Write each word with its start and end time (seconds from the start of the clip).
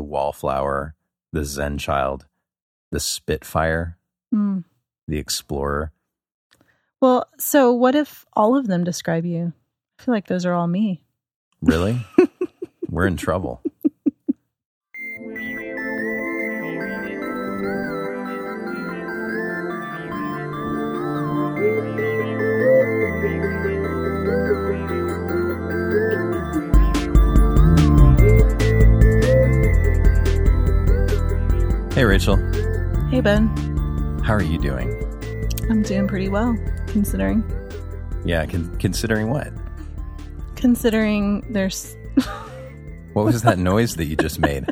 the 0.00 0.04
wallflower, 0.04 0.94
the 1.30 1.44
Zen 1.44 1.76
child, 1.76 2.24
the 2.90 2.98
Spitfire, 2.98 3.98
Mm. 4.34 4.64
the 5.06 5.18
Explorer. 5.18 5.92
Well, 7.02 7.28
so 7.38 7.70
what 7.70 7.94
if 7.94 8.24
all 8.32 8.56
of 8.56 8.66
them 8.66 8.82
describe 8.82 9.26
you? 9.26 9.52
I 9.98 10.02
feel 10.02 10.14
like 10.14 10.26
those 10.26 10.46
are 10.46 10.54
all 10.54 10.68
me. 10.68 11.04
Really? 11.60 12.00
We're 12.88 13.06
in 13.08 13.18
trouble. 13.18 13.60
Hey, 32.00 32.06
Rachel. 32.06 32.36
Hey, 33.10 33.20
Ben. 33.20 33.46
How 34.24 34.32
are 34.32 34.42
you 34.42 34.56
doing? 34.58 34.88
I'm 35.68 35.82
doing 35.82 36.08
pretty 36.08 36.30
well, 36.30 36.56
considering. 36.86 37.44
Yeah, 38.24 38.46
con- 38.46 38.74
considering 38.78 39.28
what? 39.28 39.52
Considering 40.56 41.44
there's. 41.52 41.94
What 43.12 43.26
was 43.26 43.42
that 43.42 43.58
noise 43.68 43.96
that 43.96 44.06
you 44.06 44.16
just 44.16 44.38
made? 44.38 44.64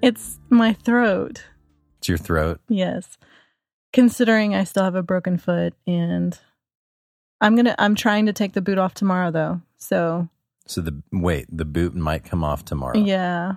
It's 0.00 0.38
my 0.48 0.74
throat. 0.74 1.42
It's 1.98 2.08
your 2.08 2.18
throat. 2.18 2.60
Yes. 2.68 3.18
Considering 3.92 4.54
I 4.54 4.62
still 4.62 4.84
have 4.84 4.94
a 4.94 5.02
broken 5.02 5.38
foot 5.38 5.74
and 5.88 6.38
I'm 7.40 7.56
going 7.56 7.66
to 7.66 7.82
I'm 7.82 7.96
trying 7.96 8.26
to 8.26 8.32
take 8.32 8.52
the 8.52 8.62
boot 8.62 8.78
off 8.78 8.94
tomorrow 8.94 9.32
though. 9.32 9.60
So, 9.76 10.28
So 10.68 10.82
the 10.82 11.02
wait, 11.10 11.46
the 11.50 11.64
boot 11.64 11.96
might 11.96 12.22
come 12.22 12.44
off 12.44 12.64
tomorrow, 12.64 12.96
yeah. 12.96 13.54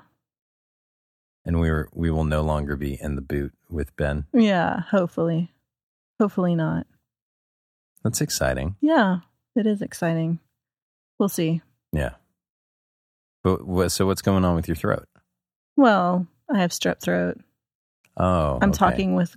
And 1.49 1.59
we 1.59 1.71
were 1.71 1.89
we 1.95 2.11
will 2.11 2.25
no 2.25 2.41
longer 2.43 2.75
be 2.75 2.95
in 3.01 3.15
the 3.15 3.23
boot 3.23 3.51
with 3.71 3.95
Ben. 3.95 4.25
Yeah, 4.33 4.81
hopefully. 4.81 5.51
Hopefully 6.19 6.53
not. 6.53 6.85
That's 8.03 8.21
exciting. 8.21 8.75
Yeah, 8.81 9.21
it 9.55 9.65
is 9.65 9.81
exciting. 9.81 10.37
We'll 11.17 11.27
see. 11.27 11.63
Yeah. 11.91 12.11
But 13.43 13.89
so 13.89 14.05
what's 14.05 14.21
going 14.21 14.45
on 14.45 14.55
with 14.55 14.67
your 14.67 14.75
throat? 14.75 15.07
Well, 15.75 16.27
I 16.53 16.59
have 16.59 16.69
strep 16.69 16.99
throat. 17.01 17.39
Oh, 18.15 18.59
I'm 18.61 18.69
okay. 18.69 18.77
talking 18.77 19.15
with, 19.15 19.35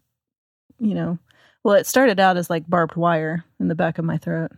you 0.78 0.94
know, 0.94 1.18
well, 1.64 1.76
it 1.76 1.86
started 1.86 2.20
out 2.20 2.36
as 2.36 2.50
like 2.50 2.68
barbed 2.68 2.96
wire 2.96 3.42
in 3.58 3.68
the 3.68 3.74
back 3.74 3.96
of 3.96 4.04
my 4.04 4.18
throat. 4.18 4.52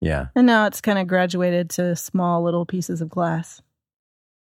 Yeah, 0.00 0.28
And 0.34 0.46
now 0.46 0.64
it's 0.66 0.80
kind 0.80 0.98
of 0.98 1.08
graduated 1.08 1.68
to 1.70 1.94
small 1.94 2.42
little 2.42 2.64
pieces 2.64 3.02
of 3.02 3.10
glass. 3.10 3.60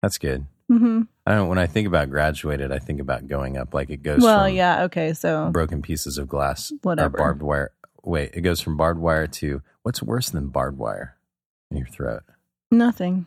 that's 0.03 0.19
good. 0.19 0.45
Hmm 0.69 1.03
I 1.27 1.35
don't. 1.35 1.49
When 1.49 1.59
I 1.59 1.67
think 1.67 1.87
about 1.89 2.11
graduated, 2.11 2.71
I 2.73 2.79
think 2.79 3.01
about 3.01 3.27
going 3.29 3.57
up. 3.57 3.75
Like 3.75 3.91
it 3.91 4.03
goes. 4.03 4.23
Well, 4.23 4.47
from 4.47 4.55
yeah, 4.57 4.85
okay, 4.85 5.13
so 5.13 5.51
broken 5.51 5.83
pieces 5.83 6.19
of 6.19 6.29
glass, 6.29 6.71
or 6.73 6.77
Whatever. 6.83 7.19
barbed 7.19 7.43
wire. 7.43 7.73
Wait, 8.05 8.31
it 8.35 8.43
goes 8.43 8.61
from 8.61 8.77
barbed 8.77 9.01
wire 9.01 9.27
to 9.27 9.63
what's 9.83 10.03
worse 10.03 10.31
than 10.31 10.49
barbed 10.49 10.79
wire 10.79 11.17
in 11.71 11.77
your 11.79 11.87
throat? 11.89 12.23
nothing. 12.71 13.27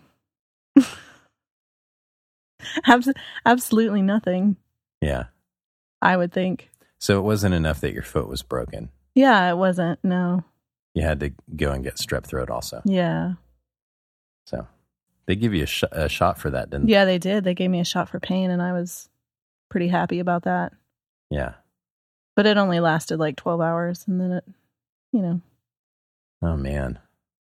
Abs- 2.85 3.13
absolutely 3.45 4.01
nothing, 4.01 4.57
Yeah. 5.01 5.25
I 6.01 6.17
would 6.17 6.31
think. 6.33 6.69
So 6.97 7.17
it 7.17 7.21
wasn't 7.23 7.55
enough 7.55 7.79
that 7.81 7.93
your 7.93 8.03
foot 8.03 8.27
was 8.27 8.41
broken. 8.41 8.89
Yeah, 9.15 9.49
it 9.49 9.55
wasn't. 9.57 9.99
No. 10.03 10.43
You 10.93 11.03
had 11.03 11.19
to 11.21 11.31
go 11.55 11.71
and 11.71 11.83
get 11.83 11.95
strep 11.95 12.25
throat 12.25 12.49
also. 12.49 12.81
Yeah. 12.85 13.33
So 14.45 14.67
they 15.29 15.35
give 15.35 15.53
you 15.53 15.61
a, 15.61 15.67
sh- 15.67 15.83
a 15.91 16.09
shot 16.09 16.39
for 16.39 16.49
that, 16.49 16.71
didn't 16.71 16.89
Yeah, 16.89 17.05
they 17.05 17.19
did. 17.19 17.43
They 17.43 17.53
gave 17.53 17.69
me 17.69 17.79
a 17.79 17.85
shot 17.85 18.09
for 18.09 18.19
pain, 18.19 18.49
and 18.49 18.63
I 18.63 18.73
was 18.73 19.07
pretty 19.69 19.87
happy 19.87 20.17
about 20.17 20.45
that. 20.45 20.73
Yeah. 21.29 21.53
But 22.35 22.47
it 22.47 22.57
only 22.57 22.79
lasted 22.79 23.19
like 23.19 23.35
12 23.35 23.61
hours, 23.61 24.05
and 24.07 24.19
then 24.19 24.31
it, 24.31 24.43
you 25.13 25.21
know. 25.21 25.41
Oh 26.41 26.57
man. 26.57 26.97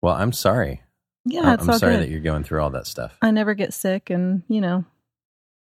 Well, 0.02 0.14
I'm 0.14 0.30
sorry. 0.30 0.82
Yeah, 1.24 1.56
I'm, 1.58 1.68
I'm 1.68 1.78
sorry 1.78 1.94
good. 1.94 2.02
that 2.02 2.10
you're 2.10 2.20
going 2.20 2.44
through 2.44 2.62
all 2.62 2.70
that 2.70 2.86
stuff. 2.86 3.18
I 3.20 3.32
never 3.32 3.54
get 3.54 3.74
sick, 3.74 4.08
and 4.08 4.44
you 4.46 4.60
know, 4.60 4.84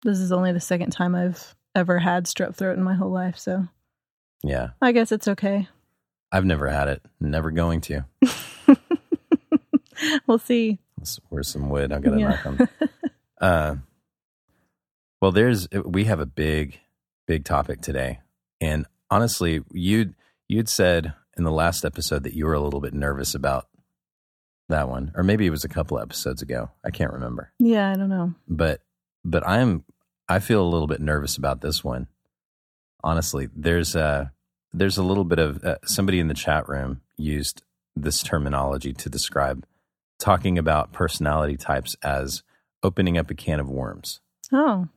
this 0.02 0.18
is 0.18 0.32
only 0.32 0.52
the 0.52 0.60
second 0.60 0.90
time 0.90 1.14
I've 1.14 1.56
ever 1.74 1.98
had 1.98 2.26
strep 2.26 2.54
throat 2.54 2.76
in 2.76 2.84
my 2.84 2.94
whole 2.94 3.10
life, 3.10 3.38
so 3.38 3.68
Yeah. 4.42 4.70
I 4.82 4.92
guess 4.92 5.12
it's 5.12 5.28
okay. 5.28 5.66
I've 6.30 6.44
never 6.44 6.68
had 6.68 6.88
it. 6.88 7.02
Never 7.20 7.50
going 7.52 7.80
to. 7.82 8.04
we'll 10.26 10.38
see. 10.38 10.78
Where's 11.28 11.48
some 11.48 11.68
wood? 11.68 11.92
I'm 11.92 12.00
gonna 12.02 12.18
Yeah. 12.20 12.28
knock 12.30 12.46
on. 12.46 12.68
Uh, 13.38 13.76
well, 15.20 15.30
there's 15.30 15.68
we 15.84 16.04
have 16.04 16.20
a 16.20 16.26
big, 16.26 16.78
big 17.26 17.44
topic 17.44 17.82
today, 17.82 18.20
and 18.62 18.86
honestly, 19.10 19.62
you 19.72 20.14
you'd 20.48 20.70
said 20.70 21.12
in 21.36 21.44
the 21.44 21.50
last 21.52 21.84
episode 21.84 22.22
that 22.22 22.32
you 22.32 22.46
were 22.46 22.54
a 22.54 22.60
little 22.60 22.80
bit 22.80 22.94
nervous 22.94 23.34
about 23.34 23.66
that 24.70 24.88
one, 24.88 25.12
or 25.14 25.22
maybe 25.22 25.46
it 25.46 25.50
was 25.50 25.64
a 25.64 25.68
couple 25.68 25.98
episodes 25.98 26.40
ago. 26.40 26.70
I 26.82 26.90
can't 26.90 27.12
remember, 27.12 27.52
yeah, 27.58 27.90
I 27.90 27.96
don't 27.96 28.08
know. 28.08 28.32
but 28.48 28.80
but 29.22 29.46
I'm 29.46 29.84
I 30.30 30.38
feel 30.38 30.62
a 30.62 30.68
little 30.72 30.86
bit 30.88 31.02
nervous 31.02 31.36
about 31.36 31.60
this 31.60 31.84
one. 31.84 32.08
Honestly, 33.04 33.48
there's 33.54 33.94
a 33.94 34.32
there's 34.72 34.96
a 34.96 35.02
little 35.02 35.24
bit 35.24 35.38
of 35.38 35.62
uh, 35.62 35.76
somebody 35.84 36.20
in 36.20 36.28
the 36.28 36.34
chat 36.34 36.68
room 36.70 37.02
used 37.18 37.62
this 37.94 38.22
terminology 38.22 38.94
to 38.94 39.10
describe 39.10 39.66
talking 40.18 40.58
about 40.58 40.92
personality 40.92 41.56
types 41.56 41.96
as 42.02 42.42
opening 42.82 43.18
up 43.18 43.30
a 43.30 43.34
can 43.34 43.60
of 43.60 43.68
worms. 43.68 44.20
Oh, 44.52 44.88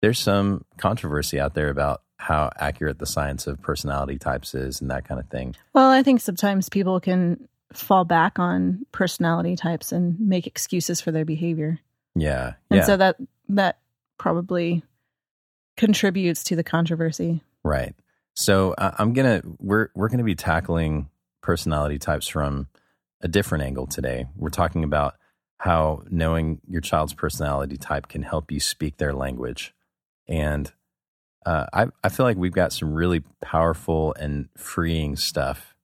There's 0.00 0.18
some 0.18 0.64
controversy 0.78 1.38
out 1.40 1.54
there 1.54 1.68
about 1.70 2.02
how 2.16 2.50
accurate 2.58 2.98
the 2.98 3.06
science 3.06 3.46
of 3.46 3.60
personality 3.62 4.18
types 4.18 4.54
is 4.54 4.80
and 4.80 4.90
that 4.90 5.06
kind 5.06 5.20
of 5.20 5.28
thing. 5.28 5.54
well, 5.74 5.90
I 5.90 6.02
think 6.02 6.20
sometimes 6.20 6.68
people 6.68 6.98
can 7.00 7.48
fall 7.72 8.04
back 8.04 8.38
on 8.38 8.84
personality 8.92 9.54
types 9.56 9.92
and 9.92 10.18
make 10.18 10.46
excuses 10.46 11.00
for 11.00 11.12
their 11.12 11.24
behavior, 11.24 11.78
Yeah. 12.16 12.54
and 12.70 12.78
yeah. 12.78 12.84
so 12.84 12.96
that 12.96 13.16
that 13.50 13.78
probably 14.18 14.82
contributes 15.76 16.44
to 16.44 16.56
the 16.56 16.64
controversy. 16.64 17.42
Right. 17.62 17.94
So 18.34 18.72
uh, 18.72 18.92
I'm 18.98 19.12
gonna 19.12 19.42
we're 19.58 19.88
we're 19.94 20.08
gonna 20.08 20.24
be 20.24 20.34
tackling 20.34 21.08
personality 21.42 21.98
types 21.98 22.26
from 22.28 22.68
a 23.20 23.28
different 23.28 23.64
angle 23.64 23.86
today. 23.86 24.26
We're 24.36 24.50
talking 24.50 24.84
about 24.84 25.14
how 25.58 26.02
knowing 26.08 26.60
your 26.68 26.80
child's 26.80 27.14
personality 27.14 27.76
type 27.76 28.08
can 28.08 28.22
help 28.22 28.52
you 28.52 28.60
speak 28.60 28.98
their 28.98 29.12
language, 29.12 29.74
and 30.28 30.72
uh, 31.44 31.66
I 31.72 31.86
I 32.04 32.08
feel 32.08 32.26
like 32.26 32.36
we've 32.36 32.52
got 32.52 32.72
some 32.72 32.94
really 32.94 33.22
powerful 33.42 34.14
and 34.20 34.48
freeing 34.56 35.16
stuff 35.16 35.74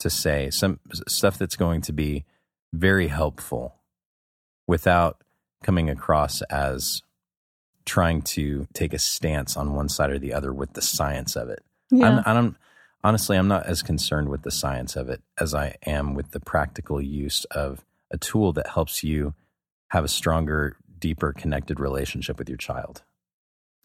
to 0.00 0.10
say. 0.10 0.50
Some 0.50 0.80
stuff 1.08 1.38
that's 1.38 1.56
going 1.56 1.80
to 1.82 1.92
be 1.92 2.24
very 2.72 3.08
helpful 3.08 3.74
without 4.66 5.22
coming 5.62 5.90
across 5.90 6.42
as 6.42 7.02
trying 7.84 8.20
to 8.20 8.68
take 8.74 8.92
a 8.92 8.98
stance 8.98 9.56
on 9.56 9.74
one 9.74 9.88
side 9.88 10.10
or 10.10 10.18
the 10.18 10.34
other 10.34 10.52
with 10.52 10.74
the 10.74 10.82
science 10.82 11.34
of 11.34 11.48
it. 11.48 11.60
Yeah, 11.90 12.20
I'm, 12.26 12.36
I'm 12.36 12.56
honestly, 13.04 13.36
I'm 13.36 13.48
not 13.48 13.66
as 13.66 13.82
concerned 13.82 14.28
with 14.28 14.42
the 14.42 14.50
science 14.50 14.96
of 14.96 15.08
it 15.08 15.22
as 15.40 15.54
I 15.54 15.76
am 15.86 16.14
with 16.14 16.30
the 16.32 16.40
practical 16.40 17.00
use 17.00 17.44
of 17.46 17.84
a 18.10 18.18
tool 18.18 18.52
that 18.54 18.68
helps 18.68 19.02
you 19.04 19.34
have 19.88 20.04
a 20.04 20.08
stronger, 20.08 20.76
deeper, 20.98 21.32
connected 21.32 21.80
relationship 21.80 22.38
with 22.38 22.48
your 22.48 22.58
child. 22.58 23.02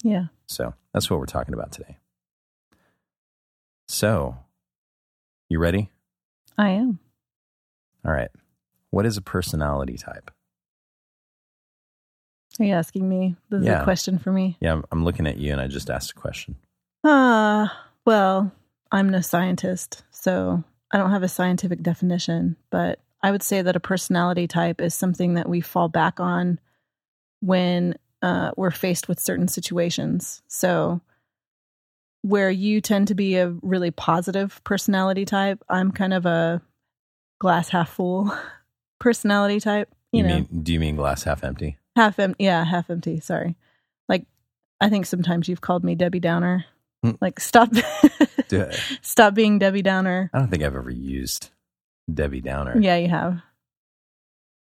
yeah. 0.04 0.26
So 0.48 0.74
that's 0.94 1.10
what 1.10 1.20
we're 1.20 1.26
talking 1.26 1.54
about 1.54 1.72
today. 1.72 1.98
So, 3.88 4.38
you 5.50 5.60
ready? 5.60 5.90
I 6.58 6.70
am. 6.70 7.00
All 8.06 8.12
right. 8.12 8.30
What 8.92 9.06
is 9.06 9.18
a 9.18 9.22
personality 9.22 9.98
type? 9.98 10.30
Are 12.60 12.66
you 12.66 12.74
asking 12.74 13.08
me? 13.10 13.36
This 13.50 13.62
is 13.62 13.66
Yeah. 13.66 13.82
a 13.82 13.84
question 13.84 14.20
for 14.20 14.32
me. 14.32 14.58
Yeah, 14.60 14.74
I'm, 14.74 14.84
I'm 14.92 15.04
looking 15.04 15.26
at 15.26 15.38
you 15.38 15.52
and 15.52 15.60
I 15.62 15.68
just 15.68 15.90
asked 15.90 16.12
a 16.12 16.16
question. 16.16 16.56
Ah, 17.04 17.88
well, 18.06 18.52
I'm 18.94 19.10
no 19.10 19.20
scientist, 19.22 20.04
so 20.12 20.64
I 20.92 20.98
don't 20.98 21.12
have 21.12 21.24
a 21.24 21.28
scientific 21.28 21.82
definition, 21.82 22.56
but 22.70 23.00
I 23.22 23.32
would 23.32 23.44
say 23.44 23.62
that 23.62 23.76
a 23.76 23.80
personality 23.82 24.48
type 24.48 24.80
is 24.80 24.94
something 24.94 25.34
that 25.34 25.50
we 25.50 25.60
fall 25.62 25.90
back 25.90 26.20
on 26.20 26.60
when 27.42 27.96
uh, 28.22 28.52
we're 28.56 28.72
faced 28.72 29.08
with 29.08 29.20
certain 29.20 29.48
situations. 29.48 30.42
So, 30.48 31.02
where 32.22 32.50
you 32.50 32.80
tend 32.80 33.10
to 33.10 33.16
be 33.16 33.36
a 33.36 33.50
really 33.62 33.92
positive 33.92 34.64
personality 34.64 35.26
type, 35.26 35.62
I'm 35.68 35.92
kind 35.92 36.14
of 36.14 36.26
a 36.26 36.62
glass 37.40 37.70
half 37.70 37.90
full 37.90 38.34
personality 39.00 39.60
type. 39.60 39.90
You, 40.12 40.20
You 40.22 40.28
know, 40.30 40.36
mean, 40.36 40.62
do 40.64 40.72
you 40.72 40.80
mean 40.80 40.96
glass 40.96 41.24
half 41.24 41.44
empty? 41.44 41.78
half 41.96 42.20
empty. 42.20 42.44
Yeah, 42.46 42.64
half 42.64 42.90
empty. 42.90 43.20
Sorry. 43.20 43.56
Like, 44.08 44.26
I 44.80 44.90
think 44.90 45.06
sometimes 45.06 45.48
you've 45.50 45.62
called 45.62 45.84
me 45.84 45.96
Debbie 45.96 46.20
Downer. 46.20 46.66
Hmm. 47.04 47.12
Like, 47.22 47.40
stop, 47.40 47.70
stop 49.02 49.34
being 49.34 49.60
Debbie 49.60 49.82
Downer. 49.82 50.30
I 50.34 50.40
don't 50.40 50.48
think 50.50 50.64
I've 50.64 50.76
ever 50.76 50.90
used 50.90 51.50
Debbie 52.12 52.42
Downer. 52.42 52.80
Yeah, 52.80 52.96
you 52.96 53.10
have. 53.10 53.42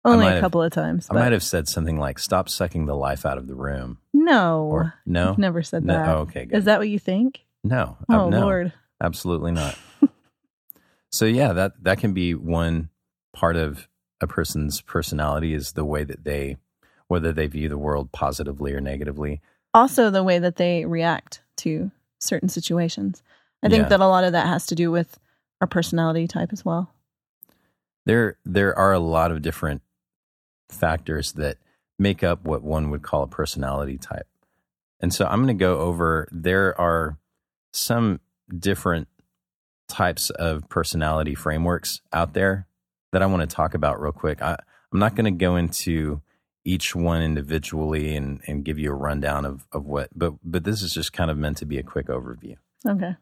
Only 0.05 0.27
a 0.27 0.31
have- 0.31 0.41
couple 0.41 0.61
of 0.61 0.71
times. 0.73 1.07
I 1.09 1.13
but 1.13 1.19
might 1.21 1.31
have 1.31 1.41
said 1.43 1.69
something 1.69 1.97
like 1.97 2.19
"Stop 2.19 2.49
sucking 2.49 2.85
the 2.85 2.95
life 2.95 3.25
out 3.25 3.37
of 3.37 3.47
the 3.47 3.55
room." 3.55 3.99
no. 4.13 4.65
Or 4.65 4.93
no, 5.05 5.31
I've 5.31 5.37
never 5.37 5.63
said 5.63 5.85
no. 5.85 5.93
that. 5.93 6.09
Oh, 6.09 6.19
okay, 6.21 6.45
good. 6.45 6.57
Is 6.57 6.65
that 6.65 6.79
what 6.79 6.89
you 6.89 6.99
think? 6.99 7.45
no, 7.63 7.97
Oh 8.09 8.27
no, 8.29 8.41
Lord. 8.41 8.73
absolutely 9.01 9.53
not. 9.53 9.77
so 11.11 11.23
yeah, 11.25 11.53
that 11.53 11.81
that 11.83 11.99
can 11.99 12.13
be 12.13 12.33
one 12.35 12.89
part 13.33 13.55
of 13.55 13.87
a 14.19 14.27
person's 14.27 14.81
personality 14.81 15.53
is 15.53 15.71
the 15.71 15.85
way 15.85 16.03
that 16.03 16.25
they, 16.25 16.57
whether 17.07 17.31
they 17.31 17.47
view 17.47 17.69
the 17.69 17.77
world 17.77 18.11
positively 18.11 18.73
or 18.73 18.81
negatively. 18.81 19.41
Also, 19.73 20.09
the 20.09 20.23
way 20.23 20.39
that 20.39 20.57
they 20.57 20.83
react 20.85 21.41
to 21.57 21.91
certain 22.23 22.49
situations. 22.49 23.21
I 23.61 23.69
think 23.69 23.83
Yeah. 23.83 23.89
that 23.89 23.99
a 24.01 24.07
lot 24.07 24.23
of 24.23 24.31
that 24.33 24.47
has 24.47 24.65
to 24.67 24.75
do 24.75 24.91
with 24.91 25.19
our 25.61 25.67
personality 25.67 26.27
type 26.27 26.49
as 26.51 26.65
well. 26.65 26.93
There 28.05 28.37
there 28.43 28.77
are 28.77 28.91
a 28.93 28.99
lot 28.99 29.31
of 29.31 29.41
different 29.41 29.81
factors 30.69 31.33
that 31.33 31.57
make 31.99 32.23
up 32.23 32.43
what 32.43 32.63
one 32.63 32.89
would 32.89 33.01
call 33.03 33.23
a 33.23 33.27
personality 33.27 33.97
type. 33.97 34.27
And 34.99 35.13
so 35.13 35.25
I'm 35.25 35.43
going 35.43 35.55
to 35.57 35.61
go 35.61 35.79
over 35.79 36.27
there 36.31 36.79
are 36.79 37.17
some 37.71 38.19
different 38.57 39.07
types 39.87 40.29
of 40.31 40.67
personality 40.69 41.35
frameworks 41.35 42.01
out 42.11 42.33
there 42.33 42.67
that 43.11 43.21
I 43.21 43.25
want 43.27 43.47
to 43.47 43.55
talk 43.55 43.73
about 43.73 44.01
real 44.01 44.11
quick. 44.11 44.41
I, 44.41 44.57
I'm 44.91 44.99
not 44.99 45.15
going 45.15 45.25
to 45.25 45.31
go 45.31 45.55
into 45.55 46.21
each 46.65 46.95
one 46.95 47.21
individually 47.21 48.15
and, 48.15 48.41
and 48.47 48.63
give 48.63 48.79
you 48.79 48.91
a 48.91 48.95
rundown 48.95 49.45
of, 49.45 49.65
of 49.71 49.85
what, 49.85 50.09
but, 50.15 50.33
but 50.43 50.63
this 50.63 50.81
is 50.81 50.93
just 50.93 51.11
kind 51.11 51.29
of 51.29 51.37
meant 51.37 51.57
to 51.57 51.65
be 51.65 51.77
a 51.77 51.83
quick 51.83 52.07
overview. 52.07 52.55
Okay. 52.87 53.15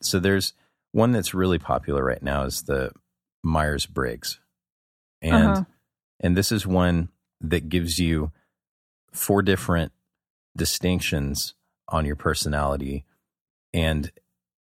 So 0.00 0.18
there's 0.18 0.54
one 0.92 1.12
that's 1.12 1.34
really 1.34 1.58
popular 1.58 2.02
right 2.04 2.22
now 2.22 2.44
is 2.44 2.62
the 2.62 2.92
Myers 3.42 3.86
Briggs. 3.86 4.40
And 5.22 5.48
Uh-huh. 5.48 5.64
and 6.20 6.36
this 6.36 6.52
is 6.52 6.66
one 6.66 7.08
that 7.40 7.68
gives 7.68 7.98
you 7.98 8.32
four 9.12 9.42
different 9.42 9.92
distinctions 10.56 11.54
on 11.88 12.04
your 12.06 12.16
personality 12.16 13.04
and 13.72 14.10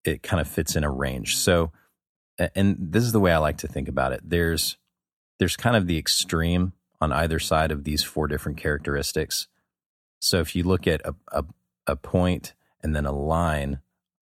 it 0.04 0.24
kind 0.24 0.42
of 0.42 0.48
fits 0.48 0.76
in 0.76 0.84
a 0.84 0.92
range. 0.92 1.38
So 1.38 1.72
and 2.54 2.76
this 2.80 3.04
is 3.04 3.12
the 3.14 3.20
way 3.20 3.32
I 3.32 3.38
like 3.38 3.58
to 3.60 3.68
think 3.68 3.88
about 3.88 4.12
it. 4.12 4.22
There's 4.24 4.78
there's 5.40 5.56
kind 5.56 5.76
of 5.76 5.88
the 5.88 5.98
extreme 5.98 6.74
on 7.02 7.12
either 7.12 7.40
side 7.40 7.72
of 7.72 7.84
these 7.84 8.04
four 8.04 8.28
different 8.28 8.58
characteristics. 8.58 9.48
So 10.20 10.40
if 10.40 10.56
you 10.56 10.64
look 10.64 10.88
at 10.88 11.02
a, 11.06 11.16
a, 11.32 11.44
a 11.88 11.96
point 11.96 12.54
and 12.82 12.96
then 12.96 13.06
a 13.06 13.12
line 13.12 13.80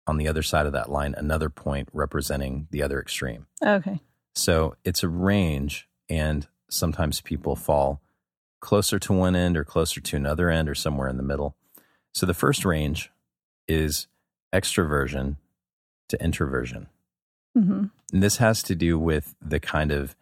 on 0.06 0.16
the 0.16 0.28
other 0.28 0.42
side 0.42 0.66
of 0.66 0.72
that 0.72 0.90
line, 0.90 1.14
another 1.16 1.48
point 1.48 1.88
representing 1.92 2.66
the 2.70 2.82
other 2.82 3.00
extreme. 3.00 3.46
Okay. 3.64 4.00
So 4.34 4.76
it's 4.84 5.02
a 5.02 5.08
range, 5.08 5.88
and 6.08 6.46
sometimes 6.70 7.20
people 7.20 7.54
fall 7.54 8.00
closer 8.60 8.98
to 8.98 9.12
one 9.12 9.36
end 9.36 9.56
or 9.56 9.64
closer 9.64 10.00
to 10.00 10.16
another 10.16 10.50
end 10.50 10.68
or 10.68 10.74
somewhere 10.74 11.08
in 11.08 11.16
the 11.16 11.22
middle. 11.22 11.56
So 12.14 12.26
the 12.26 12.34
first 12.34 12.64
range 12.64 13.10
is 13.68 14.06
extroversion 14.52 15.36
to 16.08 16.22
introversion. 16.22 16.88
hmm 17.54 17.84
And 18.12 18.22
this 18.22 18.36
has 18.36 18.62
to 18.64 18.74
do 18.74 18.98
with 18.98 19.34
the 19.40 19.60
kind 19.60 19.90
of 19.90 20.14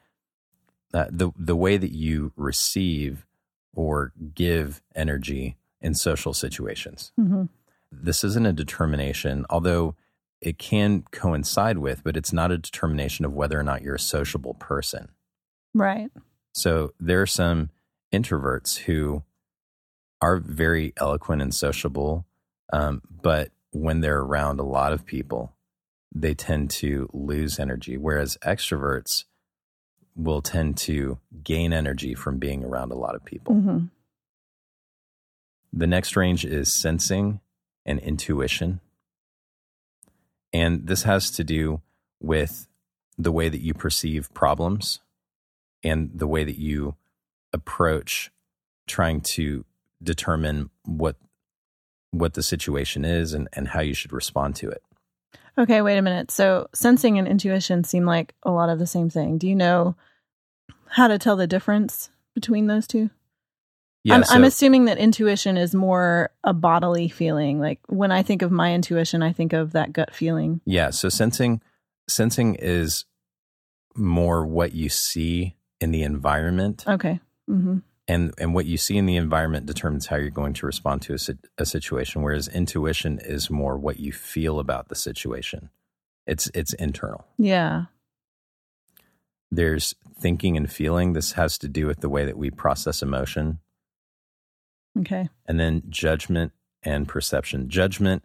uh, 0.92 1.06
the 1.10 1.30
the 1.36 1.56
way 1.56 1.76
that 1.76 1.92
you 1.92 2.32
receive 2.36 3.26
or 3.74 4.12
give 4.34 4.82
energy 4.94 5.56
in 5.80 5.94
social 5.94 6.34
situations. 6.34 7.12
hmm 7.16 7.44
This 7.92 8.24
isn't 8.24 8.46
a 8.46 8.52
determination, 8.52 9.46
although 9.48 9.94
it 10.40 10.58
can 10.58 11.04
coincide 11.10 11.78
with, 11.78 12.02
but 12.02 12.16
it's 12.16 12.32
not 12.32 12.50
a 12.50 12.58
determination 12.58 13.24
of 13.24 13.32
whether 13.32 13.58
or 13.58 13.62
not 13.62 13.82
you're 13.82 13.96
a 13.96 14.00
sociable 14.00 14.54
person. 14.54 15.10
Right. 15.74 16.10
So 16.52 16.92
there 16.98 17.20
are 17.22 17.26
some 17.26 17.70
introverts 18.12 18.78
who 18.78 19.22
are 20.20 20.38
very 20.38 20.92
eloquent 20.96 21.42
and 21.42 21.54
sociable, 21.54 22.26
um, 22.72 23.02
but 23.22 23.50
when 23.72 24.00
they're 24.00 24.20
around 24.20 24.60
a 24.60 24.64
lot 24.64 24.92
of 24.92 25.06
people, 25.06 25.52
they 26.12 26.34
tend 26.34 26.70
to 26.70 27.08
lose 27.12 27.58
energy. 27.58 27.96
Whereas 27.96 28.36
extroverts 28.42 29.24
will 30.16 30.42
tend 30.42 30.76
to 30.76 31.18
gain 31.42 31.72
energy 31.72 32.14
from 32.14 32.38
being 32.38 32.64
around 32.64 32.92
a 32.92 32.96
lot 32.96 33.14
of 33.14 33.24
people. 33.24 33.54
hmm 33.54 33.78
The 35.72 35.86
next 35.86 36.16
range 36.16 36.44
is 36.44 36.80
sensing 36.80 37.40
and 37.86 37.98
intuition. 38.00 38.80
And 40.52 40.86
this 40.86 41.04
has 41.04 41.30
to 41.32 41.44
do 41.44 41.80
with 42.20 42.66
the 43.16 43.32
way 43.32 43.48
that 43.48 43.60
you 43.60 43.74
perceive 43.74 44.32
problems 44.34 45.00
and 45.82 46.10
the 46.14 46.26
way 46.26 46.44
that 46.44 46.58
you 46.58 46.96
approach 47.52 48.30
trying 48.86 49.20
to 49.20 49.64
determine 50.02 50.70
what 50.84 51.16
what 52.12 52.34
the 52.34 52.42
situation 52.42 53.04
is 53.04 53.32
and, 53.32 53.48
and 53.52 53.68
how 53.68 53.80
you 53.80 53.94
should 53.94 54.12
respond 54.12 54.56
to 54.56 54.68
it. 54.68 54.82
Okay, 55.58 55.82
wait 55.82 55.98
a 55.98 56.02
minute. 56.02 56.30
So 56.30 56.68
sensing 56.74 57.18
and 57.18 57.28
intuition 57.28 57.84
seem 57.84 58.04
like 58.04 58.34
a 58.42 58.50
lot 58.50 58.68
of 58.68 58.78
the 58.78 58.86
same 58.86 59.10
thing. 59.10 59.38
Do 59.38 59.46
you 59.48 59.54
know 59.54 59.96
how 60.88 61.08
to 61.08 61.18
tell 61.18 61.36
the 61.36 61.46
difference 61.46 62.10
between 62.34 62.66
those 62.66 62.86
two? 62.86 63.10
I'm, 64.10 64.24
I'm 64.30 64.44
assuming 64.44 64.86
that 64.86 64.96
intuition 64.96 65.58
is 65.58 65.74
more 65.74 66.30
a 66.42 66.54
bodily 66.54 67.08
feeling. 67.08 67.60
Like 67.60 67.80
when 67.86 68.10
I 68.10 68.22
think 68.22 68.40
of 68.40 68.50
my 68.50 68.72
intuition, 68.72 69.22
I 69.22 69.32
think 69.32 69.52
of 69.52 69.72
that 69.72 69.92
gut 69.92 70.14
feeling. 70.14 70.62
Yeah, 70.64 70.90
so 70.90 71.08
sensing 71.10 71.60
sensing 72.08 72.54
is 72.54 73.04
more 73.94 74.46
what 74.46 74.72
you 74.72 74.88
see 74.88 75.56
in 75.80 75.90
the 75.90 76.02
environment 76.02 76.84
Okay. 76.86 77.20
hmm 77.46 77.78
and 78.10 78.34
and 78.38 78.54
what 78.54 78.66
you 78.66 78.76
see 78.76 78.96
in 78.96 79.06
the 79.06 79.16
environment 79.16 79.66
determines 79.66 80.06
how 80.06 80.16
you're 80.16 80.30
going 80.30 80.52
to 80.54 80.66
respond 80.66 81.00
to 81.02 81.14
a, 81.14 81.62
a 81.62 81.64
situation 81.64 82.22
whereas 82.22 82.48
intuition 82.48 83.20
is 83.22 83.50
more 83.50 83.78
what 83.78 84.00
you 84.00 84.12
feel 84.12 84.58
about 84.58 84.88
the 84.88 84.96
situation. 84.96 85.70
It's 86.26 86.50
it's 86.54 86.72
internal. 86.74 87.24
Yeah. 87.38 87.84
there's 89.52 89.94
thinking 90.20 90.56
and 90.56 90.70
feeling. 90.70 91.12
This 91.12 91.32
has 91.32 91.56
to 91.58 91.68
do 91.68 91.86
with 91.86 92.00
the 92.00 92.08
way 92.08 92.24
that 92.24 92.36
we 92.36 92.50
process 92.50 93.02
emotion. 93.02 93.60
Okay. 94.98 95.28
and 95.46 95.60
then 95.60 95.82
judgment 95.88 96.52
and 96.82 97.06
perception. 97.06 97.68
Judgment 97.68 98.24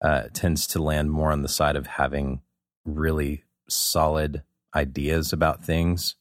uh, 0.00 0.22
tends 0.32 0.66
to 0.68 0.82
land 0.82 1.10
more 1.10 1.30
on 1.30 1.42
the 1.42 1.48
side 1.48 1.76
of 1.76 1.86
having 1.86 2.40
really 2.86 3.44
solid 3.68 4.42
ideas 4.74 5.34
about 5.34 5.64
things. 5.64 6.16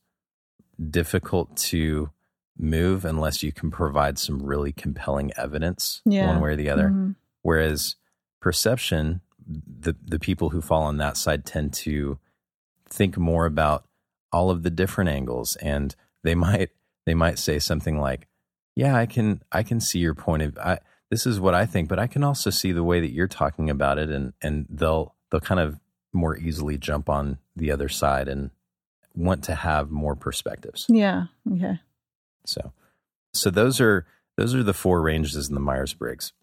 Difficult 0.90 1.56
to 1.72 2.10
move 2.60 3.06
unless 3.06 3.44
you 3.44 3.52
can 3.52 3.70
provide 3.72 4.18
some 4.18 4.42
really 4.42 4.72
compelling 4.72 5.32
evidence 5.38 6.02
Yeah. 6.06 6.28
one 6.28 6.40
way 6.42 6.52
or 6.52 6.56
the 6.56 6.70
other 6.70 6.90
Mhm. 6.90 7.16
whereas 7.44 7.96
perception 8.40 9.22
the 9.48 9.96
the 10.06 10.20
people 10.20 10.50
who 10.50 10.62
fall 10.62 10.84
on 10.84 10.98
that 10.98 11.18
side 11.18 11.46
tend 11.46 11.74
to 11.74 12.18
think 12.90 13.18
more 13.18 13.46
about 13.46 13.86
all 14.32 14.50
of 14.50 14.64
the 14.64 14.70
different 14.70 15.10
angles 15.10 15.56
and 15.58 15.96
they 16.24 16.36
might 16.36 16.70
they 17.06 17.14
might 17.14 17.40
say 17.40 17.58
something 17.60 18.00
like 18.00 18.28
yeah 18.76 18.96
i 18.96 19.06
can 19.06 19.42
i 19.52 19.64
can 19.64 19.80
see 19.80 20.00
your 20.00 20.14
point 20.16 20.44
of 20.44 20.58
I, 20.58 20.80
this 21.10 21.26
is 21.26 21.40
what 21.40 21.54
i 21.56 21.66
think 21.66 21.88
but 21.90 22.00
i 22.00 22.08
can 22.08 22.24
also 22.24 22.50
see 22.50 22.72
the 22.72 22.84
way 22.84 23.00
that 23.00 23.12
you're 23.12 23.28
talking 23.28 23.70
about 23.70 23.98
it 23.98 24.10
and 24.10 24.34
and 24.42 24.66
they'll 24.70 25.16
they'll 25.32 25.40
kind 25.42 25.60
of 25.60 25.80
more 26.14 26.38
easily 26.38 26.78
jump 26.78 27.10
on 27.10 27.38
the 27.56 27.72
other 27.72 27.90
side 27.90 28.28
and 28.28 28.52
want 29.16 29.44
to 29.46 29.56
have 29.56 29.90
more 29.90 30.16
perspectives 30.16 30.86
Yeah. 30.90 31.26
Okay. 31.52 31.80
So, 32.48 32.72
so 33.34 33.50
those 33.50 33.80
are 33.82 34.06
those 34.38 34.56
are 34.56 34.64
the 34.64 34.74
four 34.74 35.02
ranges 35.02 35.48
in 35.48 35.54
the 35.56 35.62
Myers 35.62 35.94
Briggs. 35.94 36.34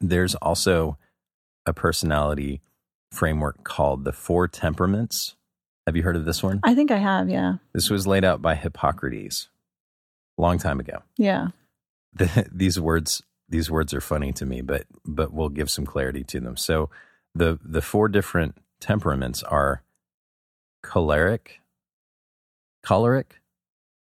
There's 0.00 0.34
also 0.36 0.98
a 1.66 1.72
personality 1.72 2.60
framework 3.10 3.64
called 3.64 4.04
the 4.04 4.12
Four 4.12 4.48
Temperaments. 4.48 5.36
Have 5.86 5.96
you 5.96 6.02
heard 6.02 6.16
of 6.16 6.24
this 6.24 6.42
one? 6.42 6.60
I 6.62 6.74
think 6.74 6.90
I 6.90 6.98
have. 6.98 7.28
Yeah. 7.28 7.54
This 7.72 7.90
was 7.90 8.06
laid 8.06 8.24
out 8.24 8.40
by 8.40 8.54
Hippocrates 8.54 9.48
a 10.38 10.42
long 10.42 10.58
time 10.58 10.80
ago. 10.80 11.02
Yeah. 11.16 11.48
The, 12.14 12.46
these 12.52 12.78
words 12.78 13.22
these 13.48 13.70
words 13.70 13.92
are 13.92 14.00
funny 14.00 14.32
to 14.32 14.46
me, 14.46 14.62
but 14.62 14.86
but 15.04 15.32
we'll 15.32 15.50
give 15.50 15.70
some 15.70 15.86
clarity 15.86 16.24
to 16.24 16.40
them. 16.40 16.56
So 16.56 16.90
the 17.34 17.58
the 17.62 17.82
four 17.82 18.08
different 18.08 18.56
temperaments 18.80 19.42
are 19.42 19.82
choleric, 20.82 21.60
choleric, 22.82 23.40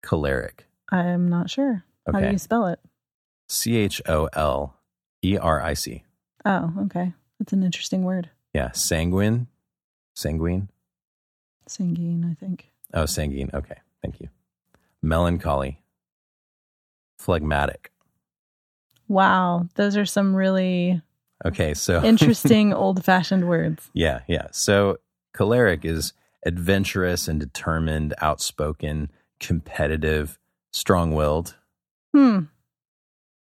choleric. 0.03 0.67
I'm 0.91 1.27
not 1.27 1.49
sure. 1.49 1.83
How 2.11 2.19
do 2.19 2.29
you 2.31 2.37
spell 2.37 2.67
it? 2.67 2.79
C 3.49 3.75
H 3.77 4.01
O 4.07 4.29
L 4.33 4.75
E 5.23 5.37
R 5.37 5.61
I 5.61 5.73
C. 5.73 6.03
Oh, 6.45 6.71
okay. 6.85 7.13
That's 7.39 7.53
an 7.53 7.63
interesting 7.63 8.03
word. 8.03 8.29
Yeah, 8.53 8.71
sanguine, 8.71 9.47
sanguine. 10.15 10.69
Sanguine, 11.67 12.25
I 12.29 12.35
think. 12.35 12.69
Oh, 12.93 13.05
sanguine. 13.05 13.49
Okay, 13.53 13.75
thank 14.01 14.19
you. 14.19 14.29
Melancholy, 15.01 15.81
phlegmatic. 17.17 17.91
Wow. 19.07 19.67
Those 19.75 19.97
are 19.97 20.05
some 20.05 20.35
really 20.35 21.01
Okay, 21.45 21.73
so 21.73 22.03
interesting 22.03 22.73
old 22.73 23.03
fashioned 23.03 23.47
words. 23.47 23.89
yeah, 23.93 24.21
yeah. 24.27 24.47
So 24.51 24.97
choleric 25.35 25.83
is 25.85 26.13
adventurous 26.45 27.27
and 27.27 27.39
determined, 27.39 28.13
outspoken, 28.21 29.11
competitive, 29.39 30.39
strong 30.75 31.13
willed. 31.13 31.55
Hmm. 32.13 32.41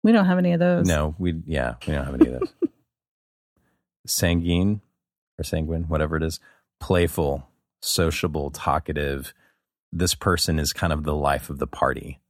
We 0.03 0.13
don't 0.13 0.27
have 0.27 0.39
any 0.39 0.53
of 0.53 0.61
those. 0.61 0.87
No, 0.87 1.15
we 1.19 1.35
yeah, 1.45 1.75
we 1.87 1.93
don't 1.93 2.05
have 2.05 2.15
any 2.15 2.29
of 2.29 2.41
those. 2.41 2.55
Sanguine 4.07 4.81
or 5.39 5.43
sanguine, 5.45 5.89
whatever 5.89 6.17
it 6.17 6.23
is, 6.23 6.39
playful, 6.81 7.49
sociable, 7.83 8.51
talkative. 8.51 9.35
This 9.93 10.15
person 10.15 10.61
is 10.61 10.73
kind 10.73 10.93
of 10.93 11.03
the 11.03 11.15
life 11.15 11.51
of 11.51 11.59
the 11.59 11.67
party. 11.67 12.21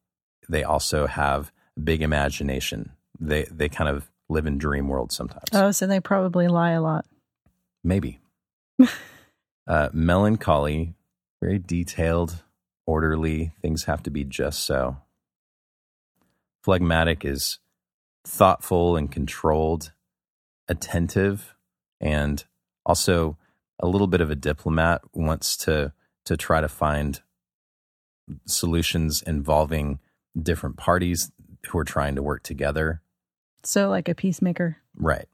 They 0.49 0.65
also 0.65 1.07
have 1.07 1.53
big 1.83 2.01
imagination. 2.01 2.93
They 3.21 3.45
they 3.51 3.69
kind 3.69 3.91
of 3.91 4.11
live 4.31 4.47
in 4.47 4.57
dream 4.57 4.89
world 4.89 5.13
sometimes. 5.13 5.49
Oh, 5.53 5.71
so 5.71 5.87
they 5.87 6.01
probably 6.01 6.49
lie 6.49 6.73
a 6.73 6.81
lot. 6.81 7.05
Maybe. 7.85 8.21
uh, 9.67 9.91
melancholy, 9.93 10.95
very 11.43 11.59
detailed, 11.59 12.43
orderly. 12.87 13.53
Things 13.61 13.85
have 13.85 14.03
to 14.05 14.11
be 14.11 14.25
just 14.25 14.65
so. 14.65 14.99
Phlegmatic 16.63 17.25
is 17.25 17.59
thoughtful 18.25 18.97
and 18.97 19.11
controlled, 19.11 19.93
attentive, 20.69 21.55
and 22.01 22.45
also 22.85 23.37
a 23.79 23.87
little 23.87 24.07
bit 24.07 24.21
of 24.21 24.31
a 24.31 24.37
diplomat. 24.37 25.03
Wants 25.13 25.57
to 25.59 25.93
to 26.25 26.37
try 26.37 26.61
to 26.61 26.69
find 26.69 27.21
solutions 28.47 29.23
involving 29.23 30.01
different 30.41 30.77
parties 30.77 31.31
who 31.69 31.79
are 31.79 31.85
trying 31.85 32.15
to 32.17 32.23
work 32.23 32.43
together. 32.43 33.01
So, 33.63 33.89
like 33.89 34.09
a 34.09 34.15
peacemaker. 34.15 34.79
Right. 34.97 35.29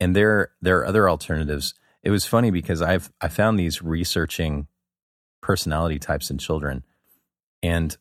And 0.00 0.14
there 0.14 0.52
there 0.60 0.78
are 0.78 0.86
other 0.86 1.08
alternatives. 1.08 1.74
It 2.02 2.10
was 2.10 2.26
funny 2.26 2.50
because 2.50 2.80
I've 2.80 3.10
I 3.20 3.28
found 3.28 3.58
these 3.58 3.82
researching 3.82 4.68
personality 5.40 5.98
types 5.98 6.30
in 6.30 6.38
children 6.38 6.84
and 7.62 7.96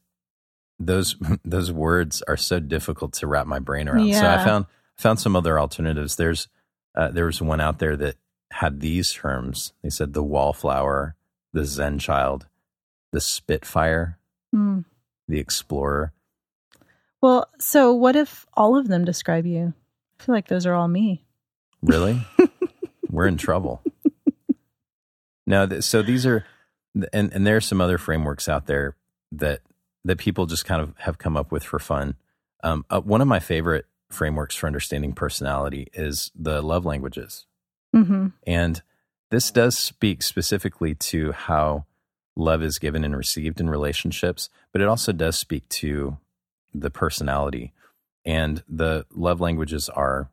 those 0.80 1.16
those 1.46 1.72
words 1.72 2.22
are 2.28 2.38
so 2.38 2.60
difficult 2.60 3.14
to 3.14 3.28
wrap 3.28 3.48
my 3.48 3.60
brain 3.60 3.88
around. 3.90 4.08
Yeah. 4.08 4.20
So 4.22 4.28
I 4.28 4.44
found 4.46 4.66
found 4.98 5.20
some 5.20 5.36
other 5.36 5.60
alternatives. 5.60 6.16
There's 6.16 6.48
uh, 6.96 7.10
there 7.12 7.26
was 7.26 7.42
one 7.42 7.62
out 7.62 7.80
there 7.80 7.96
that 7.98 8.16
had 8.52 8.80
these 8.80 9.12
terms. 9.14 9.74
They 9.84 9.90
said 9.90 10.14
the 10.14 10.24
wallflower, 10.24 11.16
the 11.54 11.66
Zen 11.66 12.00
child, 12.00 12.48
the 13.12 13.22
Spitfire, 13.22 14.18
Hmm. 14.54 14.82
the 15.28 15.40
explorer. 15.40 16.14
Well, 17.22 17.50
so 17.60 17.94
what 17.94 18.16
if 18.16 18.46
all 18.54 18.78
of 18.78 18.88
them 18.88 19.04
describe 19.04 19.46
you? 19.46 19.74
I 20.20 20.24
feel 20.24 20.36
like 20.36 20.48
those 20.48 20.66
are 20.68 20.74
all 20.74 20.88
me. 20.88 21.26
Really? 21.82 22.22
We're 23.10 23.28
in 23.28 23.38
trouble. 23.38 23.82
No, 25.46 25.66
th- 25.66 25.84
so 25.84 26.02
these 26.02 26.26
are, 26.26 26.46
and 27.14 27.34
and 27.34 27.46
there 27.46 27.58
are 27.58 27.62
some 27.62 27.82
other 27.82 27.98
frameworks 27.98 28.48
out 28.48 28.68
there 28.68 28.96
that 29.32 29.62
that 30.06 30.18
people 30.18 30.46
just 30.46 30.66
kind 30.66 30.82
of 30.82 30.94
have 31.00 31.18
come 31.18 31.36
up 31.38 31.52
with 31.52 31.64
for 31.64 31.80
fun. 31.80 32.16
Um, 32.64 32.86
uh, 32.90 33.02
one 33.02 33.22
of 33.22 33.28
my 33.28 33.40
favorite 33.40 33.86
frameworks 34.10 34.56
for 34.56 34.68
understanding 34.68 35.14
personality 35.14 35.88
is 35.94 36.32
the 36.36 36.62
love 36.62 36.86
languages, 36.86 37.46
hmm 37.94 38.28
and 38.46 38.82
this 39.30 39.52
does 39.52 39.78
speak 39.78 40.24
specifically 40.24 40.96
to 40.96 41.34
how 41.34 41.86
love 42.36 42.64
is 42.64 42.80
given 42.80 43.04
and 43.04 43.18
received 43.18 43.60
in 43.60 43.70
relationships, 43.70 44.50
but 44.72 44.82
it 44.82 44.88
also 44.88 45.12
does 45.12 45.38
speak 45.38 45.68
to 45.70 46.18
the 46.74 46.90
personality. 46.90 47.74
And 48.26 48.64
the 48.70 49.06
love 49.14 49.42
languages 49.42 49.90
are 49.90 50.30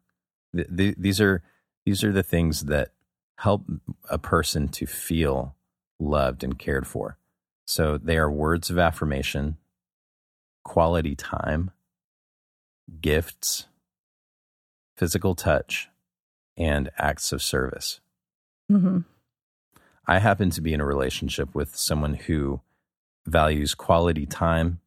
th- 0.54 0.68
th- 0.76 0.96
these 0.98 1.20
are 1.20 1.42
these 1.84 2.04
are 2.04 2.12
the 2.12 2.22
things 2.22 2.62
that 2.62 2.90
help 3.38 3.64
a 4.08 4.18
person 4.18 4.68
to 4.68 4.86
feel 4.86 5.54
loved 6.00 6.42
and 6.44 6.58
cared 6.58 6.86
for. 6.86 7.18
So 7.66 7.96
they 7.98 8.16
are 8.18 8.30
words 8.30 8.70
of 8.70 8.78
affirmation, 8.78 9.56
quality 10.64 11.14
time, 11.14 11.70
gifts, 13.00 13.66
physical 14.96 15.34
touch, 15.34 15.88
and 16.56 16.90
acts 16.98 17.32
of 17.32 17.42
service. 17.42 18.00
hmm 18.68 18.98
I 20.06 20.18
happen 20.18 20.50
to 20.50 20.60
be 20.60 20.74
in 20.74 20.82
a 20.82 20.84
relationship 20.84 21.54
with 21.54 21.74
someone 21.76 22.12
who 22.14 22.60
values 23.26 23.74
quality 23.74 24.26
time 24.26 24.80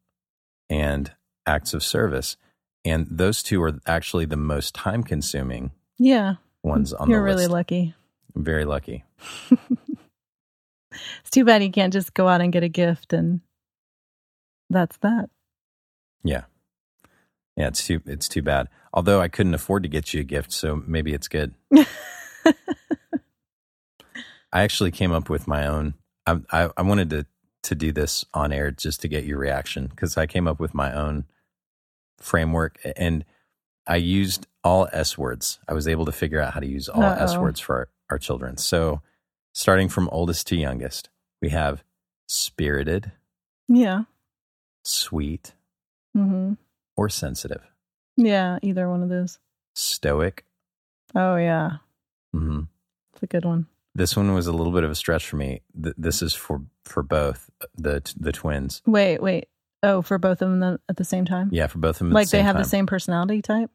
and 0.70 1.10
acts 1.44 1.74
of 1.74 1.82
service. 1.82 2.36
And 2.84 3.08
those 3.10 3.42
two 3.42 3.60
are 3.64 3.80
actually 3.84 4.26
the 4.26 4.36
most 4.36 4.76
time 4.76 5.02
consuming 5.02 5.72
Yeah. 5.98 6.34
ones 6.62 6.92
on 6.92 7.10
You're 7.10 7.24
really 7.24 7.38
list. 7.46 7.50
lucky. 7.50 7.94
I'm 8.36 8.44
very 8.44 8.64
lucky. 8.64 9.02
It's 11.20 11.30
too 11.30 11.44
bad 11.44 11.62
you 11.62 11.70
can't 11.70 11.92
just 11.92 12.14
go 12.14 12.28
out 12.28 12.40
and 12.40 12.52
get 12.52 12.62
a 12.62 12.68
gift 12.68 13.12
and 13.12 13.40
that's 14.70 14.96
that. 14.98 15.30
Yeah. 16.22 16.44
Yeah, 17.56 17.68
it's 17.68 17.86
too 17.86 18.00
it's 18.06 18.28
too 18.28 18.42
bad. 18.42 18.68
Although 18.92 19.20
I 19.20 19.28
couldn't 19.28 19.54
afford 19.54 19.82
to 19.82 19.88
get 19.88 20.14
you 20.14 20.20
a 20.20 20.24
gift, 20.24 20.52
so 20.52 20.82
maybe 20.86 21.12
it's 21.12 21.28
good. 21.28 21.54
I 21.74 22.54
actually 24.52 24.90
came 24.90 25.12
up 25.12 25.28
with 25.28 25.48
my 25.48 25.66
own. 25.66 25.94
I 26.26 26.36
I, 26.50 26.70
I 26.76 26.82
wanted 26.82 27.10
to 27.10 27.26
to 27.64 27.74
do 27.74 27.90
this 27.92 28.24
on 28.32 28.52
air 28.52 28.70
just 28.70 29.02
to 29.02 29.08
get 29.08 29.24
your 29.24 29.38
reaction 29.38 29.88
because 29.88 30.16
I 30.16 30.26
came 30.26 30.46
up 30.46 30.60
with 30.60 30.72
my 30.72 30.92
own 30.92 31.24
framework 32.18 32.78
and 32.96 33.24
I 33.86 33.96
used 33.96 34.46
all 34.62 34.88
S 34.92 35.18
words. 35.18 35.58
I 35.68 35.74
was 35.74 35.88
able 35.88 36.04
to 36.04 36.12
figure 36.12 36.40
out 36.40 36.54
how 36.54 36.60
to 36.60 36.66
use 36.66 36.88
all 36.88 37.02
S 37.02 37.36
words 37.36 37.58
for 37.58 37.76
our, 37.76 37.88
our 38.10 38.18
children. 38.18 38.56
So, 38.56 39.02
starting 39.52 39.88
from 39.88 40.08
oldest 40.12 40.46
to 40.48 40.56
youngest, 40.56 41.08
we 41.42 41.48
have 41.50 41.82
spirited, 42.26 43.12
Yeah. 43.68 44.02
sweet, 44.84 45.52
hmm 46.14 46.54
or 46.96 47.08
sensitive, 47.08 47.62
Yeah. 48.16 48.58
Either 48.62 48.88
one 48.88 49.02
of 49.02 49.08
those. 49.08 49.38
stoic. 49.74 50.44
Oh, 51.14 51.36
yeah. 51.36 51.78
hmm 52.32 52.62
It's 53.14 53.22
a 53.22 53.26
good 53.26 53.44
one. 53.44 53.66
This 53.94 54.16
one 54.16 54.32
was 54.34 54.46
a 54.46 54.52
little 54.52 54.72
bit 54.72 54.84
of 54.84 54.90
a 54.90 54.94
stretch 54.94 55.26
for 55.26 55.36
me. 55.36 55.62
Th- 55.80 55.94
This 55.96 56.22
is 56.22 56.34
for 56.34 56.62
for 56.84 57.02
both 57.02 57.50
the 57.76 58.02
the 58.18 58.32
twins. 58.32 58.82
Wait, 58.86 59.20
wait. 59.22 59.48
Oh, 59.82 60.02
for 60.02 60.18
both 60.18 60.42
of 60.42 60.50
them 60.50 60.78
at 60.88 60.96
the 60.96 61.04
same 61.04 61.24
time? 61.24 61.48
Yeah, 61.52 61.68
for 61.68 61.78
both 61.78 61.96
of 61.96 61.98
them. 62.00 62.08
at 62.08 62.14
like 62.14 62.28
the 62.28 62.38
they 62.38 62.42
have 62.42 62.54
time. 62.56 62.62
the 62.62 62.68
same 62.68 62.86
personality 62.86 63.42
type? 63.42 63.70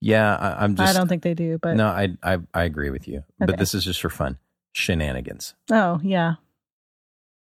Yeah, 0.00 0.34
I, 0.36 0.64
I'm 0.64 0.74
just. 0.76 0.88
I 0.88 0.92
don't 0.98 1.08
think 1.08 1.22
they 1.22 1.34
do, 1.34 1.58
but 1.58 1.76
no, 1.76 1.86
I, 1.86 2.08
I 2.22 2.38
I 2.54 2.62
agree 2.64 2.90
with 2.90 3.08
you, 3.08 3.24
but 3.38 3.56
this 3.58 3.74
is 3.74 3.84
just 3.84 4.00
for 4.00 4.10
fun. 4.10 4.38
Shenanigans, 4.72 5.54
oh, 5.70 6.00
yeah. 6.02 6.34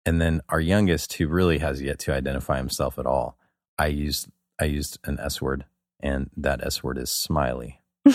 and 0.06 0.20
then 0.20 0.40
our 0.48 0.60
youngest, 0.60 1.14
who 1.14 1.28
really 1.28 1.58
has 1.58 1.82
yet 1.82 1.98
to 2.00 2.14
identify 2.14 2.56
himself 2.56 2.98
at 2.98 3.06
all, 3.06 3.36
I 3.78 3.86
used 3.86 4.28
I 4.58 4.64
used 4.64 4.98
an 5.04 5.18
S 5.20 5.40
word, 5.40 5.64
and 6.00 6.30
that 6.36 6.64
S 6.64 6.82
word 6.82 6.98
is 6.98 7.10
smiley. 7.10 7.80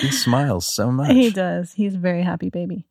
He 0.00 0.10
smiles 0.10 0.66
so 0.66 0.90
much. 0.90 1.12
He 1.12 1.30
does. 1.30 1.72
He's 1.72 1.94
a 1.94 1.98
very 1.98 2.22
happy 2.22 2.50
baby. 2.50 2.86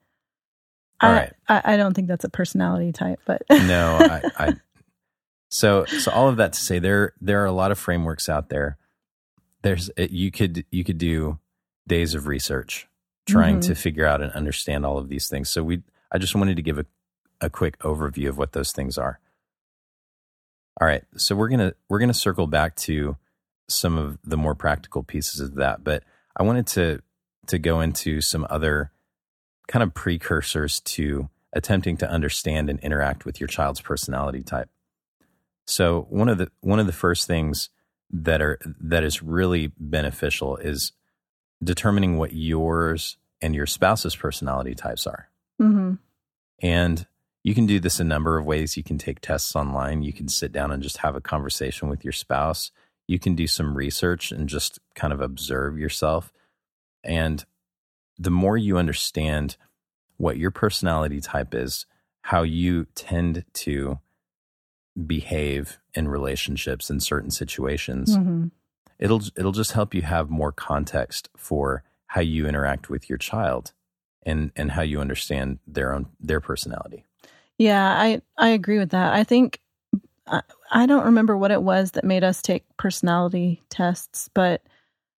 All 1.01 1.11
I, 1.11 1.13
right. 1.13 1.33
I, 1.47 1.61
I 1.73 1.77
don't 1.77 1.93
think 1.93 2.07
that's 2.07 2.23
a 2.23 2.29
personality 2.29 2.91
type, 2.91 3.19
but 3.25 3.41
no, 3.49 3.97
I, 3.99 4.21
I 4.37 4.53
so 5.49 5.85
so 5.85 6.11
all 6.11 6.29
of 6.29 6.37
that 6.37 6.53
to 6.53 6.59
say 6.59 6.79
there 6.79 7.13
there 7.19 7.41
are 7.43 7.45
a 7.45 7.51
lot 7.51 7.71
of 7.71 7.77
frameworks 7.77 8.29
out 8.29 8.49
there. 8.49 8.77
There's 9.61 9.89
you 9.97 10.31
could 10.31 10.65
you 10.71 10.83
could 10.83 10.97
do 10.97 11.39
days 11.87 12.15
of 12.15 12.27
research 12.27 12.87
trying 13.25 13.57
Mhm. 13.59 13.67
to 13.67 13.75
figure 13.75 14.05
out 14.05 14.21
and 14.21 14.31
understand 14.33 14.85
all 14.85 14.97
of 14.97 15.09
these 15.09 15.27
things. 15.27 15.49
So 15.49 15.63
we 15.63 15.83
I 16.11 16.17
just 16.17 16.35
wanted 16.35 16.55
to 16.55 16.61
give 16.61 16.77
a 16.79 16.85
a 17.41 17.49
quick 17.49 17.77
overview 17.79 18.29
of 18.29 18.37
what 18.37 18.53
those 18.53 18.71
things 18.71 18.97
are. 18.97 19.19
All 20.79 20.87
right, 20.87 21.03
so 21.17 21.35
we're 21.35 21.49
gonna 21.49 21.73
we're 21.89 21.99
gonna 21.99 22.13
circle 22.13 22.47
back 22.47 22.75
to 22.77 23.17
some 23.67 23.97
of 23.97 24.19
the 24.23 24.37
more 24.37 24.55
practical 24.55 25.03
pieces 25.03 25.39
of 25.41 25.55
that, 25.55 25.83
but 25.83 26.03
I 26.35 26.43
wanted 26.43 26.67
to 26.67 27.01
to 27.47 27.57
go 27.59 27.79
into 27.81 28.21
some 28.21 28.45
other 28.49 28.91
kind 29.67 29.83
of 29.83 29.93
precursors 29.93 30.79
to 30.81 31.29
attempting 31.53 31.97
to 31.97 32.09
understand 32.09 32.69
and 32.69 32.79
interact 32.81 33.25
with 33.25 33.39
your 33.39 33.47
child's 33.47 33.81
personality 33.81 34.43
type. 34.43 34.69
So 35.65 36.03
one 36.09 36.29
of 36.29 36.37
the 36.37 36.51
one 36.61 36.79
of 36.79 36.85
the 36.87 36.93
first 36.93 37.25
things 37.27 37.69
that 38.11 38.41
are 38.41 38.59
that 38.65 39.03
is 39.03 39.23
really 39.23 39.71
beneficial 39.79 40.57
is 40.57 40.91
determining 41.65 42.17
what 42.17 42.33
yours 42.33 43.17
and 43.41 43.53
your 43.55 43.65
spouse's 43.65 44.15
personality 44.15 44.75
types 44.75 45.05
are. 45.05 45.29
hmm 45.59 45.95
And 46.61 47.05
you 47.43 47.53
can 47.53 47.65
do 47.65 47.79
this 47.79 47.99
a 47.99 48.03
number 48.03 48.37
of 48.37 48.45
ways. 48.45 48.77
You 48.77 48.83
can 48.83 48.97
take 48.97 49.19
tests 49.19 49.55
online. 49.55 50.01
You 50.01 50.13
can 50.13 50.27
sit 50.27 50.51
down 50.51 50.71
and 50.71 50.81
just 50.81 50.97
have 50.97 51.15
a 51.15 51.21
conversation 51.21 51.89
with 51.89 52.03
your 52.03 52.13
spouse. 52.13 52.71
You 53.07 53.19
can 53.19 53.35
do 53.35 53.45
some 53.45 53.75
research 53.75 54.31
and 54.31 54.49
just 54.49 54.79
kind 54.95 55.13
of 55.13 55.21
observe 55.21 55.77
yourself. 55.77 56.31
And 57.03 57.45
the 58.17 58.31
more 58.31 58.57
you 58.57 58.77
understand 58.77 59.57
what 60.17 60.37
your 60.37 60.49
personality 60.49 61.21
type 61.21 61.53
is, 61.53 61.85
how 62.21 62.41
you 62.41 62.87
tend 62.95 63.45
to 63.53 63.99
behave 65.05 65.77
in 65.93 66.07
relationships 66.07 66.89
in 66.89 66.99
certain 66.99 67.29
situations, 67.29 68.15
hmm 68.15 68.45
it'll 68.99 69.21
it'll 69.35 69.51
just 69.51 69.73
help 69.73 69.93
you 69.93 70.01
have 70.01 70.29
more 70.29 70.51
context 70.51 71.29
for 71.35 71.83
how 72.07 72.21
you 72.21 72.47
interact 72.47 72.89
with 72.89 73.09
your 73.09 73.17
child 73.17 73.73
and 74.23 74.51
and 74.55 74.71
how 74.71 74.81
you 74.81 74.99
understand 74.99 75.59
their 75.67 75.93
own 75.93 76.07
their 76.19 76.39
personality. 76.39 77.05
Yeah, 77.57 77.85
I 77.85 78.21
I 78.37 78.49
agree 78.49 78.79
with 78.79 78.91
that. 78.91 79.13
I 79.13 79.23
think 79.23 79.59
I, 80.27 80.41
I 80.71 80.85
don't 80.85 81.05
remember 81.05 81.37
what 81.37 81.51
it 81.51 81.61
was 81.61 81.91
that 81.91 82.03
made 82.03 82.23
us 82.23 82.41
take 82.41 82.63
personality 82.77 83.61
tests, 83.69 84.29
but 84.33 84.61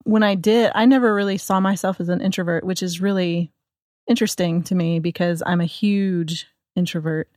when 0.03 0.23
I 0.23 0.35
did, 0.35 0.71
I 0.75 0.85
never 0.85 1.13
really 1.13 1.37
saw 1.37 1.59
myself 1.59 1.99
as 1.99 2.09
an 2.09 2.21
introvert, 2.21 2.63
which 2.63 2.83
is 2.83 3.01
really 3.01 3.51
interesting 4.07 4.63
to 4.63 4.75
me 4.75 4.99
because 4.99 5.41
I'm 5.45 5.61
a 5.61 5.65
huge 5.65 6.47
introvert. 6.75 7.29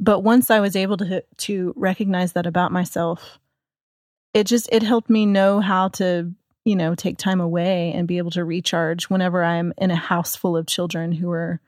But 0.00 0.20
once 0.20 0.50
I 0.50 0.60
was 0.60 0.76
able 0.76 0.96
to 0.98 1.24
to 1.38 1.72
recognize 1.76 2.32
that 2.32 2.46
about 2.46 2.72
myself, 2.72 3.38
it 4.34 4.46
just 4.46 4.68
it 4.72 4.82
helped 4.82 5.08
me 5.08 5.24
know 5.24 5.60
how 5.60 5.88
to, 5.88 6.32
you 6.64 6.76
know, 6.76 6.94
take 6.94 7.16
time 7.16 7.40
away 7.40 7.92
and 7.94 8.08
be 8.08 8.18
able 8.18 8.32
to 8.32 8.44
recharge 8.44 9.04
whenever 9.04 9.42
I'm 9.42 9.72
in 9.78 9.90
a 9.90 9.96
house 9.96 10.34
full 10.36 10.56
of 10.56 10.66
children 10.66 11.12
who 11.12 11.30
are 11.30 11.60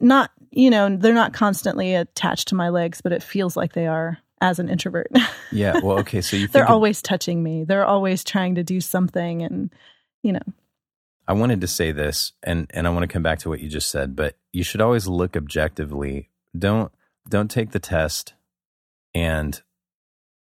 not, 0.00 0.30
you 0.52 0.70
know, 0.70 0.96
they're 0.96 1.12
not 1.12 1.34
constantly 1.34 1.94
attached 1.94 2.48
to 2.48 2.54
my 2.54 2.70
legs, 2.70 3.00
but 3.00 3.12
it 3.12 3.22
feels 3.22 3.56
like 3.56 3.72
they 3.72 3.86
are 3.86 4.18
as 4.40 4.58
an 4.58 4.68
introvert. 4.68 5.08
Yeah. 5.52 5.78
Well, 5.80 6.00
okay. 6.00 6.22
So 6.22 6.36
you 6.36 6.48
they're 6.48 6.64
of, 6.64 6.70
always 6.70 7.00
touching 7.00 7.40
me. 7.40 7.62
They're 7.62 7.86
always 7.86 8.24
trying 8.24 8.56
to 8.56 8.64
do 8.64 8.80
something 8.80 9.42
and 9.42 9.72
you 10.24 10.32
know. 10.32 10.42
I 11.28 11.34
wanted 11.34 11.60
to 11.60 11.68
say 11.68 11.92
this 11.92 12.32
and 12.42 12.68
and 12.74 12.84
I 12.86 12.90
want 12.90 13.04
to 13.04 13.08
come 13.08 13.22
back 13.22 13.38
to 13.40 13.48
what 13.48 13.60
you 13.60 13.68
just 13.68 13.90
said, 13.90 14.16
but 14.16 14.36
you 14.52 14.64
should 14.64 14.80
always 14.80 15.06
look 15.06 15.36
objectively. 15.36 16.30
Don't 16.58 16.90
don't 17.28 17.48
take 17.48 17.70
the 17.70 17.78
test 17.78 18.34
and 19.14 19.62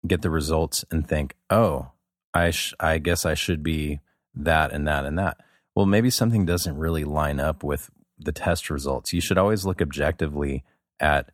get 0.05 0.21
the 0.21 0.29
results 0.29 0.85
and 0.91 1.07
think, 1.07 1.35
"Oh, 1.49 1.91
I 2.33 2.51
sh- 2.51 2.73
I 2.79 2.97
guess 2.97 3.25
I 3.25 3.33
should 3.33 3.63
be 3.63 3.99
that 4.33 4.71
and 4.71 4.87
that 4.87 5.05
and 5.05 5.17
that." 5.19 5.37
Well, 5.75 5.85
maybe 5.85 6.09
something 6.09 6.45
doesn't 6.45 6.77
really 6.77 7.03
line 7.03 7.39
up 7.39 7.63
with 7.63 7.89
the 8.17 8.31
test 8.31 8.69
results. 8.69 9.13
You 9.13 9.21
should 9.21 9.37
always 9.37 9.65
look 9.65 9.81
objectively 9.81 10.63
at 10.99 11.31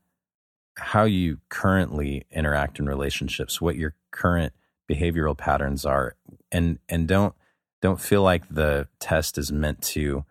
how 0.78 1.04
you 1.04 1.40
currently 1.50 2.26
interact 2.32 2.80
in 2.80 2.86
relationships, 2.86 3.60
what 3.60 3.76
your 3.76 3.96
current 4.12 4.54
behavioral 4.90 5.38
patterns 5.38 5.86
are, 5.86 6.16
and 6.52 6.80
and 6.88 7.08
don't 7.08 7.34
don't 7.82 8.00
feel 8.00 8.24
like 8.24 8.48
the 8.50 8.88
test 9.00 9.38
is 9.38 9.52
meant 9.52 9.82
to 9.82 10.26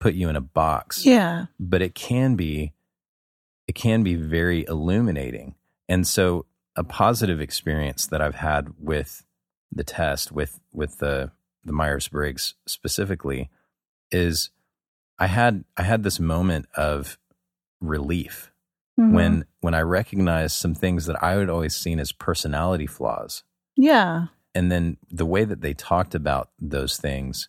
put 0.00 0.14
you 0.14 0.28
in 0.28 0.36
a 0.36 0.40
box. 0.40 1.04
Yeah. 1.04 1.46
But 1.58 1.82
it 1.82 1.94
can 1.94 2.36
be 2.36 2.72
it 3.66 3.74
can 3.74 4.02
be 4.02 4.14
very 4.14 4.64
illuminating. 4.66 5.54
And 5.88 6.06
so 6.06 6.46
a 6.78 6.84
positive 6.84 7.40
experience 7.40 8.06
that 8.06 8.22
I've 8.22 8.36
had 8.36 8.68
with 8.78 9.24
the 9.72 9.84
test 9.84 10.30
with 10.30 10.60
with 10.72 10.98
the 10.98 11.32
the 11.64 11.72
Myers-Briggs 11.72 12.54
specifically 12.66 13.50
is 14.12 14.50
I 15.18 15.26
had 15.26 15.64
I 15.76 15.82
had 15.82 16.04
this 16.04 16.20
moment 16.20 16.66
of 16.76 17.18
relief 17.80 18.52
mm-hmm. 18.98 19.12
when 19.12 19.44
when 19.60 19.74
I 19.74 19.80
recognized 19.80 20.56
some 20.56 20.74
things 20.74 21.06
that 21.06 21.22
I 21.22 21.32
had 21.32 21.50
always 21.50 21.76
seen 21.76 21.98
as 21.98 22.12
personality 22.12 22.86
flaws. 22.86 23.42
Yeah. 23.76 24.26
And 24.54 24.70
then 24.70 24.98
the 25.10 25.26
way 25.26 25.44
that 25.44 25.60
they 25.60 25.74
talked 25.74 26.14
about 26.14 26.50
those 26.60 26.96
things 26.96 27.48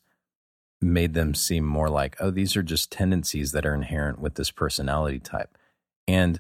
made 0.82 1.14
them 1.14 1.36
seem 1.36 1.66
more 1.66 1.90
like, 1.90 2.16
oh, 2.20 2.32
these 2.32 2.56
are 2.56 2.64
just 2.64 2.92
tendencies 2.92 3.52
that 3.52 3.66
are 3.66 3.76
inherent 3.76 4.20
with 4.20 4.36
this 4.36 4.50
personality 4.50 5.20
type. 5.20 5.56
And 6.08 6.40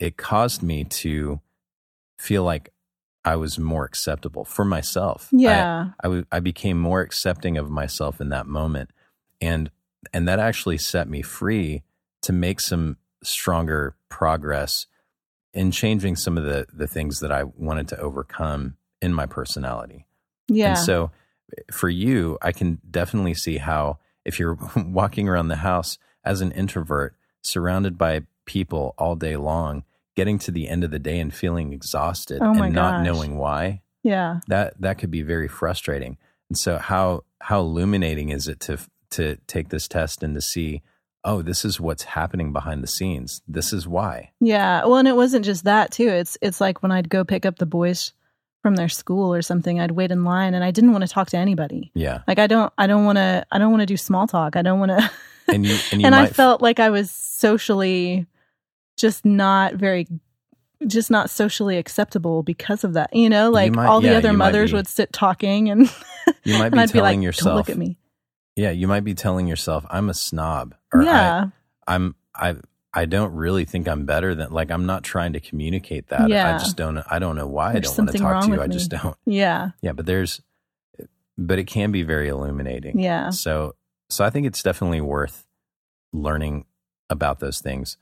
it 0.00 0.16
caused 0.16 0.62
me 0.62 0.84
to 0.84 1.40
feel 2.18 2.44
like 2.44 2.72
I 3.24 3.36
was 3.36 3.58
more 3.58 3.84
acceptable 3.84 4.44
for 4.44 4.64
myself. 4.64 5.28
Yeah. 5.32 5.90
I, 6.00 6.06
I, 6.06 6.08
w- 6.08 6.26
I 6.30 6.40
became 6.40 6.78
more 6.78 7.00
accepting 7.00 7.58
of 7.58 7.70
myself 7.70 8.20
in 8.20 8.28
that 8.30 8.46
moment. 8.46 8.90
And 9.40 9.70
and 10.12 10.28
that 10.28 10.38
actually 10.38 10.78
set 10.78 11.08
me 11.08 11.22
free 11.22 11.82
to 12.22 12.32
make 12.32 12.60
some 12.60 12.96
stronger 13.24 13.96
progress 14.08 14.86
in 15.52 15.72
changing 15.72 16.16
some 16.16 16.38
of 16.38 16.44
the 16.44 16.66
the 16.72 16.86
things 16.86 17.18
that 17.20 17.32
I 17.32 17.44
wanted 17.44 17.88
to 17.88 17.98
overcome 17.98 18.76
in 19.02 19.12
my 19.12 19.26
personality. 19.26 20.06
Yeah. 20.48 20.70
And 20.70 20.78
so 20.78 21.10
for 21.72 21.88
you, 21.88 22.38
I 22.40 22.52
can 22.52 22.80
definitely 22.88 23.34
see 23.34 23.58
how 23.58 23.98
if 24.24 24.38
you're 24.38 24.58
walking 24.76 25.28
around 25.28 25.48
the 25.48 25.56
house 25.56 25.98
as 26.24 26.40
an 26.40 26.52
introvert, 26.52 27.16
surrounded 27.42 27.98
by 27.98 28.22
people 28.44 28.94
all 28.98 29.16
day 29.16 29.36
long, 29.36 29.84
getting 30.16 30.38
to 30.40 30.50
the 30.50 30.68
end 30.68 30.82
of 30.82 30.90
the 30.90 30.98
day 30.98 31.20
and 31.20 31.32
feeling 31.32 31.72
exhausted 31.72 32.38
oh 32.42 32.62
and 32.62 32.74
not 32.74 32.98
gosh. 32.98 33.06
knowing 33.06 33.36
why. 33.36 33.82
Yeah. 34.02 34.40
That 34.48 34.80
that 34.80 34.98
could 34.98 35.10
be 35.10 35.22
very 35.22 35.48
frustrating. 35.48 36.16
And 36.48 36.58
so 36.58 36.78
how 36.78 37.24
how 37.40 37.60
illuminating 37.60 38.30
is 38.30 38.48
it 38.48 38.60
to 38.60 38.78
to 39.10 39.36
take 39.46 39.68
this 39.68 39.86
test 39.86 40.22
and 40.22 40.34
to 40.34 40.40
see 40.40 40.82
oh, 41.26 41.42
this 41.42 41.64
is 41.64 41.80
what's 41.80 42.04
happening 42.04 42.52
behind 42.52 42.84
the 42.84 42.86
scenes. 42.86 43.42
This 43.48 43.72
is 43.72 43.88
why. 43.88 44.30
Yeah. 44.40 44.84
Well, 44.84 44.98
and 44.98 45.08
it 45.08 45.16
wasn't 45.16 45.44
just 45.44 45.64
that 45.64 45.90
too. 45.90 46.08
It's 46.08 46.38
it's 46.40 46.60
like 46.60 46.82
when 46.82 46.92
I'd 46.92 47.08
go 47.08 47.24
pick 47.24 47.44
up 47.44 47.58
the 47.58 47.66
boys 47.66 48.12
from 48.62 48.76
their 48.76 48.88
school 48.88 49.34
or 49.34 49.42
something, 49.42 49.80
I'd 49.80 49.90
wait 49.90 50.12
in 50.12 50.24
line 50.24 50.54
and 50.54 50.64
I 50.64 50.70
didn't 50.70 50.92
want 50.92 51.02
to 51.02 51.08
talk 51.08 51.28
to 51.30 51.36
anybody. 51.36 51.90
Yeah. 51.94 52.20
Like 52.28 52.38
I 52.38 52.46
don't 52.46 52.72
I 52.78 52.86
don't 52.86 53.04
want 53.04 53.16
to 53.16 53.44
I 53.50 53.58
don't 53.58 53.72
want 53.72 53.82
to 53.82 53.86
do 53.86 53.96
small 53.96 54.26
talk. 54.28 54.54
I 54.56 54.62
don't 54.62 54.78
want 54.78 54.92
to 54.92 55.10
And 55.48 55.66
you 55.66 55.76
and, 55.92 56.00
you 56.00 56.06
and 56.06 56.14
I 56.14 56.26
felt 56.26 56.62
like 56.62 56.80
I 56.80 56.90
was 56.90 57.10
socially 57.10 58.26
just 58.96 59.24
not 59.24 59.74
very 59.74 60.06
just 60.86 61.10
not 61.10 61.30
socially 61.30 61.78
acceptable 61.78 62.42
because 62.42 62.84
of 62.84 62.92
that. 62.94 63.14
You 63.14 63.30
know, 63.30 63.50
like 63.50 63.74
might- 63.74 63.86
all 63.86 64.00
the 64.00 64.08
yeah, 64.08 64.18
other 64.18 64.32
mothers 64.32 64.70
be- 64.72 64.76
would 64.76 64.86
sit 64.86 65.12
talking 65.12 65.70
and 65.70 65.90
you 66.44 66.58
might 66.58 66.68
be 66.72 66.78
I'd 66.78 66.92
be 66.92 66.98
telling 66.98 67.20
like, 67.20 67.24
yourself 67.24 67.46
Don't 67.46 67.56
look 67.56 67.70
at 67.70 67.78
me. 67.78 67.98
Yeah, 68.56 68.70
you 68.70 68.88
might 68.88 69.04
be 69.04 69.14
telling 69.14 69.46
yourself, 69.46 69.84
I'm 69.90 70.08
a 70.08 70.14
snob. 70.14 70.74
Or 70.92 71.02
yeah. 71.02 71.46
I, 71.86 71.94
I'm 71.94 72.14
I 72.34 72.56
I 72.92 73.04
don't 73.04 73.34
really 73.34 73.66
think 73.66 73.86
I'm 73.88 74.06
better 74.06 74.34
than 74.34 74.50
like 74.50 74.70
I'm 74.70 74.86
not 74.86 75.02
trying 75.02 75.34
to 75.34 75.40
communicate 75.40 76.08
that. 76.08 76.28
Yeah. 76.30 76.54
I 76.54 76.58
just 76.58 76.76
don't 76.76 76.98
I 77.10 77.18
don't 77.18 77.36
know 77.36 77.46
why 77.46 77.72
There's 77.72 77.92
I 77.92 77.96
don't 77.96 78.06
want 78.06 78.12
to 78.16 78.18
talk 78.22 78.44
to 78.44 78.50
you. 78.52 78.60
I 78.62 78.66
just 78.66 78.90
me. 78.92 78.98
don't. 79.02 79.16
yeah. 79.26 79.70
Yeah, 79.82 79.92
but 79.92 80.06
there's 80.06 80.40
but 81.38 81.58
it 81.58 81.64
can 81.66 81.92
be 81.92 82.02
very 82.02 82.28
illuminating. 82.28 82.98
Yeah. 82.98 83.30
So 83.30 83.74
so 84.08 84.24
I 84.24 84.30
think 84.30 84.46
it's 84.46 84.62
definitely 84.62 85.00
worth 85.00 85.44
learning 86.12 86.64
about 87.10 87.40
those 87.40 87.60
things. 87.60 87.98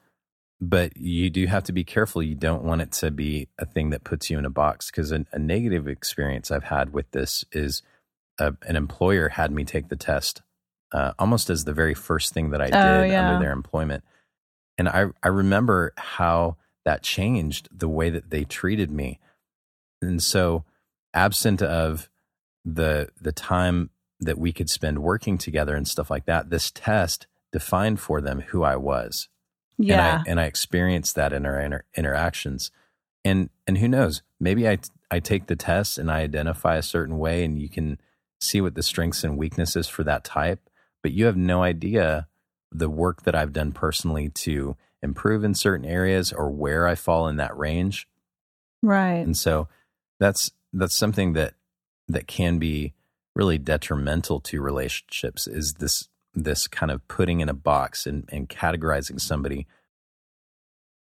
But 0.66 0.96
you 0.96 1.29
do 1.31 1.46
have 1.46 1.64
to 1.64 1.72
be 1.72 1.85
careful. 1.85 2.22
You 2.22 2.35
don't 2.35 2.64
want 2.64 2.81
it 2.81 2.92
to 2.92 3.11
be 3.11 3.48
a 3.59 3.66
thing 3.66 3.90
that 3.90 4.05
puts 4.05 4.31
you 4.31 4.38
in 4.38 4.46
a 4.46 4.50
box 4.50 4.90
because 4.90 5.12
a, 5.12 5.27
a 5.33 5.38
negative 5.38 5.87
experience 5.87 6.50
I've 6.50 6.64
had 6.64 6.92
with 6.94 7.11
this 7.11 7.44
is 7.53 7.83
a, 8.38 8.55
an 8.62 8.77
employer 8.77 9.29
had 9.31 9.53
me 9.53 9.64
take 9.64 9.88
the 9.88 9.96
test 9.96 10.42
uh, 10.92 11.12
almost 11.18 11.50
as 11.50 11.64
the 11.64 11.72
very 11.74 11.92
first 11.92 12.33
thing 12.33 12.50
that 12.50 12.62
I 12.62 12.66
did 12.66 12.74
Oh, 12.77 13.03
yeah. 13.03 13.29
under 13.29 13.44
their 13.44 13.53
employment. 13.53 14.05
And 14.79 14.88
I, 14.88 15.07
I 15.22 15.29
remember 15.29 15.92
how 15.96 16.57
that 16.85 17.03
changed 17.03 17.68
the 17.77 17.88
way 17.88 18.11
that 18.11 18.31
they 18.31 18.44
treated 18.44 18.90
me. 18.90 19.18
And 20.00 20.22
so, 20.22 20.64
absent 21.12 21.62
of 21.62 22.09
the 22.64 23.09
the 23.20 23.33
time 23.33 23.90
that 24.20 24.38
we 24.38 24.53
could 24.53 24.70
spend 24.70 25.00
working 25.03 25.37
together 25.37 25.74
and 25.74 25.87
stuff 25.87 26.11
like 26.11 26.27
that, 26.27 26.50
this 26.50 26.70
test 26.70 27.27
defined 27.53 28.00
for 28.00 28.20
them 28.20 28.40
who 28.40 28.62
I 28.62 28.77
was 28.77 29.29
Yeah. 29.78 29.94
and 29.94 30.00
I 30.00 30.30
and 30.30 30.40
I 30.40 30.44
experienced 30.44 31.14
that 31.16 31.32
in 31.32 31.46
our 31.46 31.60
inter- 31.60 31.84
interactions. 31.96 32.70
And 33.24 33.50
and 33.66 33.78
who 33.78 33.88
knows? 33.88 34.22
Maybe 34.38 34.68
I 34.68 34.78
I 35.10 35.20
take 35.20 35.46
the 35.46 35.56
test 35.56 35.98
and 35.98 36.10
I 36.10 36.20
identify 36.20 36.76
a 36.76 36.82
certain 36.82 37.18
way, 37.18 37.44
and 37.44 37.60
you 37.60 37.68
can 37.68 37.98
see 38.40 38.60
what 38.60 38.74
the 38.74 38.82
strengths 38.82 39.24
and 39.24 39.38
weaknesses 39.38 39.88
for 39.88 40.04
that 40.04 40.24
type. 40.24 40.68
But 41.02 41.12
you 41.12 41.26
have 41.26 41.37
no 41.37 41.62
idea 41.62 42.28
the 42.70 42.90
work 42.90 43.22
that 43.22 43.34
I've 43.34 43.52
done 43.52 43.72
personally 43.72 44.28
to 44.30 44.76
improve 45.02 45.44
in 45.44 45.54
certain 45.54 45.87
areas 45.87 46.32
or 46.32 46.50
where 46.50 46.87
I 46.87 46.94
fall 46.94 47.28
in 47.28 47.37
that 47.37 47.56
range. 47.56 48.08
right. 48.82 49.24
And 49.24 49.37
so 49.37 49.68
that's 50.18 50.50
that's 50.72 50.98
something 50.98 51.34
that 51.34 51.54
that 52.08 52.26
can 52.26 52.58
be 52.58 52.94
really 53.34 53.58
detrimental 53.58 54.40
to 54.40 54.60
relationships 54.60 55.46
is 55.46 55.74
this 55.74 56.08
this 56.34 56.66
kind 56.66 56.90
of 56.90 57.06
putting 57.08 57.40
in 57.40 57.48
a 57.48 57.54
box 57.54 58.06
and, 58.06 58.28
and 58.30 58.48
categorizing 58.48 59.20
somebody 59.20 59.66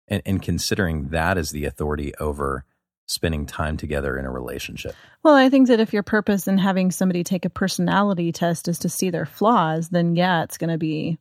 and, 0.06 0.22
and 0.24 0.42
considering 0.42 1.08
that 1.08 1.38
as 1.38 1.50
the 1.50 1.64
authority 1.64 2.14
over 2.20 2.64
spending 3.06 3.46
time 3.46 3.76
together 3.76 4.18
in 4.18 4.26
a 4.26 4.30
relationship. 4.30 4.94
Well, 5.22 5.34
I 5.34 5.48
think 5.48 5.68
that 5.68 5.80
if 5.80 5.92
your 5.92 6.02
purpose 6.02 6.46
in 6.46 6.58
having 6.58 6.90
somebody 6.90 7.24
take 7.24 7.44
a 7.44 7.50
personality 7.50 8.32
test 8.32 8.68
is 8.68 8.78
to 8.80 8.88
see 8.88 9.10
their 9.10 9.26
flaws, 9.26 9.88
then 9.88 10.14
yeah, 10.14 10.42
it's 10.42 10.58
going 10.58 10.70
to 10.70 10.78
be 10.78 11.18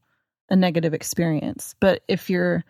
a 0.50 0.56
negative 0.56 0.94
experience. 0.94 1.76
But 1.80 2.04
if 2.08 2.30
your 2.30 2.64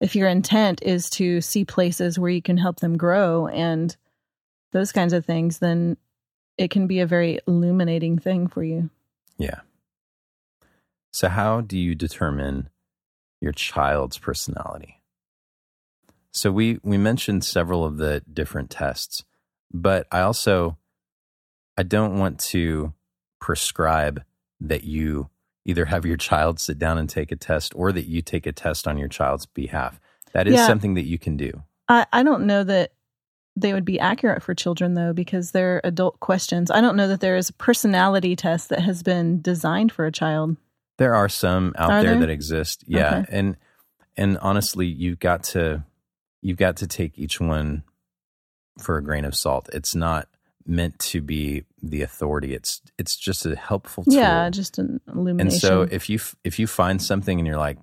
if 0.00 0.16
your 0.16 0.28
intent 0.28 0.82
is 0.82 1.08
to 1.10 1.40
see 1.40 1.64
places 1.64 2.18
where 2.18 2.30
you 2.30 2.42
can 2.42 2.56
help 2.56 2.80
them 2.80 2.96
grow 2.96 3.46
and 3.46 3.96
those 4.72 4.90
kinds 4.90 5.12
of 5.12 5.24
things, 5.24 5.58
then 5.58 5.96
it 6.58 6.70
can 6.70 6.88
be 6.88 7.00
a 7.00 7.06
very 7.06 7.38
illuminating 7.46 8.18
thing 8.18 8.48
for 8.48 8.64
you. 8.64 8.90
Yeah. 9.38 9.60
So 11.12 11.28
how 11.28 11.60
do 11.60 11.78
you 11.78 11.94
determine 11.94 12.70
your 13.40 13.52
child's 13.52 14.18
personality? 14.18 15.00
So 16.32 16.50
we 16.50 16.78
we 16.82 16.96
mentioned 16.96 17.44
several 17.44 17.84
of 17.84 17.98
the 17.98 18.22
different 18.32 18.70
tests, 18.70 19.24
but 19.72 20.06
I 20.10 20.20
also 20.22 20.78
I 21.76 21.82
don't 21.82 22.18
want 22.18 22.38
to 22.40 22.94
prescribe 23.40 24.22
that 24.60 24.84
you 24.84 25.28
either 25.64 25.84
have 25.84 26.06
your 26.06 26.16
child 26.16 26.58
sit 26.58 26.78
down 26.78 26.98
and 26.98 27.08
take 27.08 27.30
a 27.30 27.36
test 27.36 27.72
or 27.76 27.92
that 27.92 28.06
you 28.06 28.22
take 28.22 28.46
a 28.46 28.52
test 28.52 28.88
on 28.88 28.96
your 28.98 29.08
child's 29.08 29.46
behalf. 29.46 30.00
That 30.32 30.46
is 30.46 30.54
Yeah. 30.54 30.66
something 30.66 30.94
that 30.94 31.04
you 31.04 31.18
can 31.18 31.36
do. 31.36 31.62
I, 31.88 32.06
I 32.12 32.22
don't 32.22 32.46
know 32.46 32.64
that 32.64 32.92
they 33.54 33.74
would 33.74 33.84
be 33.84 34.00
accurate 34.00 34.42
for 34.42 34.54
children 34.54 34.94
though 34.94 35.12
because 35.12 35.50
they're 35.50 35.80
adult 35.84 36.18
questions. 36.20 36.70
I 36.70 36.80
don't 36.80 36.96
know 36.96 37.08
that 37.08 37.20
there 37.20 37.36
is 37.36 37.50
a 37.50 37.54
personality 37.54 38.34
test 38.34 38.70
that 38.70 38.80
has 38.80 39.02
been 39.02 39.42
designed 39.42 39.92
for 39.92 40.06
a 40.06 40.12
child. 40.12 40.56
There 41.02 41.14
are 41.16 41.28
some 41.28 41.74
out 41.76 41.90
Are 41.90 42.02
there, 42.02 42.12
there? 42.12 42.20
that 42.20 42.30
exist. 42.30 42.84
Yeah. 42.86 43.18
Okay. 43.18 43.26
And 43.30 43.56
and 44.16 44.38
honestly, 44.38 44.86
you've 44.86 45.18
got 45.18 45.42
to 45.44 45.84
you've 46.40 46.58
got 46.58 46.76
to 46.76 46.86
take 46.86 47.18
each 47.18 47.40
one 47.40 47.82
for 48.78 48.96
a 48.96 49.02
grain 49.02 49.24
of 49.24 49.34
salt. 49.34 49.68
It's 49.72 49.94
not 49.96 50.28
meant 50.64 50.98
to 51.00 51.20
be 51.20 51.64
the 51.82 52.02
authority. 52.02 52.54
It's 52.54 52.80
it's 52.98 53.16
just 53.16 53.44
a 53.46 53.56
helpful 53.56 54.04
tool. 54.04 54.14
Yeah, 54.14 54.48
just 54.50 54.78
an 54.78 55.00
illumination. 55.08 55.40
and 55.40 55.52
so 55.52 55.82
if 55.82 56.08
you 56.08 56.20
if 56.44 56.58
you 56.60 56.66
find 56.68 57.02
something 57.02 57.38
and 57.38 57.46
you're 57.46 57.58
like 57.58 57.78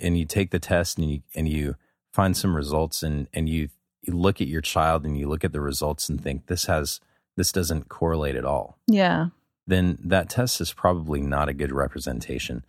and 0.00 0.18
you 0.18 0.24
take 0.24 0.50
the 0.50 0.58
test 0.58 0.98
and 0.98 1.10
you 1.10 1.22
and 1.34 1.46
you 1.48 1.76
find 2.12 2.36
some 2.36 2.56
results 2.56 3.02
and 3.02 3.28
and 3.34 3.48
you 3.48 3.68
you 4.02 4.14
look 4.14 4.40
at 4.40 4.48
your 4.48 4.62
child 4.62 5.04
and 5.04 5.18
you 5.18 5.28
look 5.28 5.44
at 5.44 5.52
the 5.52 5.60
results 5.60 6.08
and 6.08 6.22
think 6.22 6.46
this 6.46 6.64
has 6.64 7.00
this 7.36 7.52
doesn't 7.52 7.88
correlate 7.88 8.34
at 8.34 8.44
all 8.46 8.78
yeah, 8.86 9.26
then 9.70 9.98
that 10.04 10.28
test 10.28 10.60
is 10.60 10.72
probably 10.72 11.20
not 11.20 11.48
a 11.48 11.54
good 11.54 11.72
representation. 11.72 12.64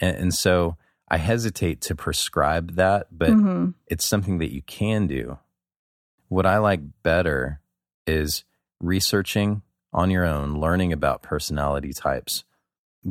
And, 0.00 0.16
and 0.16 0.34
so 0.34 0.76
i 1.08 1.18
hesitate 1.18 1.80
to 1.82 1.94
prescribe 1.94 2.72
that 2.74 3.06
but 3.16 3.30
Mhm. 3.30 3.74
it's 3.86 4.04
something 4.04 4.38
that 4.38 4.52
you 4.52 4.62
can 4.62 5.06
do. 5.06 5.38
What 6.28 6.46
i 6.46 6.58
like 6.58 6.80
better 7.04 7.60
is 8.06 8.44
researching 8.80 9.62
on 9.92 10.10
your 10.10 10.24
own 10.24 10.60
learning 10.60 10.92
about 10.92 11.22
personality 11.22 11.92
types 11.92 12.44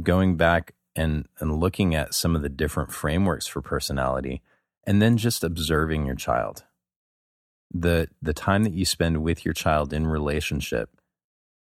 going 0.03 0.36
back 0.36 0.73
and 0.95 1.27
and 1.39 1.60
looking 1.60 1.95
at 1.95 2.13
some 2.13 2.36
of 2.36 2.41
the 2.41 2.49
different 2.49 2.91
frameworks 2.91 3.47
for 3.47 3.62
personality 3.62 4.41
and 4.86 5.01
then 5.01 5.17
just 5.17 5.43
observing 5.43 6.05
your 6.05 6.15
child. 6.15 6.63
The 7.73 8.10
the 8.21 8.34
time 8.34 8.63
that 8.65 8.73
you 8.73 8.86
spend 8.86 9.23
with 9.23 9.43
your 9.45 9.53
child 9.53 9.93
in 9.93 10.05
relationship 10.08 10.89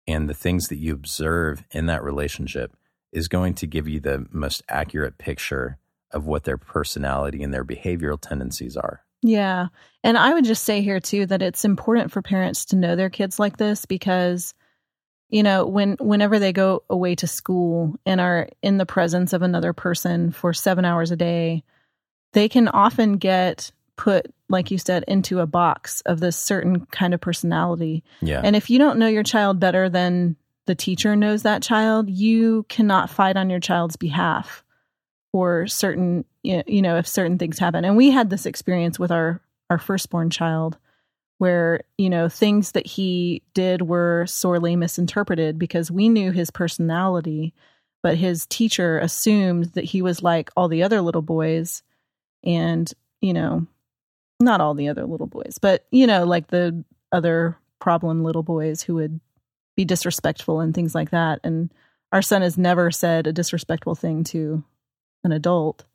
and 0.10 0.30
the 0.30 0.34
things 0.34 0.67
that 0.67 0.78
you 0.78 0.93
observe 0.93 1.63
in 1.72 1.86
that 1.86 2.04
relationship 2.04 2.76
is 3.12 3.28
going 3.28 3.54
to 3.56 3.67
give 3.67 3.88
you 3.88 4.00
the 4.00 4.26
most 4.32 4.63
accurate 4.69 5.17
picture 5.17 5.78
of 6.12 6.26
what 6.26 6.43
their 6.43 6.58
personality 6.58 7.43
and 7.43 7.54
their 7.54 7.65
behavioral 7.65 8.19
tendencies 8.19 8.76
are 8.76 9.04
yeah. 9.22 9.67
And 10.04 10.17
I 10.17 10.34
would 10.34 10.45
just 10.45 10.63
say 10.63 10.82
here 10.82 11.00
too 11.00 11.26
that 11.26 11.41
it's 11.41 11.65
important 11.65 12.12
for 12.12 12.22
parents 12.22 12.65
to 12.65 12.76
know 12.76 12.95
their 12.95 13.10
kids 13.10 13.39
like 13.39 13.58
this 13.58 13.86
because 13.86 14.54
you 15.30 15.43
know 15.43 15.65
when 15.65 15.98
whenever 16.00 16.39
they 16.39 16.54
go 16.54 16.84
away 16.89 17.15
to 17.15 17.28
school 17.28 17.95
and 18.06 18.22
are 18.22 18.50
in 18.62 18.78
the 18.78 18.86
presence 18.86 19.34
of 19.34 19.41
another 19.41 19.74
person 19.74 20.32
for 20.32 20.54
7 20.54 20.86
hours 20.86 21.12
a 21.12 21.15
day 21.15 21.63
they 22.34 22.50
can 22.50 22.67
often 22.67 23.17
get 23.17 23.72
put 24.00 24.34
like 24.48 24.72
you 24.72 24.78
said 24.78 25.04
into 25.10 25.42
a 25.42 25.46
box 25.46 26.00
of 26.06 26.22
this 26.22 26.38
certain 26.38 26.86
kind 26.88 27.14
of 27.14 27.20
personality 27.20 28.02
yeah 28.22 28.40
And 28.44 28.56
if 28.56 28.70
you 28.70 28.80
don't 28.80 28.98
know 28.98 29.08
your 29.08 29.24
child 29.24 29.60
better 29.60 29.90
than 29.90 30.38
the 30.70 30.76
teacher 30.76 31.16
knows 31.16 31.42
that 31.42 31.64
child, 31.64 32.12
you 32.12 32.64
cannot 32.70 33.10
fight 33.10 33.36
on 33.36 33.50
your 33.50 33.60
child's 33.60 33.96
behalf 33.96 34.64
for 35.32 35.66
certain, 35.66 36.26
you 36.44 36.82
know, 36.84 36.98
if 36.98 37.08
certain 37.08 37.40
things 37.40 37.58
happen. 37.58 37.84
And 37.84 37.98
we 37.98 38.12
had 38.12 38.30
this 38.30 38.46
experience 38.46 39.00
with 39.00 39.12
our 39.12 39.42
our 39.72 39.80
firstborn 39.80 40.30
child 40.30 40.78
where, 41.40 41.82
you 41.98 42.08
know, 42.08 42.30
things 42.30 42.74
that 42.74 42.86
he 42.86 43.42
did 43.56 43.82
were 43.82 44.26
sorely 44.28 44.76
misinterpreted 44.76 45.58
because 45.58 45.90
we 45.90 46.08
knew 46.08 46.32
his 46.32 46.52
personality, 46.52 47.56
but 48.04 48.16
his 48.16 48.46
teacher 48.46 49.00
assumed 49.00 49.66
that 49.74 49.86
he 49.86 50.04
was 50.04 50.22
like 50.22 50.52
all 50.56 50.68
the 50.68 50.84
other 50.84 51.02
little 51.02 51.24
boys 51.24 51.82
and, 52.44 52.94
you 53.22 53.34
know, 53.34 53.66
not 54.39 54.62
all 54.62 54.73
the 54.73 54.88
other 54.88 55.06
little 55.06 55.28
boys, 55.28 55.58
but 55.62 55.86
you 55.91 56.08
know, 56.08 56.25
like 56.25 56.47
the 56.47 56.84
other 57.12 57.58
problem 57.80 58.23
little 58.23 58.43
boys 58.43 58.82
who 58.82 58.95
would 58.95 59.19
be 59.75 59.86
disrespectful 59.86 60.60
and 60.60 60.73
things 60.73 60.93
like 60.93 61.12
that. 61.12 61.39
And 61.43 61.73
our 62.12 62.21
son 62.21 62.41
has 62.41 62.58
never 62.58 62.91
said 62.91 63.28
a 63.28 63.34
disrespectful 63.34 63.95
thing 63.95 64.23
to 64.25 64.63
an 65.23 65.32
adult 65.32 65.86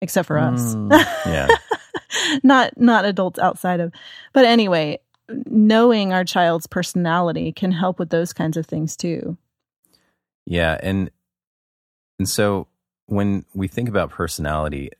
except 0.00 0.26
for 0.26 0.38
us. 0.38 0.74
Mm, 0.74 0.90
yeah 1.26 1.48
not 2.42 2.78
not 2.78 3.04
adults 3.04 3.38
outside 3.38 3.80
of. 3.80 3.92
But 4.32 4.44
anyway, 4.44 4.98
knowing 5.28 6.12
our 6.12 6.24
child's 6.24 6.66
personality 6.66 7.52
can 7.52 7.72
help 7.72 7.98
with 7.98 8.10
those 8.10 8.32
kinds 8.32 8.56
of 8.56 8.66
things 8.66 8.96
too. 8.96 9.36
Yeah, 10.46 10.78
and 10.82 11.10
and 12.18 12.28
so 12.28 12.68
when 13.06 13.44
we 13.54 13.68
think 13.68 13.88
about 13.88 14.10
personality, 14.10 14.90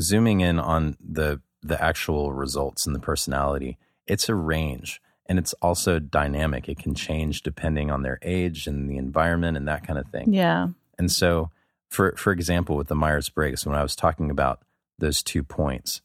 zooming 0.00 0.40
in 0.40 0.58
on 0.58 0.96
the 1.00 1.40
the 1.62 1.82
actual 1.82 2.32
results 2.32 2.86
and 2.86 2.94
the 2.94 3.00
personality, 3.00 3.76
it's 4.06 4.28
a 4.28 4.34
range 4.34 5.00
and 5.28 5.38
it's 5.38 5.52
also 5.54 5.98
dynamic. 5.98 6.68
It 6.68 6.78
can 6.78 6.94
change 6.94 7.42
depending 7.42 7.90
on 7.90 8.02
their 8.02 8.18
age 8.22 8.66
and 8.66 8.88
the 8.88 8.96
environment 8.96 9.56
and 9.56 9.66
that 9.66 9.86
kind 9.86 9.98
of 9.98 10.06
thing. 10.08 10.32
Yeah. 10.32 10.68
And 10.98 11.10
so, 11.10 11.50
for 11.88 12.14
for 12.16 12.32
example, 12.32 12.76
with 12.76 12.88
the 12.88 12.94
Myers 12.94 13.28
Briggs, 13.28 13.66
when 13.66 13.76
I 13.76 13.82
was 13.82 13.96
talking 13.96 14.30
about 14.30 14.62
those 14.98 15.22
two 15.22 15.42
points, 15.42 16.00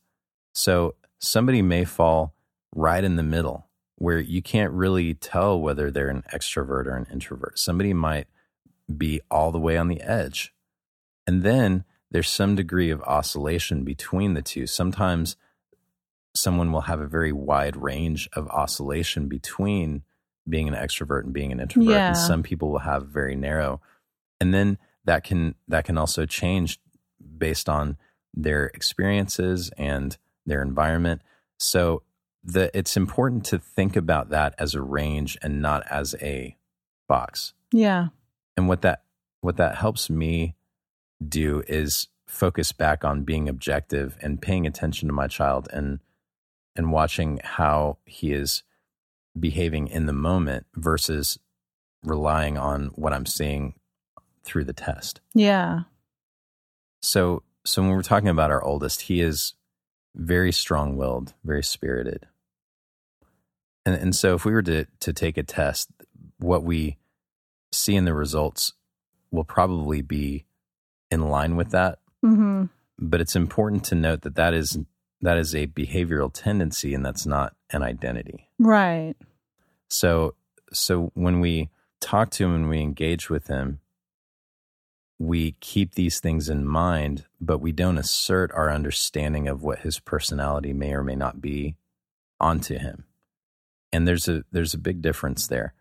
so 0.54 0.96
somebody 1.20 1.62
may 1.62 1.86
fall 1.86 2.34
right 2.76 3.04
in 3.04 3.16
the 3.16 3.24
middle 3.24 3.68
where 3.96 4.20
you 4.20 4.42
can't 4.42 4.74
really 4.74 5.14
tell 5.14 5.60
whether 5.60 5.92
they're 5.92 6.10
an 6.10 6.24
extrovert 6.34 6.88
or 6.88 6.96
an 6.96 7.06
introvert. 7.12 7.60
Somebody 7.60 7.94
might 7.94 8.28
be 8.98 9.22
all 9.30 9.52
the 9.52 9.60
way 9.60 9.78
on 9.78 9.90
the 9.90 10.02
edge. 10.02 10.54
And 11.28 11.44
then 11.44 11.84
there's 12.12 12.30
some 12.30 12.56
degree 12.56 12.92
of 12.92 13.02
oscillation 13.04 13.84
between 13.84 14.34
the 14.34 14.42
two. 14.42 14.68
Sometimes 14.68 15.38
someone 16.36 16.72
will 16.72 16.82
have 16.82 17.00
a 17.00 17.08
very 17.08 17.32
wide 17.32 17.76
range 17.76 18.30
of 18.34 18.48
oscillation 18.50 19.28
between 19.28 20.04
being 20.48 20.68
an 20.68 20.74
extrovert 20.74 21.24
and 21.24 21.34
being 21.34 21.52
an 21.52 21.60
introvert. 21.60 21.90
Yeah. 21.90 22.08
And 22.10 22.18
some 22.18 22.44
people 22.44 22.72
will 22.72 22.80
have 22.80 23.08
very 23.08 23.36
narrow. 23.36 23.82
And 24.40 24.54
then 24.54 24.78
that 25.06 25.24
can 25.24 25.56
that 25.68 25.86
can 25.86 25.98
also 25.98 26.26
change 26.26 26.80
based 27.38 27.70
on 27.70 27.98
their 28.34 28.68
experiences 28.68 29.72
and 29.78 30.18
their 30.46 30.62
environment. 30.62 31.22
So 31.60 32.04
the 32.44 32.76
it's 32.78 32.98
important 32.98 33.46
to 33.46 33.60
think 33.60 33.96
about 33.96 34.30
that 34.30 34.56
as 34.58 34.74
a 34.74 34.82
range 34.82 35.38
and 35.42 35.62
not 35.62 35.84
as 35.90 36.16
a 36.22 36.58
box. 37.08 37.54
Yeah. 37.72 38.08
And 38.58 38.68
what 38.68 38.82
that 38.82 39.04
what 39.42 39.58
that 39.58 39.76
helps 39.76 40.10
me 40.10 40.56
do 41.28 41.64
is 41.68 42.08
focus 42.28 42.72
back 42.72 43.04
on 43.04 43.24
being 43.24 43.50
objective 43.50 44.18
and 44.22 44.42
paying 44.42 44.66
attention 44.66 45.08
to 45.08 45.14
my 45.14 45.28
child 45.28 45.68
and 45.74 46.00
and 46.76 46.92
watching 46.92 47.40
how 47.44 47.98
he 48.06 48.32
is 48.32 48.64
behaving 49.38 49.88
in 49.88 50.06
the 50.06 50.14
moment 50.14 50.66
versus 50.76 51.38
relying 52.04 52.58
on 52.58 52.88
what 52.96 53.14
I'm 53.14 53.26
seeing 53.26 53.76
through 54.44 54.64
the 54.64 54.74
test. 54.74 55.20
Yeah. 55.34 55.82
So 57.02 57.44
so 57.66 57.82
when 57.82 57.92
we're 57.92 58.02
talking 58.02 58.30
about 58.30 58.52
our 58.52 58.64
oldest, 58.64 59.02
he 59.02 59.22
is 59.22 59.54
very 60.16 60.52
strong-willed, 60.52 61.34
very 61.44 61.64
spirited. 61.64 62.28
And 63.86 63.96
and 63.96 64.16
so 64.16 64.36
if 64.36 64.46
we 64.46 64.54
were 64.54 64.64
to 64.64 64.86
to 65.02 65.14
take 65.14 65.38
a 65.38 65.44
test, 65.44 65.90
what 66.38 66.64
we 66.64 66.98
see 67.72 67.96
in 67.96 68.06
the 68.06 68.14
results 68.14 68.74
will 69.32 69.44
probably 69.44 70.02
be 70.02 70.46
in 71.12 71.28
line 71.28 71.56
with 71.56 71.72
that, 71.72 72.00
hmm 72.22 72.66
but 73.02 73.20
it's 73.20 73.36
important 73.36 73.84
to 73.86 73.96
note 73.96 74.22
that 74.22 74.36
that 74.36 74.54
is 74.54 74.78
that 75.22 75.38
is 75.38 75.54
a 75.54 75.68
behavioral 75.68 76.32
tendency 76.32 76.94
and 76.94 77.06
that's 77.06 77.26
not 77.26 77.56
an 77.72 77.84
identity. 77.84 78.48
Right. 78.60 79.16
So 79.90 80.36
so 80.72 81.12
when 81.16 81.40
we 81.40 81.70
talk 82.00 82.30
to 82.32 82.46
him 82.46 82.56
and 82.56 82.70
we 82.70 82.80
engage 82.80 83.30
with 83.30 83.48
him, 83.48 83.80
we 85.20 85.54
keep 85.60 85.96
these 85.96 86.20
things 86.20 86.50
in 86.50 86.66
mind, 86.66 87.26
but 87.40 87.60
we 87.60 87.72
don't 87.72 87.98
assert 87.98 88.52
our 88.54 88.72
understanding 88.72 89.48
of 89.48 89.62
what 89.64 89.80
his 89.80 90.00
personality 90.00 90.74
may 90.74 90.94
or 90.94 91.04
may 91.04 91.16
not 91.16 91.42
be 91.42 91.76
onto 92.40 92.78
him. 92.78 93.06
And 93.92 94.08
there's 94.08 94.28
a 94.28 94.44
there's 94.52 94.74
a 94.74 94.80
big 94.80 95.02
difference 95.02 95.48
there. 95.48 95.74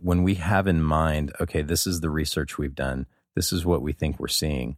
When 0.00 0.22
we 0.22 0.36
have 0.36 0.66
in 0.66 0.82
mind, 0.82 1.32
okay, 1.40 1.62
this 1.62 1.86
is 1.86 2.00
the 2.00 2.10
research 2.10 2.58
we've 2.58 2.74
done, 2.74 3.06
this 3.40 3.54
is 3.54 3.64
what 3.64 3.80
we 3.80 3.94
think 3.94 4.20
we're 4.20 4.28
seeing, 4.28 4.76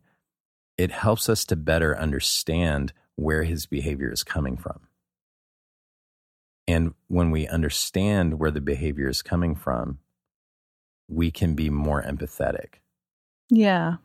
it 0.79 0.93
helps 0.93 1.29
us 1.29 1.45
to 1.45 1.57
better 1.57 1.99
understand 1.99 2.93
where 3.17 3.43
his 3.43 3.67
behavior 3.67 4.13
is 4.13 4.23
coming 4.23 4.57
from. 4.57 4.83
And 6.69 6.95
when 7.09 7.33
we 7.33 7.49
understand 7.49 8.39
where 8.39 8.53
the 8.53 8.61
behavior 8.61 9.09
is 9.09 9.21
coming 9.21 9.57
from, 9.57 9.99
we 11.09 11.33
can 11.33 11.57
be 11.57 11.71
more 11.71 12.05
empathetic. 12.05 12.75
Yeah. 13.51 13.97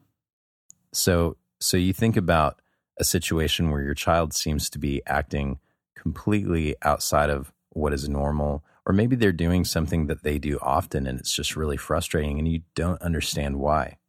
So 0.91 1.37
so 1.61 1.77
you 1.77 1.93
think 1.93 2.17
about 2.17 2.59
a 2.99 3.03
situation 3.03 3.69
where 3.69 3.83
your 3.83 3.93
child 3.93 4.33
seems 4.33 4.71
to 4.71 4.79
be 4.79 5.03
acting 5.05 5.59
completely 5.95 6.75
outside 6.81 7.29
of 7.29 7.53
what 7.69 7.93
is 7.93 8.09
normal 8.09 8.63
or 8.87 8.93
maybe 8.93 9.15
they're 9.15 9.31
doing 9.31 9.63
something 9.63 10.07
that 10.07 10.23
they 10.23 10.39
do 10.39 10.57
often 10.63 11.05
and 11.05 11.19
it's 11.19 11.35
just 11.35 11.55
really 11.55 11.77
frustrating 11.77 12.39
and 12.39 12.47
you 12.47 12.61
don't 12.73 13.03
understand 13.03 13.59
why. 13.59 13.99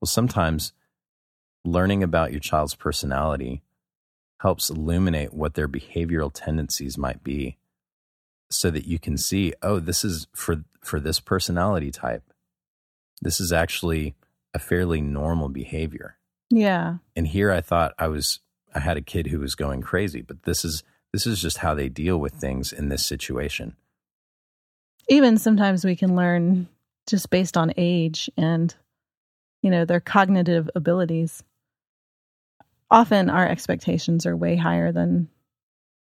Well, 0.00 0.06
sometimes 0.06 0.72
learning 1.64 2.02
about 2.02 2.30
your 2.30 2.40
child's 2.40 2.74
personality 2.74 3.62
helps 4.40 4.70
illuminate 4.70 5.34
what 5.34 5.54
their 5.54 5.68
behavioral 5.68 6.30
tendencies 6.32 6.96
might 6.96 7.22
be 7.22 7.58
so 8.50 8.70
that 8.70 8.86
you 8.86 8.98
can 8.98 9.16
see, 9.16 9.52
oh, 9.62 9.78
this 9.78 10.04
is 10.04 10.26
for 10.34 10.64
for 10.80 10.98
this 10.98 11.20
personality 11.20 11.90
type. 11.90 12.24
This 13.20 13.40
is 13.40 13.52
actually 13.52 14.14
a 14.54 14.58
fairly 14.58 15.00
normal 15.00 15.48
behavior. 15.48 16.16
Yeah. 16.50 16.96
And 17.14 17.28
here 17.28 17.52
I 17.52 17.60
thought 17.60 17.94
I 17.98 18.08
was 18.08 18.40
I 18.74 18.80
had 18.80 18.96
a 18.96 19.02
kid 19.02 19.28
who 19.28 19.40
was 19.40 19.54
going 19.54 19.82
crazy, 19.82 20.22
but 20.22 20.44
this 20.44 20.64
is 20.64 20.82
this 21.12 21.26
is 21.26 21.40
just 21.40 21.58
how 21.58 21.74
they 21.74 21.88
deal 21.88 22.18
with 22.18 22.34
things 22.34 22.72
in 22.72 22.88
this 22.88 23.04
situation. 23.04 23.76
Even 25.08 25.38
sometimes 25.38 25.84
we 25.84 25.96
can 25.96 26.16
learn 26.16 26.68
just 27.06 27.30
based 27.30 27.56
on 27.56 27.72
age 27.76 28.30
and 28.36 28.74
you 29.62 29.70
know 29.70 29.84
their 29.84 30.00
cognitive 30.00 30.70
abilities. 30.74 31.42
Often 32.90 33.30
our 33.30 33.46
expectations 33.46 34.26
are 34.26 34.36
way 34.36 34.56
higher 34.56 34.90
than 34.90 35.28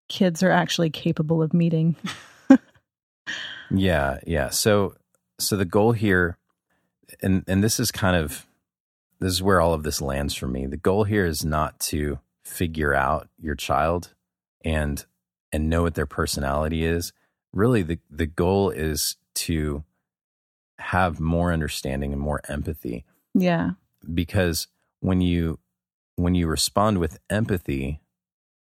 kids 0.09 0.43
are 0.43 0.51
actually 0.51 0.89
capable 0.89 1.41
of 1.41 1.53
meeting. 1.53 1.95
yeah, 3.71 4.19
yeah. 4.25 4.49
So 4.49 4.95
so 5.39 5.55
the 5.55 5.65
goal 5.65 5.91
here 5.91 6.37
and 7.21 7.43
and 7.47 7.63
this 7.63 7.79
is 7.79 7.91
kind 7.91 8.15
of 8.15 8.45
this 9.19 9.33
is 9.33 9.43
where 9.43 9.61
all 9.61 9.73
of 9.73 9.83
this 9.83 10.01
lands 10.01 10.33
for 10.33 10.47
me. 10.47 10.65
The 10.65 10.77
goal 10.77 11.03
here 11.03 11.25
is 11.25 11.45
not 11.45 11.79
to 11.81 12.19
figure 12.43 12.93
out 12.93 13.29
your 13.39 13.55
child 13.55 14.13
and 14.65 15.05
and 15.51 15.69
know 15.69 15.83
what 15.83 15.95
their 15.95 16.05
personality 16.05 16.83
is. 16.85 17.13
Really 17.51 17.83
the 17.83 17.99
the 18.09 18.25
goal 18.25 18.69
is 18.69 19.17
to 19.35 19.83
have 20.79 21.19
more 21.19 21.53
understanding 21.53 22.11
and 22.11 22.21
more 22.21 22.41
empathy. 22.49 23.05
Yeah. 23.33 23.71
Because 24.13 24.67
when 24.99 25.21
you 25.21 25.59
when 26.15 26.35
you 26.35 26.47
respond 26.47 26.99
with 26.99 27.19
empathy 27.29 28.01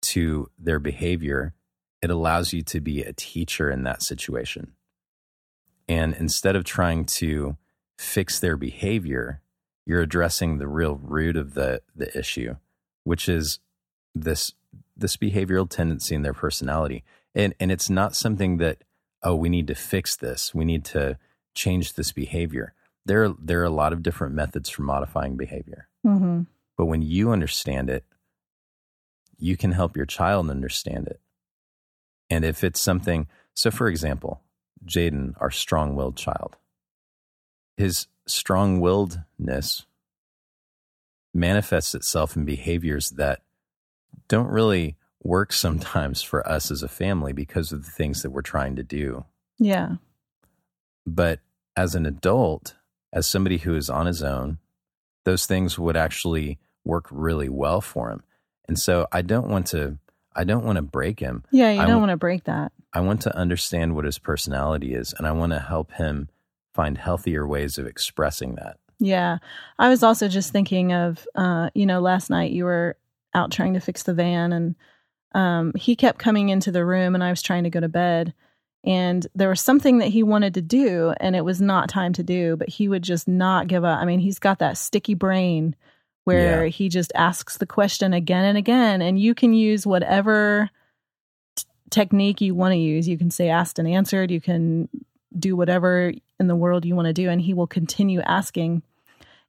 to 0.02 0.50
their 0.58 0.80
behavior, 0.80 1.54
it 2.02 2.10
allows 2.10 2.54
you 2.54 2.62
to 2.62 2.80
be 2.80 3.02
a 3.02 3.14
teacher 3.14 3.70
in 3.70 3.84
that 3.84 4.02
situation. 4.02 4.74
And 5.88 6.14
instead 6.14 6.56
of 6.56 6.64
trying 6.64 7.06
to 7.06 7.58
fix 7.98 8.40
their 8.40 8.58
behavior, 8.58 9.42
you're 9.86 10.02
addressing 10.02 10.58
the 10.58 10.68
real 10.68 10.96
root 10.96 11.36
of 11.36 11.54
the 11.54 11.82
the 11.96 12.18
issue, 12.18 12.56
which 13.04 13.28
is 13.28 13.60
this 14.16 14.54
this 14.96 15.18
behavioral 15.18 15.70
tendency 15.70 16.16
in 16.16 16.22
their 16.22 16.34
personality. 16.34 17.04
And 17.36 17.54
and 17.60 17.72
it's 17.72 17.90
not 17.90 18.16
something 18.16 18.58
that 18.58 18.84
oh 19.22 19.36
we 19.36 19.50
need 19.50 19.68
to 19.68 19.76
fix 19.76 20.16
this. 20.16 20.54
We 20.54 20.66
need 20.66 20.86
to 20.86 21.18
change 21.56 21.94
this 21.94 22.12
behavior. 22.12 22.74
There 23.06 23.34
there 23.40 23.62
are 23.62 23.66
a 23.66 23.70
lot 23.70 23.94
of 23.94 24.04
different 24.04 24.34
methods 24.34 24.70
for 24.70 24.84
modifying 24.84 25.36
behavior. 25.36 25.88
Mm-hmm. 26.06 26.44
But 26.78 26.86
when 26.86 27.02
you 27.02 27.32
understand 27.32 27.90
it, 27.90 28.04
you 29.38 29.58
can 29.58 29.74
help 29.74 29.96
your 29.96 30.06
child 30.06 30.50
understand 30.50 31.08
it. 31.08 31.20
And 32.30 32.46
if 32.46 32.64
it's 32.64 32.80
something, 32.80 33.28
so 33.54 33.72
for 33.72 33.88
example, 33.88 34.42
Jaden, 34.86 35.34
our 35.40 35.52
strong 35.52 35.96
willed 35.96 36.16
child, 36.16 36.58
his 37.78 38.08
strong 38.26 38.80
willedness 38.80 39.86
manifests 41.34 41.96
itself 41.96 42.36
in 42.36 42.46
behaviors 42.46 43.12
that 43.12 43.42
don't 44.28 44.48
really 44.48 44.96
work 45.22 45.54
sometimes 45.54 46.22
for 46.22 46.48
us 46.48 46.72
as 46.72 46.84
a 46.84 46.88
family 46.88 47.34
because 47.34 47.72
of 47.72 47.86
the 47.86 47.92
things 47.92 48.22
that 48.22 48.32
we're 48.32 48.42
trying 48.42 48.76
to 48.76 48.84
do. 48.84 49.26
Yeah. 49.60 49.96
But 51.06 51.40
as 51.76 51.96
an 51.96 52.06
adult, 52.06 52.76
as 53.14 53.28
somebody 53.28 53.60
who 53.60 53.76
is 53.76 53.90
on 53.90 54.08
his 54.08 54.22
own, 54.22 54.58
those 55.24 55.46
things 55.46 55.80
would 55.80 55.96
actually 55.96 56.60
work 56.84 57.06
really 57.12 57.48
well 57.48 57.80
for 57.80 58.10
him. 58.10 58.24
And 58.68 58.78
so 58.78 59.08
I 59.12 59.22
don't 59.22 59.48
want 59.48 59.68
to 59.68 60.00
I 60.36 60.44
don't 60.46 60.66
want 60.66 60.78
to 60.78 60.82
break 60.82 61.20
him. 61.20 61.44
Yeah, 61.52 61.72
you 61.72 61.78
I 61.80 61.84
don't 61.84 61.92
w- 61.92 62.02
want 62.02 62.10
to 62.12 62.18
break 62.18 62.46
that. 62.46 62.72
I 62.92 63.02
want 63.02 63.22
to 63.22 63.38
understand 63.38 63.96
what 63.96 64.06
his 64.06 64.18
personality 64.18 64.96
is 64.96 65.14
and 65.14 65.28
I 65.28 65.32
want 65.32 65.54
to 65.54 65.60
help 65.60 65.94
him 65.94 66.30
find 66.74 66.98
healthier 66.98 67.48
ways 67.48 67.78
of 67.78 67.86
expressing 67.86 68.56
that. 68.56 68.78
Yeah. 69.00 69.38
I 69.78 69.90
was 69.90 70.02
also 70.02 70.28
just 70.28 70.52
thinking 70.52 70.92
of, 70.92 71.28
uh, 71.36 71.70
you 71.76 71.86
know, 71.86 72.00
last 72.00 72.30
night 72.30 72.52
you 72.52 72.66
were 72.66 72.98
out 73.36 73.52
trying 73.52 73.76
to 73.76 73.80
fix 73.80 74.04
the 74.04 74.14
van 74.14 74.52
and 74.54 74.76
um, 75.36 75.74
he 75.76 75.96
kept 75.96 76.20
coming 76.20 76.50
into 76.50 76.72
the 76.72 76.86
room 76.86 77.14
and 77.14 77.24
I 77.24 77.30
was 77.30 77.42
trying 77.42 77.64
to 77.64 77.70
go 77.70 77.80
to 77.80 77.90
bed. 77.90 78.34
And 78.86 79.26
there 79.34 79.48
was 79.50 79.62
something 79.62 80.00
that 80.00 80.10
he 80.10 80.24
wanted 80.24 80.54
to 80.56 80.62
do 80.62 81.14
and 81.22 81.36
it 81.36 81.46
was 81.46 81.62
not 81.62 81.88
time 81.90 82.12
to 82.14 82.24
do, 82.24 82.58
but 82.58 82.68
he 82.68 82.90
would 82.90 83.02
just 83.04 83.28
not 83.28 83.68
give 83.68 83.86
up. 83.86 84.00
I 84.00 84.06
mean, 84.06 84.20
he's 84.20 84.40
got 84.40 84.60
that 84.60 84.78
sticky 84.78 85.14
brain 85.14 85.76
where 86.26 86.66
Yeah. 86.66 86.70
he 86.70 86.90
just 86.90 87.12
asks 87.16 87.58
the 87.58 87.66
question 87.66 88.14
again 88.14 88.44
and 88.46 88.58
again. 88.58 89.02
And 89.02 89.18
you 89.20 89.34
can 89.36 89.54
use 89.54 89.88
whatever 89.88 90.70
t- 91.56 91.64
technique 91.92 92.42
you 92.42 92.56
want 92.56 92.74
to 92.74 92.78
use. 92.78 93.08
You 93.08 93.18
can 93.18 93.32
say 93.32 93.50
asked 93.50 93.80
and 93.80 93.88
answered. 93.88 94.32
You 94.32 94.42
can 94.42 94.90
do 95.38 95.56
whatever 95.56 96.14
in 96.40 96.48
the 96.48 96.56
world 96.56 96.86
you 96.86 96.96
want 96.96 97.08
to 97.08 97.14
do, 97.14 97.30
and 97.30 97.42
he 97.42 97.54
will 97.54 97.68
continue 97.68 98.22
asking. 98.22 98.84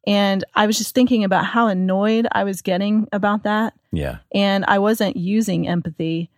And 0.07 0.45
I 0.55 0.67
was 0.67 0.79
just 0.79 0.95
thinking 0.95 1.25
about 1.25 1.45
how 1.47 1.67
annoyed 1.69 2.27
I 2.31 2.45
was 2.45 2.61
getting 2.63 3.09
about 3.13 3.43
that. 3.45 3.75
Yeah. 3.91 4.19
And 4.35 4.65
I 4.67 4.79
wasn't 4.79 5.17
using 5.17 5.67
empathy. 5.67 6.31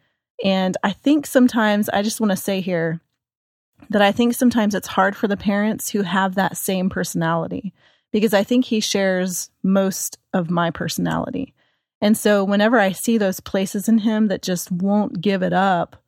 And 0.44 0.76
I 0.82 0.92
think 0.92 1.26
sometimes, 1.26 1.88
I 1.88 2.02
just 2.02 2.20
want 2.20 2.30
to 2.30 2.36
say 2.36 2.60
here 2.60 3.00
that 3.90 4.02
I 4.02 4.12
think 4.12 4.34
sometimes 4.34 4.74
it's 4.74 4.88
hard 4.88 5.16
for 5.16 5.28
the 5.28 5.36
parents 5.36 5.90
who 5.90 6.02
have 6.02 6.34
that 6.34 6.56
same 6.56 6.90
personality 6.90 7.72
because 8.12 8.34
I 8.34 8.44
think 8.44 8.64
he 8.64 8.80
shares 8.80 9.50
most 9.62 10.18
of 10.32 10.50
my 10.50 10.70
personality. 10.70 11.54
And 12.00 12.16
so 12.16 12.44
whenever 12.44 12.78
I 12.78 12.92
see 12.92 13.18
those 13.18 13.40
places 13.40 13.88
in 13.88 13.98
him 13.98 14.28
that 14.28 14.42
just 14.42 14.70
won't 14.70 15.20
give 15.20 15.42
it 15.42 15.52
up, 15.52 16.02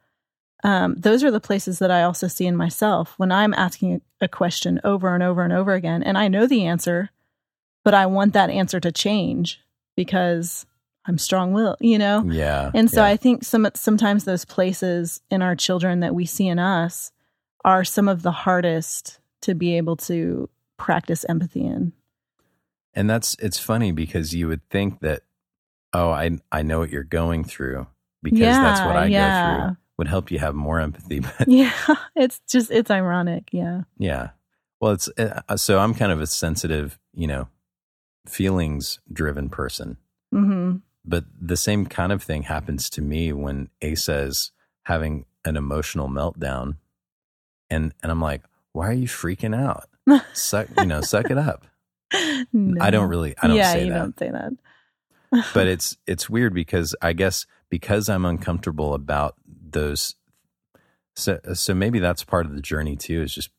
um, 0.65 0.97
those 0.97 1.23
are 1.23 1.31
the 1.31 1.41
places 1.41 1.79
that 1.79 1.91
I 1.91 2.03
also 2.03 2.29
see 2.29 2.47
in 2.47 2.57
myself 2.57 3.15
when 3.17 3.31
I'm 3.31 3.55
asking 3.55 4.01
a 4.21 4.29
question 4.29 4.81
over 4.85 5.15
and 5.15 5.23
over 5.23 5.43
and 5.43 5.53
over 5.53 5.75
again. 5.75 6.03
And 6.03 6.19
I 6.19 6.29
know 6.29 6.47
the 6.47 6.67
answer, 6.67 7.11
but 7.85 7.95
I 7.95 8.07
want 8.07 8.33
that 8.33 8.51
answer 8.51 8.81
to 8.81 8.91
change 8.91 9.61
because 9.97 10.67
I'm 11.09 11.19
strong 11.19 11.53
will, 11.53 11.77
you 11.81 11.99
know? 11.99 12.23
Yeah. 12.27 12.71
And 12.75 12.91
so 12.91 13.01
yeah. 13.01 13.09
I 13.09 13.17
think 13.17 13.45
some 13.45 13.67
sometimes 13.75 14.25
those 14.25 14.45
places 14.45 15.21
in 15.31 15.43
our 15.43 15.57
children 15.57 16.01
that 16.01 16.15
we 16.15 16.27
see 16.27 16.47
in 16.47 16.59
us 16.59 17.11
are 17.65 17.83
some 17.83 18.09
of 18.09 18.23
the 18.23 18.31
hardest 18.31 19.19
to 19.43 19.55
be 19.55 19.77
able 19.77 19.97
to 19.97 20.49
practice 20.77 21.25
empathy 21.29 21.63
in. 21.63 21.93
And 22.95 23.09
that's 23.09 23.37
it's 23.41 23.59
funny 23.59 23.91
because 23.91 24.35
you 24.35 24.49
would 24.49 24.69
think 24.69 25.01
that 25.01 25.23
oh, 25.93 26.11
I 26.11 26.39
I 26.53 26.63
know 26.63 26.79
what 26.79 26.91
you're 26.91 27.05
going 27.05 27.45
through 27.45 27.87
because 28.23 28.57
that's 28.57 28.81
what 28.81 28.95
Yeah, 29.11 29.47
I 29.47 29.65
go 29.65 29.67
through 29.67 29.77
would 29.99 30.09
help 30.09 30.31
you 30.31 30.39
have 30.39 30.55
more 30.55 30.81
empathy. 30.81 31.21
But 31.39 31.49
Yeah, 31.49 31.73
it's 32.17 32.41
just 32.49 32.71
it's 32.71 32.91
ironic. 32.91 33.49
Yeah. 33.53 33.83
yeah. 33.99 34.31
Well, 34.81 34.93
it's 34.93 35.09
uh, 35.19 35.57
so 35.57 35.79
I'm 35.79 35.95
kind 35.95 36.13
of 36.13 36.21
a 36.21 36.27
sensitive, 36.27 36.99
you 37.13 37.27
know, 37.27 37.49
feelings 38.27 39.01
driven 39.13 39.49
person. 39.49 39.97
But 41.09 41.25
the 41.41 41.57
same 41.57 41.87
kind 41.87 42.13
of 42.13 42.23
thing 42.23 42.43
happens 42.43 42.91
to 42.91 43.01
me 43.01 43.33
when 43.33 43.71
Asa 43.83 44.19
is 44.19 44.53
having 44.83 45.25
an 45.45 45.57
emotional 45.57 46.09
meltdown 46.09 46.77
and 47.71 47.95
and 48.03 48.13
I'm 48.13 48.21
like, 48.21 48.43
"Why 48.73 48.89
are 48.89 48.93
you 48.93 49.09
freaking 49.09 49.57
out? 49.57 49.89
Suck, 50.35 50.69
you 50.77 50.85
know, 50.87 51.01
suck 51.01 51.31
it 51.31 51.39
up." 51.39 51.67
I 52.13 52.91
don't 52.91 53.09
really 53.09 53.35
I 53.41 53.47
don't 53.47 53.57
yeah, 53.57 53.73
say 53.73 53.85
you 53.85 53.93
that. 53.93 53.99
don't 53.99 54.19
say 54.19 54.31
that. 54.31 54.53
but 55.55 55.67
it's 55.67 55.97
it's 56.07 56.29
weird 56.29 56.55
because 56.55 56.95
I 57.03 57.13
guess 57.13 57.47
because 57.71 58.09
I'm 58.09 58.25
uncomfortable 58.25 58.95
about 58.95 59.35
those 59.47 60.15
so 61.15 61.39
so 61.53 61.75
maybe 61.75 61.99
that's 61.99 62.25
part 62.25 62.47
of 62.47 62.55
the 62.55 62.63
journey 62.63 62.97
too 62.97 63.23
is 63.23 63.35
just 63.35 63.51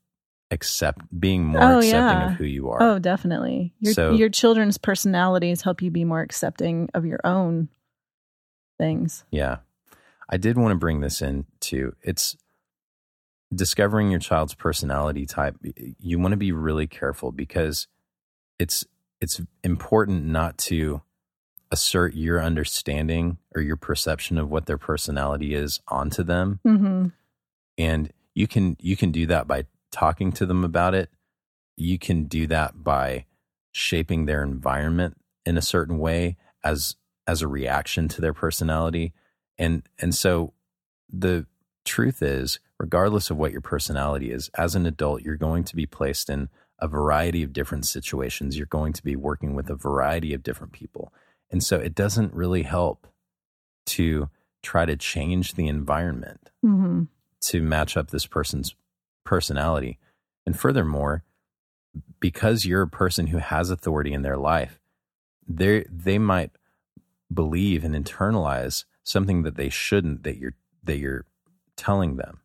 accept 0.51 1.01
being 1.19 1.45
more 1.45 1.61
Oh, 1.61 1.77
accepting 1.77 1.91
yeah. 2.19 2.31
of 2.31 2.37
who 2.37 2.43
you 2.45 2.69
are. 2.69 2.81
Oh, 2.81 2.99
definitely. 2.99 3.73
Your 3.79 3.93
So- 3.93 4.11
your 4.13 4.29
children's 4.29 4.77
personalities 4.77 5.61
help 5.61 5.81
you 5.81 5.91
be 5.91 6.03
more 6.05 6.21
accepting 6.21 6.89
of 6.93 7.05
your 7.05 7.19
own 7.23 7.69
things. 8.77 9.23
Yeah. 9.31 9.57
I 10.29 10.37
did 10.37 10.57
want 10.57 10.71
to 10.71 10.77
bring 10.77 11.01
this 11.01 11.21
in 11.21 11.45
too. 11.59 11.95
It's 12.01 12.35
discovering 13.53 14.11
your 14.11 14.19
child's 14.19 14.53
personality 14.53 15.25
type. 15.25 15.55
You 15.99 16.19
want 16.19 16.33
to 16.33 16.37
be 16.37 16.51
really 16.51 16.87
careful 16.87 17.31
because 17.31 17.87
it's 18.59 18.85
it's 19.21 19.41
important 19.63 20.25
not 20.25 20.57
to 20.57 21.01
assert 21.71 22.13
your 22.15 22.41
understanding 22.41 23.37
or 23.53 23.61
your 23.61 23.75
perception 23.75 24.37
of 24.37 24.49
what 24.49 24.65
their 24.65 24.77
personality 24.77 25.53
is 25.53 25.79
onto 25.87 26.23
them. 26.23 26.59
hmm 26.63 27.07
and 27.77 28.11
you 28.33 28.45
can 28.47 28.75
you 28.79 28.95
can 28.97 29.11
do 29.11 29.25
that 29.25 29.47
by 29.47 29.65
talking 29.91 30.31
to 30.31 30.45
them 30.45 30.63
about 30.63 30.93
it 30.93 31.09
you 31.79 31.97
can 31.97 32.25
do 32.25 32.45
that 32.47 32.83
by 32.83 33.25
shaping 33.71 34.25
their 34.25 34.43
environment 34.43 35.17
in 35.45 35.57
a 35.57 35.61
certain 35.61 35.97
way 35.97 36.37
as 36.63 36.95
as 37.25 37.41
a 37.41 37.47
reaction 37.47 38.07
to 38.09 38.21
their 38.21 38.33
personality. 38.33 39.13
And 39.57 39.83
and 39.97 40.13
so 40.13 40.53
the 41.11 41.45
truth 41.85 42.21
is 42.21 42.59
regardless 42.77 43.29
of 43.29 43.37
what 43.37 43.51
your 43.51 43.61
personality 43.61 44.31
is 44.31 44.49
as 44.55 44.75
an 44.75 44.85
adult 44.85 45.21
you're 45.21 45.35
going 45.35 45.63
to 45.63 45.75
be 45.75 45.85
placed 45.85 46.29
in 46.29 46.49
a 46.79 46.87
variety 46.87 47.43
of 47.43 47.53
different 47.53 47.85
situations. 47.85 48.57
You're 48.57 48.67
going 48.67 48.93
to 48.93 49.03
be 49.03 49.15
working 49.15 49.55
with 49.55 49.69
a 49.69 49.75
variety 49.75 50.33
of 50.33 50.43
different 50.43 50.71
people. 50.71 51.13
And 51.51 51.63
so 51.63 51.77
it 51.77 51.95
doesn't 51.95 52.33
really 52.33 52.63
help 52.63 53.07
to 53.87 54.29
try 54.61 54.85
to 54.85 54.95
change 54.95 55.53
the 55.53 55.67
environment 55.67 56.49
hmm 56.61 57.03
to 57.41 57.61
match 57.61 57.95
up 57.95 58.11
this 58.11 58.25
person's 58.25 58.75
personality. 59.29 59.99
And 60.47 60.59
furthermore, 60.59 61.23
because 62.19 62.65
you're 62.65 62.81
a 62.81 62.87
person 62.87 63.27
who 63.27 63.37
has 63.37 63.69
authority 63.69 64.11
in 64.11 64.23
their 64.23 64.37
life, 64.37 64.79
they 65.47 65.85
they 65.89 66.17
might 66.17 66.51
believe 67.31 67.83
and 67.83 67.93
internalize 67.93 68.85
something 69.03 69.43
that 69.43 69.55
they 69.55 69.69
shouldn't 69.69 70.23
that 70.23 70.37
you're 70.37 70.55
that 70.83 70.97
you're 70.97 71.25
telling 71.75 72.17
them. 72.17 72.39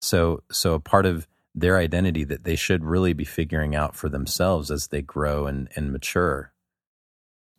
So 0.00 0.42
so 0.50 0.74
a 0.74 0.80
part 0.80 1.06
of 1.06 1.28
their 1.54 1.78
identity 1.78 2.24
that 2.24 2.42
they 2.42 2.56
should 2.56 2.82
really 2.84 3.12
be 3.12 3.24
figuring 3.24 3.76
out 3.76 3.94
for 3.94 4.08
themselves 4.08 4.70
as 4.70 4.88
they 4.88 5.02
grow 5.02 5.46
and, 5.46 5.68
and 5.76 5.92
mature. 5.92 6.52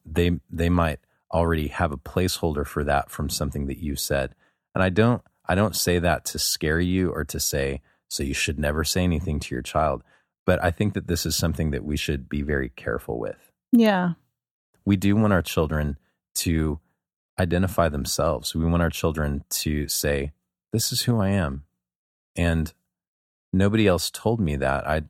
They 0.06 0.39
they 0.49 0.69
might 0.69 0.99
already 1.32 1.69
have 1.69 1.93
a 1.93 1.97
placeholder 2.12 2.67
for 2.67 2.84
that 2.84 3.10
from 3.10 3.30
something 3.30 3.67
that 3.67 3.78
you 3.78 3.95
said. 3.95 4.36
And 4.76 4.84
I 4.84 4.89
don't 4.89 5.23
I 5.45 5.56
don't 5.56 5.75
say 5.75 5.99
that 5.99 6.25
to 6.25 6.39
scare 6.39 6.79
you 6.79 7.12
or 7.12 7.23
to 7.25 7.39
say 7.39 7.82
so 8.10 8.23
you 8.23 8.34
should 8.34 8.60
never 8.60 8.84
say 8.84 9.03
anything 9.03 9.39
to 9.39 9.56
your 9.56 9.62
child. 9.62 10.03
But 10.45 10.63
I 10.63 10.71
think 10.71 10.93
that 10.93 11.08
this 11.08 11.25
is 11.25 11.36
something 11.36 11.71
that 11.71 11.84
we 11.84 11.97
should 11.97 12.29
be 12.29 12.41
very 12.41 12.69
careful 12.69 13.19
with. 13.19 13.51
Yeah. 13.71 14.13
We 14.86 14.97
do 14.97 15.15
want 15.15 15.34
our 15.34 15.41
children 15.41 15.97
to 16.36 16.79
identify 17.39 17.89
themselves. 17.89 18.53
We 18.53 18.65
want 18.65 18.84
our 18.84 18.89
children 18.89 19.43
to 19.49 19.88
say, 19.88 20.32
This 20.71 20.91
is 20.91 21.03
who 21.03 21.19
I 21.19 21.29
am. 21.29 21.63
And 22.36 22.73
nobody 23.51 23.88
else 23.88 24.10
told 24.12 24.39
me 24.39 24.56
that. 24.58 24.88
I 24.88 25.03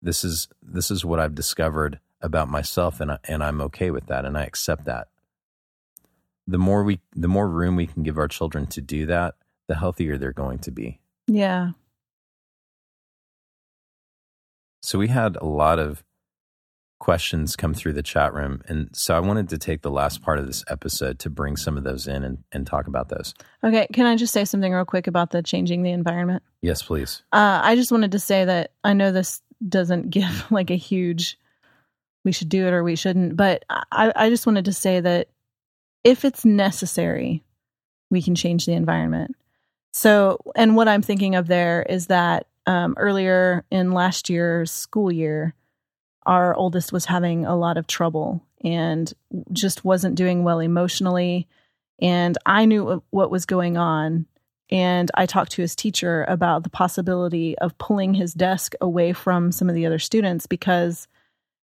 this 0.00 0.24
is 0.24 0.48
this 0.62 0.90
is 0.90 1.04
what 1.04 1.20
I've 1.20 1.34
discovered 1.34 2.00
about 2.20 2.48
myself 2.48 3.00
and 3.00 3.12
I, 3.12 3.18
and 3.24 3.42
I'm 3.42 3.60
okay 3.62 3.90
with 3.90 4.06
that 4.06 4.24
and 4.24 4.36
I 4.36 4.44
accept 4.44 4.84
that. 4.86 5.08
The 6.46 6.58
more 6.58 6.82
we 6.82 7.00
the 7.14 7.28
more 7.28 7.48
room 7.48 7.76
we 7.76 7.86
can 7.86 8.02
give 8.02 8.18
our 8.18 8.28
children 8.28 8.66
to 8.68 8.80
do 8.80 9.06
that, 9.06 9.34
the 9.68 9.76
healthier 9.76 10.18
they're 10.18 10.32
going 10.32 10.58
to 10.60 10.70
be. 10.70 11.00
Yeah. 11.26 11.70
So 14.82 14.98
we 14.98 15.08
had 15.08 15.36
a 15.36 15.44
lot 15.44 15.78
of 15.78 16.02
questions 16.98 17.54
come 17.54 17.74
through 17.74 17.92
the 17.92 18.02
chat 18.02 18.34
room. 18.34 18.60
And 18.66 18.90
so 18.92 19.16
I 19.16 19.20
wanted 19.20 19.48
to 19.50 19.58
take 19.58 19.82
the 19.82 19.90
last 19.90 20.20
part 20.22 20.38
of 20.38 20.46
this 20.46 20.64
episode 20.68 21.18
to 21.20 21.30
bring 21.30 21.56
some 21.56 21.76
of 21.76 21.84
those 21.84 22.08
in 22.08 22.24
and, 22.24 22.38
and 22.50 22.66
talk 22.66 22.86
about 22.86 23.08
those. 23.08 23.34
Okay. 23.62 23.86
Can 23.92 24.06
I 24.06 24.16
just 24.16 24.32
say 24.32 24.44
something 24.44 24.72
real 24.72 24.84
quick 24.84 25.06
about 25.06 25.30
the 25.30 25.42
changing 25.42 25.82
the 25.82 25.92
environment? 25.92 26.42
Yes, 26.60 26.82
please. 26.82 27.22
Uh, 27.32 27.60
I 27.62 27.76
just 27.76 27.92
wanted 27.92 28.12
to 28.12 28.18
say 28.18 28.44
that 28.44 28.72
I 28.82 28.94
know 28.94 29.12
this 29.12 29.40
doesn't 29.66 30.10
give 30.10 30.50
like 30.50 30.70
a 30.70 30.76
huge 30.76 31.38
we 32.24 32.32
should 32.32 32.48
do 32.48 32.66
it 32.66 32.74
or 32.74 32.82
we 32.82 32.96
shouldn't, 32.96 33.36
but 33.36 33.64
I, 33.70 34.12
I 34.14 34.28
just 34.28 34.46
wanted 34.46 34.66
to 34.66 34.72
say 34.72 35.00
that 35.00 35.28
if 36.04 36.24
it's 36.24 36.44
necessary, 36.44 37.42
we 38.10 38.20
can 38.20 38.34
change 38.34 38.66
the 38.66 38.72
environment. 38.72 39.34
So, 39.98 40.38
and 40.54 40.76
what 40.76 40.86
I'm 40.86 41.02
thinking 41.02 41.34
of 41.34 41.48
there 41.48 41.82
is 41.82 42.06
that 42.06 42.46
um, 42.66 42.94
earlier 42.96 43.64
in 43.68 43.90
last 43.90 44.30
year's 44.30 44.70
school 44.70 45.10
year, 45.10 45.54
our 46.24 46.54
oldest 46.54 46.92
was 46.92 47.06
having 47.06 47.44
a 47.44 47.56
lot 47.56 47.76
of 47.76 47.88
trouble 47.88 48.40
and 48.62 49.12
just 49.52 49.84
wasn't 49.84 50.14
doing 50.14 50.44
well 50.44 50.60
emotionally. 50.60 51.48
And 52.00 52.38
I 52.46 52.64
knew 52.64 53.02
what 53.10 53.32
was 53.32 53.44
going 53.44 53.76
on. 53.76 54.26
And 54.70 55.10
I 55.14 55.26
talked 55.26 55.50
to 55.52 55.62
his 55.62 55.74
teacher 55.74 56.24
about 56.28 56.62
the 56.62 56.70
possibility 56.70 57.58
of 57.58 57.76
pulling 57.78 58.14
his 58.14 58.32
desk 58.32 58.74
away 58.80 59.12
from 59.12 59.50
some 59.50 59.68
of 59.68 59.74
the 59.74 59.84
other 59.84 59.98
students 59.98 60.46
because 60.46 61.08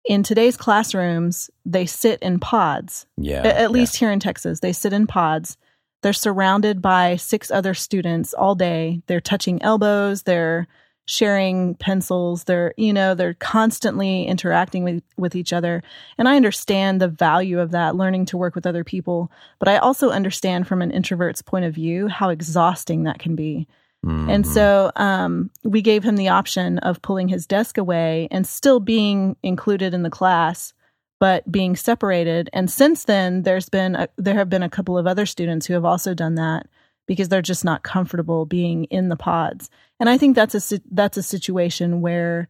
in 0.05 0.23
today's 0.23 0.55
classrooms, 0.55 1.49
they 1.65 1.85
sit 1.85 2.21
in 2.21 2.39
pods. 2.39 3.05
Yeah. 3.17 3.39
At 3.39 3.59
yeah. 3.59 3.67
least 3.67 3.97
here 3.97 4.13
in 4.13 4.21
Texas, 4.21 4.61
they 4.61 4.71
sit 4.71 4.93
in 4.93 5.07
pods. 5.07 5.57
They're 6.03 6.13
surrounded 6.13 6.81
by 6.81 7.15
six 7.15 7.49
other 7.49 7.73
students 7.73 8.33
all 8.33 8.53
day. 8.53 9.01
They're 9.07 9.19
touching 9.21 9.61
elbows. 9.63 10.23
They're 10.23 10.67
sharing 11.05 11.75
pencils. 11.75 12.45
They're, 12.45 12.73
you 12.77 12.93
know, 12.93 13.13
they're 13.13 13.33
constantly 13.33 14.25
interacting 14.25 14.83
with, 14.83 15.03
with 15.17 15.35
each 15.35 15.51
other. 15.51 15.83
And 16.17 16.29
I 16.29 16.35
understand 16.37 17.01
the 17.01 17.09
value 17.09 17.59
of 17.59 17.71
that, 17.71 17.95
learning 17.95 18.27
to 18.27 18.37
work 18.37 18.55
with 18.55 18.65
other 18.65 18.83
people. 18.85 19.29
But 19.59 19.67
I 19.67 19.77
also 19.77 20.11
understand 20.11 20.67
from 20.67 20.81
an 20.81 20.91
introvert's 20.91 21.41
point 21.41 21.65
of 21.65 21.73
view 21.73 22.07
how 22.07 22.29
exhausting 22.29 23.03
that 23.03 23.19
can 23.19 23.35
be. 23.35 23.67
And 24.05 24.43
Mhm. 24.43 24.53
so 24.53 24.91
um, 24.97 25.49
we 25.63 25.81
gave 25.81 26.03
him 26.03 26.17
the 26.17 26.27
option 26.27 26.77
of 26.79 27.01
pulling 27.01 27.29
his 27.29 27.47
desk 27.47 27.77
away 27.77 28.27
and 28.31 28.45
still 28.45 28.81
being 28.81 29.37
included 29.43 29.93
in 29.93 30.03
the 30.03 30.09
class, 30.09 30.73
but 31.19 31.49
being 31.51 31.75
separated. 31.75 32.49
And 32.53 32.69
since 32.69 33.05
then, 33.05 33.43
there's 33.43 33.69
been 33.69 33.95
a, 33.95 34.07
there 34.17 34.35
have 34.35 34.49
been 34.49 34.63
a 34.63 34.69
couple 34.69 34.97
of 34.97 35.07
other 35.07 35.25
students 35.25 35.65
who 35.65 35.73
have 35.73 35.85
also 35.85 36.13
done 36.13 36.35
that 36.35 36.67
because 37.05 37.29
they're 37.29 37.41
just 37.41 37.65
not 37.65 37.83
comfortable 37.83 38.45
being 38.45 38.85
in 38.85 39.09
the 39.09 39.15
pods. 39.15 39.69
And 39.99 40.09
I 40.09 40.17
think 40.17 40.35
that's 40.35 40.71
a 40.71 40.81
that's 40.91 41.17
a 41.17 41.23
situation 41.23 42.01
where 42.01 42.49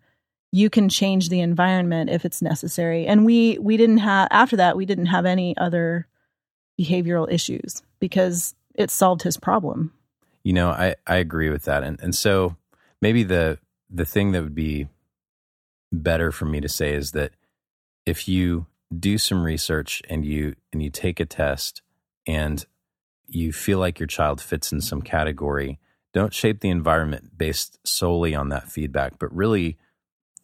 you 0.52 0.70
can 0.70 0.90
change 0.90 1.30
the 1.30 1.42
environment 1.42 2.10
if 2.10 2.26
it's 2.26 2.42
necessary. 2.42 3.06
And 3.08 3.26
we 3.26 3.58
we 3.60 3.78
didn't 3.78 4.00
have 4.00 4.28
after 4.32 4.56
that 4.58 4.78
we 4.78 4.86
didn't 4.86 5.08
have 5.08 5.26
any 5.26 5.58
other 5.58 6.08
behavioral 6.80 7.32
issues 7.32 7.82
because 8.00 8.56
it 8.76 8.90
solved 8.92 9.24
his 9.24 9.38
problem. 9.38 9.94
You 10.44 10.54
know, 10.54 10.70
I, 10.70 10.96
I 11.08 11.18
agree 11.18 11.50
with 11.50 11.64
that. 11.66 11.84
And 11.84 12.00
and 12.02 12.16
so 12.16 12.56
maybe 13.02 13.24
the 13.24 13.60
the 13.90 14.06
thing 14.06 14.32
that 14.32 14.44
would 14.44 14.56
be 14.56 14.88
better 15.92 16.32
for 16.32 16.46
me 16.46 16.60
to 16.62 16.70
say 16.70 16.94
is 16.94 17.12
that 17.12 17.32
if 18.06 18.28
you 18.28 18.68
do 18.98 19.18
some 19.18 19.44
research 19.44 20.02
and 20.10 20.26
you 20.26 20.56
and 20.72 20.84
you 20.84 20.90
take 20.90 21.20
a 21.20 21.26
test 21.26 21.82
and 22.28 22.66
you 23.28 23.52
feel 23.52 23.80
like 23.80 24.00
your 24.00 24.08
child 24.08 24.42
fits 24.42 24.72
in 24.72 24.82
some 24.82 25.02
category, 25.02 25.80
don't 26.14 26.34
shape 26.34 26.60
the 26.60 26.70
environment 26.70 27.38
based 27.38 27.80
solely 27.86 28.36
on 28.36 28.50
that 28.50 28.70
feedback, 28.70 29.18
but 29.18 29.34
really 29.36 29.78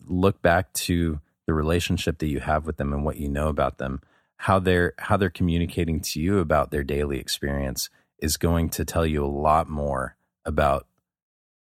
look 0.05 0.41
back 0.41 0.73
to 0.73 1.19
the 1.45 1.53
relationship 1.53 2.17
that 2.19 2.27
you 2.27 2.39
have 2.39 2.65
with 2.65 2.77
them 2.77 2.93
and 2.93 3.03
what 3.03 3.17
you 3.17 3.29
know 3.29 3.47
about 3.47 3.77
them. 3.77 4.01
How 4.37 4.59
they're 4.59 4.93
how 4.97 5.17
they're 5.17 5.29
communicating 5.29 5.99
to 5.99 6.21
you 6.21 6.39
about 6.39 6.71
their 6.71 6.83
daily 6.83 7.19
experience 7.19 7.89
is 8.19 8.37
going 8.37 8.69
to 8.69 8.85
tell 8.85 9.05
you 9.05 9.23
a 9.23 9.27
lot 9.27 9.69
more 9.69 10.15
about 10.45 10.87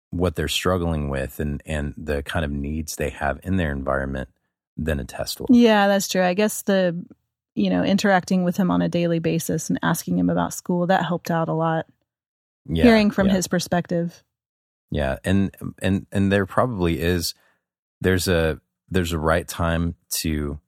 what 0.09 0.35
they're 0.35 0.47
struggling 0.47 1.09
with 1.09 1.39
and 1.39 1.61
and 1.65 1.93
the 1.97 2.21
kind 2.23 2.43
of 2.43 2.51
needs 2.51 2.95
they 2.95 3.09
have 3.09 3.39
in 3.43 3.57
their 3.57 3.71
environment 3.71 4.29
than 4.77 4.99
a 4.99 5.05
test 5.05 5.39
will. 5.39 5.47
Yeah, 5.49 5.87
that's 5.87 6.07
true. 6.07 6.23
I 6.23 6.33
guess 6.33 6.63
the 6.63 7.03
you 7.55 7.69
know 7.69 7.83
interacting 7.83 8.43
with 8.43 8.57
him 8.57 8.71
on 8.71 8.81
a 8.81 8.89
daily 8.89 9.19
basis 9.19 9.69
and 9.69 9.79
asking 9.81 10.17
him 10.19 10.29
about 10.29 10.53
school 10.53 10.87
that 10.87 11.05
helped 11.05 11.31
out 11.31 11.49
a 11.49 11.53
lot. 11.53 11.85
Yeah, 12.67 12.83
Hearing 12.83 13.11
from 13.11 13.27
yeah. 13.27 13.33
his 13.33 13.47
perspective. 13.47 14.23
Yeah, 14.91 15.17
and 15.23 15.55
and 15.81 16.05
and 16.11 16.31
there 16.31 16.45
probably 16.45 16.99
is 17.01 17.33
there's 18.01 18.27
a 18.27 18.59
there's 18.89 19.13
a 19.13 19.19
right 19.19 19.47
time 19.47 19.95
to 20.09 20.59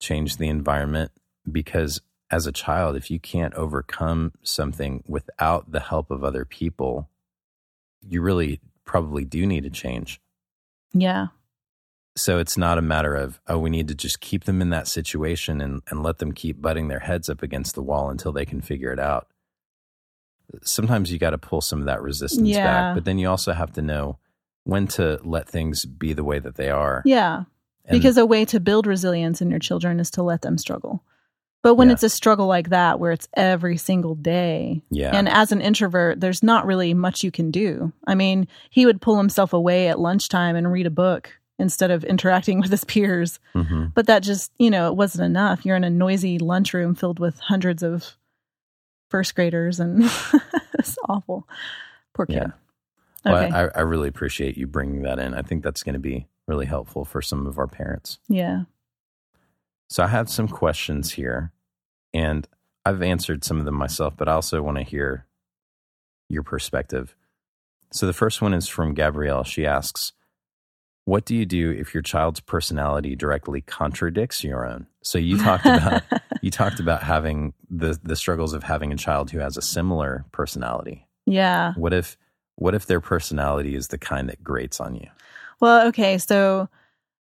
change 0.00 0.36
the 0.36 0.48
environment 0.48 1.10
because 1.50 2.00
as 2.30 2.46
a 2.46 2.52
child 2.52 2.96
if 2.96 3.10
you 3.10 3.20
can't 3.20 3.54
overcome 3.54 4.32
something 4.42 5.04
without 5.06 5.70
the 5.70 5.80
help 5.80 6.10
of 6.10 6.24
other 6.24 6.44
people 6.44 7.08
you 8.08 8.20
really 8.20 8.60
probably 8.84 9.24
do 9.24 9.46
need 9.46 9.64
to 9.64 9.70
change. 9.70 10.20
Yeah. 10.92 11.28
So 12.14 12.38
it's 12.38 12.58
not 12.58 12.76
a 12.78 12.82
matter 12.82 13.14
of 13.14 13.40
oh 13.48 13.58
we 13.58 13.70
need 13.70 13.88
to 13.88 13.94
just 13.94 14.20
keep 14.20 14.44
them 14.44 14.60
in 14.60 14.70
that 14.70 14.86
situation 14.88 15.60
and 15.60 15.80
and 15.88 16.02
let 16.02 16.18
them 16.18 16.32
keep 16.32 16.60
butting 16.60 16.88
their 16.88 17.00
heads 17.00 17.28
up 17.30 17.42
against 17.42 17.74
the 17.74 17.82
wall 17.82 18.10
until 18.10 18.32
they 18.32 18.44
can 18.44 18.60
figure 18.60 18.92
it 18.92 18.98
out. 19.00 19.28
Sometimes 20.62 21.10
you 21.10 21.18
got 21.18 21.30
to 21.30 21.38
pull 21.38 21.60
some 21.62 21.80
of 21.80 21.86
that 21.86 22.02
resistance 22.02 22.48
Yeah. 22.48 22.64
back, 22.64 22.94
but 22.96 23.04
then 23.04 23.18
you 23.18 23.28
also 23.28 23.52
have 23.52 23.72
to 23.72 23.82
know 23.82 24.18
when 24.64 24.86
to 24.88 25.18
let 25.24 25.48
things 25.48 25.84
be 25.86 26.12
the 26.12 26.24
way 26.24 26.38
that 26.38 26.56
they 26.56 26.68
are. 26.68 27.02
Yeah. 27.06 27.44
And- 27.84 27.98
because 27.98 28.16
a 28.18 28.26
way 28.26 28.44
to 28.44 28.60
build 28.60 28.86
resilience 28.86 29.40
in 29.40 29.50
your 29.50 29.58
children 29.58 29.98
is 29.98 30.10
to 30.12 30.22
let 30.22 30.42
them 30.42 30.58
struggle. 30.58 31.02
But 31.62 31.76
when 31.76 31.88
Yeah. 31.88 31.94
it's 31.94 32.02
a 32.02 32.08
struggle 32.10 32.46
like 32.48 32.68
that, 32.70 33.00
where 33.00 33.12
it's 33.12 33.28
every 33.34 33.76
single 33.76 34.14
day, 34.16 34.82
yeah, 34.90 35.16
and 35.16 35.28
as 35.28 35.52
an 35.52 35.60
introvert, 35.60 36.20
there's 36.20 36.42
not 36.42 36.66
really 36.66 36.92
much 36.92 37.22
you 37.24 37.30
can 37.30 37.50
do. 37.52 37.92
I 38.06 38.14
mean, 38.16 38.46
he 38.68 38.84
would 38.84 39.00
pull 39.00 39.16
himself 39.16 39.52
away 39.52 39.88
at 39.88 39.98
lunchtime 40.00 40.56
and 40.56 40.70
read 40.70 40.86
a 40.86 40.90
book 40.90 41.30
instead 41.58 41.90
of 41.90 42.04
interacting 42.04 42.60
with 42.62 42.70
his 42.70 42.84
peers. 42.84 43.38
hmm 43.54 43.86
But 43.94 44.06
that 44.06 44.22
just, 44.22 44.52
you 44.58 44.70
know, 44.70 44.88
it 44.88 44.96
wasn't 44.96 45.24
enough. 45.24 45.64
You're 45.64 45.76
in 45.76 45.84
a 45.84 45.90
noisy 45.90 46.38
lunchroom 46.38 46.94
filled 46.94 47.18
with 47.18 47.38
hundreds 47.38 47.82
of 47.82 48.16
first 49.10 49.34
graders, 49.34 49.78
and 49.80 50.02
it's 50.78 50.96
awful. 51.08 51.46
Poor 52.14 52.26
kid. 52.26 52.34
Yeah. 52.34 52.50
Well, 53.24 53.44
Okay. 53.44 53.54
I, 53.54 53.66
I 53.66 53.80
really 53.82 54.08
appreciate 54.08 54.56
you 54.56 54.66
bringing 54.66 55.02
that 55.02 55.18
in. 55.18 55.34
I 55.34 55.42
think 55.42 55.62
that's 55.62 55.82
going 55.84 55.92
to 55.94 55.98
be 56.00 56.26
really 56.48 56.66
helpful 56.66 57.04
for 57.04 57.22
some 57.22 57.46
of 57.46 57.58
our 57.58 57.68
parents. 57.68 58.18
yeah. 58.28 58.64
So 59.88 60.02
I 60.02 60.06
have 60.06 60.30
some 60.30 60.48
questions 60.48 61.12
here, 61.12 61.52
and 62.14 62.48
I've 62.86 63.02
answered 63.02 63.44
some 63.44 63.58
of 63.58 63.66
them 63.66 63.74
myself, 63.74 64.14
but 64.16 64.26
I 64.26 64.32
also 64.32 64.62
want 64.62 64.78
to 64.78 64.82
hear 64.82 65.26
your 66.30 66.42
perspective. 66.42 67.14
So 67.92 68.06
the 68.06 68.14
first 68.14 68.40
one 68.40 68.54
is 68.54 68.66
from 68.68 68.94
Gabrielle. 68.94 69.44
She 69.44 69.66
asks, 69.66 70.14
what 71.04 71.24
do 71.24 71.34
you 71.34 71.44
do 71.44 71.70
if 71.70 71.94
your 71.94 72.02
child's 72.02 72.40
personality 72.40 73.16
directly 73.16 73.60
contradicts 73.60 74.44
your 74.44 74.66
own? 74.66 74.86
So 75.02 75.18
you 75.18 75.38
talked 75.38 75.66
about 75.66 76.02
you 76.42 76.50
talked 76.50 76.80
about 76.80 77.02
having 77.02 77.54
the 77.70 77.98
the 78.02 78.16
struggles 78.16 78.52
of 78.52 78.62
having 78.62 78.92
a 78.92 78.96
child 78.96 79.30
who 79.30 79.38
has 79.38 79.56
a 79.56 79.62
similar 79.62 80.24
personality. 80.32 81.06
Yeah. 81.26 81.74
What 81.76 81.92
if 81.92 82.16
what 82.56 82.74
if 82.74 82.86
their 82.86 83.00
personality 83.00 83.74
is 83.74 83.88
the 83.88 83.98
kind 83.98 84.28
that 84.28 84.44
grates 84.44 84.80
on 84.80 84.94
you? 84.94 85.08
Well, 85.60 85.88
okay, 85.88 86.18
so 86.18 86.68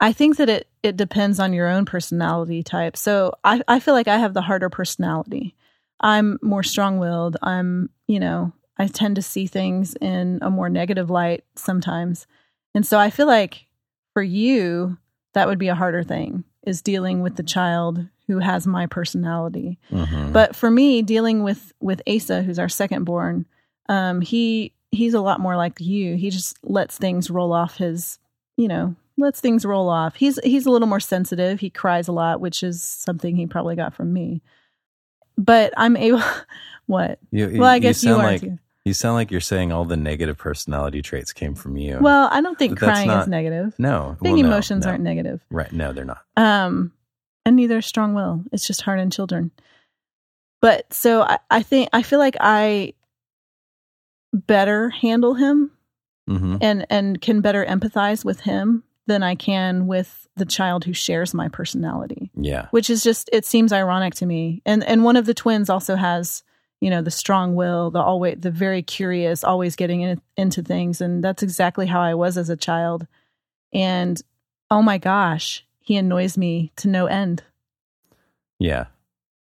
I 0.00 0.12
think 0.12 0.36
that 0.38 0.48
it 0.48 0.68
it 0.82 0.96
depends 0.96 1.38
on 1.38 1.52
your 1.52 1.68
own 1.68 1.84
personality 1.84 2.62
type. 2.62 2.96
So 2.96 3.34
I 3.44 3.62
I 3.68 3.80
feel 3.80 3.94
like 3.94 4.08
I 4.08 4.18
have 4.18 4.34
the 4.34 4.42
harder 4.42 4.70
personality. 4.70 5.54
I'm 6.00 6.38
more 6.40 6.62
strong-willed. 6.62 7.36
I'm, 7.42 7.90
you 8.06 8.18
know, 8.18 8.52
I 8.78 8.86
tend 8.86 9.16
to 9.16 9.22
see 9.22 9.46
things 9.46 9.94
in 10.00 10.38
a 10.40 10.50
more 10.50 10.70
negative 10.70 11.10
light 11.10 11.44
sometimes. 11.56 12.26
And 12.74 12.86
so 12.86 12.98
I 12.98 13.10
feel 13.10 13.26
like 13.26 13.66
for 14.14 14.22
you 14.22 14.98
that 15.34 15.46
would 15.48 15.58
be 15.58 15.68
a 15.68 15.74
harder 15.74 16.02
thing 16.02 16.44
is 16.64 16.82
dealing 16.82 17.22
with 17.22 17.36
the 17.36 17.42
child 17.42 18.06
who 18.26 18.38
has 18.38 18.66
my 18.66 18.86
personality. 18.86 19.78
Mhm. 19.90 20.32
But 20.32 20.54
for 20.54 20.70
me, 20.70 21.02
dealing 21.02 21.42
with 21.42 21.72
with 21.80 22.02
Asa, 22.08 22.42
who's 22.42 22.58
our 22.58 22.68
second 22.68 23.04
born, 23.04 23.46
um, 23.88 24.20
he 24.20 24.72
he's 24.92 25.14
a 25.14 25.20
lot 25.20 25.40
more 25.40 25.56
like 25.56 25.80
you. 25.80 26.16
He 26.16 26.30
just 26.30 26.58
lets 26.64 26.98
things 26.98 27.30
roll 27.30 27.52
off 27.52 27.76
his, 27.76 28.18
you 28.56 28.68
know, 28.68 28.94
lets 29.16 29.40
things 29.40 29.64
roll 29.64 29.88
off. 29.88 30.16
He's 30.16 30.38
he's 30.44 30.66
a 30.66 30.70
little 30.70 30.88
more 30.88 31.00
sensitive. 31.00 31.60
He 31.60 31.70
cries 31.70 32.08
a 32.08 32.12
lot, 32.12 32.40
which 32.40 32.62
is 32.62 32.82
something 32.82 33.36
he 33.36 33.46
probably 33.46 33.76
got 33.76 33.94
from 33.94 34.12
me. 34.12 34.42
But 35.36 35.72
I'm 35.76 35.96
able. 35.96 36.22
what? 36.86 37.18
you, 37.30 37.60
Well, 37.60 37.68
I 37.68 37.78
guess 37.78 38.02
you, 38.02 38.10
sound 38.10 38.22
are 38.22 38.26
like 38.26 38.40
too. 38.40 38.58
You 38.84 38.94
sound 38.94 39.14
like 39.14 39.30
you're 39.30 39.40
saying 39.40 39.72
all 39.72 39.84
the 39.84 39.96
negative 39.96 40.38
personality 40.38 41.02
traits 41.02 41.32
came 41.32 41.54
from 41.54 41.76
you. 41.76 41.98
Well, 42.00 42.28
I 42.32 42.40
don't 42.40 42.58
think 42.58 42.78
crying 42.78 43.08
not- 43.08 43.22
is 43.22 43.28
negative. 43.28 43.74
no, 43.78 44.16
I 44.20 44.22
think 44.24 44.36
well, 44.38 44.46
emotions 44.46 44.84
no. 44.84 44.92
aren't 44.92 45.04
negative. 45.04 45.40
right. 45.50 45.70
No, 45.72 45.92
they're 45.92 46.04
not. 46.04 46.22
Um, 46.36 46.92
and 47.44 47.56
neither 47.56 47.78
is 47.78 47.86
strong 47.86 48.14
will. 48.14 48.42
It's 48.52 48.66
just 48.66 48.82
hard 48.82 49.00
in 49.00 49.10
children. 49.10 49.50
But 50.62 50.92
so 50.92 51.22
I, 51.22 51.38
I 51.50 51.62
think 51.62 51.88
I 51.92 52.02
feel 52.02 52.18
like 52.18 52.36
I 52.40 52.94
better 54.32 54.90
handle 54.90 55.34
him 55.34 55.70
hmm 56.28 56.56
and 56.60 56.86
and 56.88 57.20
can 57.20 57.40
better 57.40 57.64
empathize 57.66 58.24
with 58.24 58.40
him 58.40 58.84
than 59.08 59.22
I 59.24 59.34
can 59.34 59.88
with 59.88 60.28
the 60.36 60.44
child 60.44 60.84
who 60.84 60.92
shares 60.92 61.34
my 61.34 61.48
personality. 61.48 62.30
Yeah. 62.36 62.68
Which 62.70 62.88
is 62.90 63.02
just 63.02 63.28
it 63.32 63.44
seems 63.44 63.72
ironic 63.72 64.14
to 64.16 64.26
me. 64.26 64.62
And 64.64 64.84
and 64.84 65.02
one 65.02 65.16
of 65.16 65.26
the 65.26 65.34
twins 65.34 65.68
also 65.68 65.96
has, 65.96 66.44
you 66.80 66.90
know, 66.90 67.02
the 67.02 67.10
strong 67.10 67.54
will, 67.54 67.90
the 67.90 68.00
always 68.00 68.38
the 68.40 68.50
very 68.50 68.82
curious, 68.82 69.44
always 69.44 69.76
getting 69.76 70.00
in, 70.00 70.20
into 70.36 70.62
things 70.62 71.00
and 71.00 71.22
that's 71.22 71.42
exactly 71.42 71.86
how 71.86 72.00
I 72.00 72.14
was 72.14 72.38
as 72.38 72.50
a 72.50 72.56
child. 72.56 73.06
And 73.72 74.20
oh 74.70 74.82
my 74.82 74.98
gosh, 74.98 75.64
he 75.80 75.96
annoys 75.96 76.38
me 76.38 76.72
to 76.76 76.88
no 76.88 77.06
end. 77.06 77.42
Yeah. 78.58 78.86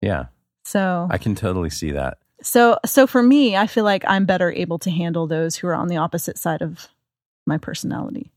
Yeah. 0.02 0.26
So 0.66 1.08
I 1.10 1.18
can 1.18 1.36
totally 1.36 1.70
see 1.70 1.92
that. 1.92 2.18
so 2.42 2.78
so 2.86 3.08
for 3.08 3.24
me, 3.24 3.56
I 3.56 3.68
feel 3.68 3.84
like 3.84 4.04
I'm 4.08 4.26
better 4.26 4.52
able 4.52 4.80
to 4.80 4.92
handle 4.92 5.28
those 5.28 5.56
who 5.56 5.68
are 5.68 5.76
on 5.76 5.88
the 5.88 5.98
opposite 5.98 6.38
side 6.38 6.62
of 6.62 6.90
my 7.46 7.58
personality. 7.58 8.32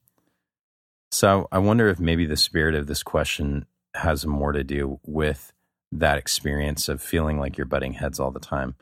So 1.10 1.48
I 1.52 1.58
wonder 1.58 1.88
if 1.88 1.98
maybe 1.98 2.26
the 2.26 2.36
spirit 2.36 2.74
of 2.74 2.86
this 2.86 3.02
question 3.02 3.66
has 3.94 4.26
more 4.26 4.52
to 4.52 4.64
do 4.64 5.00
with 5.06 5.52
that 6.00 6.18
experience 6.18 6.88
of 6.88 7.02
feeling 7.02 7.38
like 7.38 7.56
you're 7.56 7.66
butting 7.66 7.94
heads 7.94 8.20
all 8.20 8.30
the 8.30 8.40
time. 8.40 8.74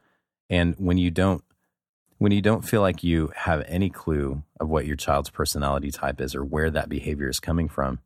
And 0.51 0.75
when 0.79 0.99
you 0.99 1.11
don't 1.11 1.43
when 2.19 2.33
you 2.33 2.41
don't 2.41 2.65
feel 2.65 2.81
like 2.81 3.03
you 3.03 3.33
have 3.35 3.65
any 3.67 3.91
clue 3.91 4.43
of 4.61 4.69
what 4.69 4.87
your 4.87 4.97
child's 4.97 5.31
personality 5.31 5.91
type 5.91 6.21
is 6.21 6.35
or 6.35 6.45
where 6.45 6.71
that 6.71 6.89
behavior 6.89 7.29
is 7.29 7.41
coming 7.41 7.69
from, 7.69 7.99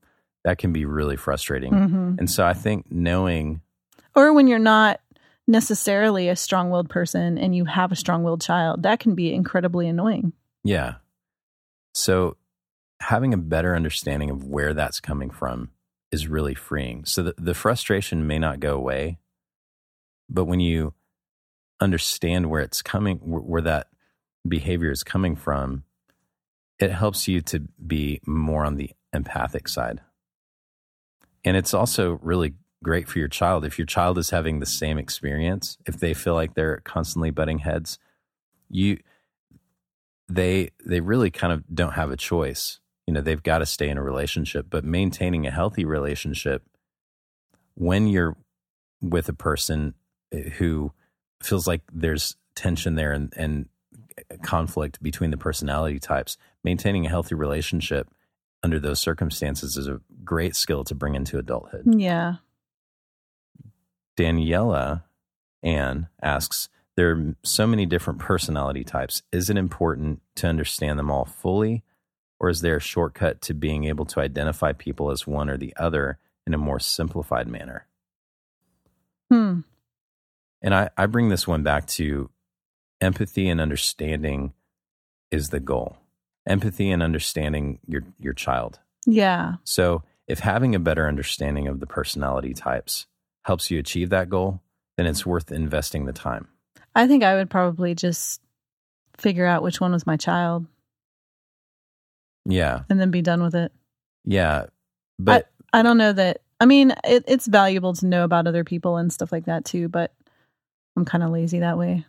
that 0.45 0.59
can 0.59 0.73
be 0.73 0.85
really 0.85 1.17
frustrating. 1.17 1.73
hmm 1.73 2.15
And 2.19 2.31
so 2.31 2.45
I 2.45 2.55
think 2.55 2.91
knowing 2.91 3.61
Or 4.15 4.33
when 4.33 4.47
you're 4.49 4.59
not 4.59 5.01
necessarily 5.47 6.29
a 6.29 6.37
strong-willed 6.37 6.89
person 6.89 7.39
and 7.39 7.55
you 7.55 7.65
have 7.67 7.93
a 7.93 7.97
strong-willed 7.97 8.41
child, 8.41 8.83
that 8.83 8.99
can 8.99 9.15
be 9.15 9.33
incredibly 9.33 9.89
annoying. 9.89 10.33
Yeah. 10.65 10.97
So 11.95 12.37
having 13.01 13.33
a 13.33 13.39
better 13.39 13.77
understanding 13.77 14.31
of 14.31 14.45
where 14.45 14.75
that's 14.75 15.01
coming 15.01 15.31
from 15.31 15.71
is 16.11 16.29
really 16.29 16.55
freeing. 16.55 17.05
So 17.05 17.23
the, 17.23 17.35
the 17.37 17.55
frustration 17.55 18.27
may 18.27 18.39
not 18.39 18.61
go 18.61 18.75
away, 18.75 19.19
but 20.29 20.47
when 20.47 20.61
you 20.61 20.95
understand 21.81 22.51
where 22.51 22.63
it's 22.63 22.83
coming, 22.83 23.19
where, 23.19 23.43
where 23.43 23.63
that 23.63 23.89
behavior 24.47 24.91
is 24.91 25.03
coming 25.03 25.37
from, 25.37 25.85
it 26.79 26.91
helps 26.91 27.29
you 27.29 27.41
to 27.43 27.61
be 27.85 28.21
more 28.27 28.65
on 28.65 28.77
the 28.77 28.91
empathic 29.13 29.69
side. 29.69 30.01
And 31.45 31.57
it's 31.57 31.75
also 31.75 32.19
really 32.23 32.55
great 32.83 33.09
for 33.09 33.19
your 33.19 33.29
child. 33.29 33.65
If 33.65 33.79
your 33.79 33.87
child 33.87 34.19
is 34.19 34.31
having 34.31 34.61
the 34.61 34.67
same 34.67 34.99
experience, 34.99 35.79
if 35.87 35.99
they 35.99 36.15
feel 36.15 36.35
like 36.35 36.55
they're 36.55 36.81
constantly 36.85 37.31
butting 37.31 37.59
heads, 37.59 37.99
you 38.71 38.99
they 40.29 40.71
they 40.85 41.01
really 41.01 41.31
kind 41.31 41.53
of 41.53 41.65
don't 41.75 41.95
have 41.95 42.11
a 42.11 42.17
choice. 42.17 42.81
You 43.09 43.15
know, 43.15 43.23
they've 43.23 43.43
got 43.43 43.61
to 43.61 43.67
stay 43.67 43.89
in 43.89 43.97
a 43.97 44.03
relationship, 44.03 44.67
but 44.69 44.85
maintaining 44.85 45.47
a 45.47 45.51
healthy 45.51 45.87
relationship 45.87 46.63
when 47.75 48.07
you're 48.07 48.37
with 49.01 49.31
a 49.31 49.33
person 49.33 49.95
eh, 50.31 50.51
who 50.51 50.93
feels 51.43 51.67
like 51.67 51.81
there's 51.91 52.37
tension 52.55 52.97
there 52.97 53.13
and, 53.13 53.33
and 53.35 53.71
conflict 54.43 55.03
between 55.03 55.31
the 55.31 55.39
personality 55.39 55.99
types, 55.99 56.37
maintaining 56.63 57.07
a 57.07 57.09
healthy 57.09 57.35
relationship 57.35 58.11
under 58.63 58.79
those 58.79 59.01
circumstances 59.01 59.79
is 59.79 59.89
a 59.89 60.03
great 60.23 60.55
skill 60.55 60.85
to 60.85 60.95
bring 60.95 61.15
into 61.15 61.39
adulthood. 61.39 61.85
Yeah. 61.87 62.35
Daniela 64.19 65.05
Ann 65.63 66.09
asks, 66.23 66.69
there 66.95 67.13
are 67.13 67.35
so 67.43 67.67
many 67.67 67.87
different 67.87 68.19
personality 68.19 68.85
types. 68.85 69.23
Is 69.33 69.49
it 69.49 69.57
important 69.57 70.21
to 70.37 70.47
understand 70.47 70.99
them 70.99 71.11
all 71.11 71.25
fully, 71.25 71.85
or 72.41 72.49
is 72.49 72.61
there 72.61 72.77
a 72.77 72.81
shortcut 72.81 73.41
to 73.43 73.55
being 73.55 73.85
able 73.85 74.05
to 74.07 74.21
identify 74.21 74.73
people 74.73 75.11
as 75.11 75.27
one 75.27 75.51
or 75.51 75.57
the 75.57 75.75
other 75.77 76.19
in 76.47 76.55
a 76.55 76.59
more 76.59 76.79
simplified 76.79 77.49
manner? 77.49 77.87
Hmm. 79.31 79.61
And 80.63 80.75
I, 80.75 80.91
I 80.97 81.07
bring 81.07 81.29
this 81.29 81.47
one 81.47 81.63
back 81.63 81.87
to 81.89 82.31
empathy 83.01 83.49
and 83.49 83.61
understanding 83.61 84.53
is 85.31 85.51
the 85.51 85.61
goal. 85.61 85.99
Empathy 86.47 86.91
and 86.91 87.03
understanding 87.03 87.79
your 87.87 88.05
your 88.19 88.33
child. 88.33 88.79
Yeah. 89.07 89.57
So, 89.65 90.03
if 90.27 90.39
having 90.39 90.75
a 90.75 90.79
better 90.79 91.07
understanding 91.07 91.69
of 91.69 91.81
the 91.81 91.87
personality 91.87 92.55
types 92.55 93.07
helps 93.43 93.71
you 93.71 93.79
achieve 93.79 94.11
that 94.11 94.31
goal, 94.31 94.63
then 94.97 95.07
it's 95.07 95.27
worth 95.27 95.53
investing 95.53 96.07
the 96.07 96.13
time. 96.13 96.49
I 96.95 97.07
think 97.07 97.23
I 97.23 97.35
would 97.35 97.51
probably 97.51 97.95
just 97.95 98.41
figure 99.19 99.47
out 99.47 99.63
which 99.63 99.81
one 99.81 99.93
was 99.93 100.07
my 100.07 100.17
child 100.17 100.67
Yeah. 102.49 102.81
and 102.91 102.99
then 103.01 103.11
be 103.11 103.23
done 103.23 103.43
with 103.43 103.55
it. 103.55 103.71
Yeah. 104.25 104.67
But 105.19 105.51
I 105.73 105.83
don't 105.83 105.99
know 105.99 106.13
that. 106.13 106.41
I 106.61 106.67
mean, 106.67 106.93
it, 107.05 107.25
it's 107.29 107.47
valuable 107.47 107.93
to 107.95 108.07
know 108.07 108.25
about 108.25 108.47
other 108.49 108.65
people 108.65 108.97
and 108.97 109.13
stuff 109.13 109.31
like 109.31 109.45
that 109.45 109.65
too, 109.65 109.89
but 109.89 110.13
I'm 110.97 111.05
kind 111.05 111.23
of 111.23 111.31
lazy 111.31 111.61
that 111.61 111.79
way. 111.79 112.05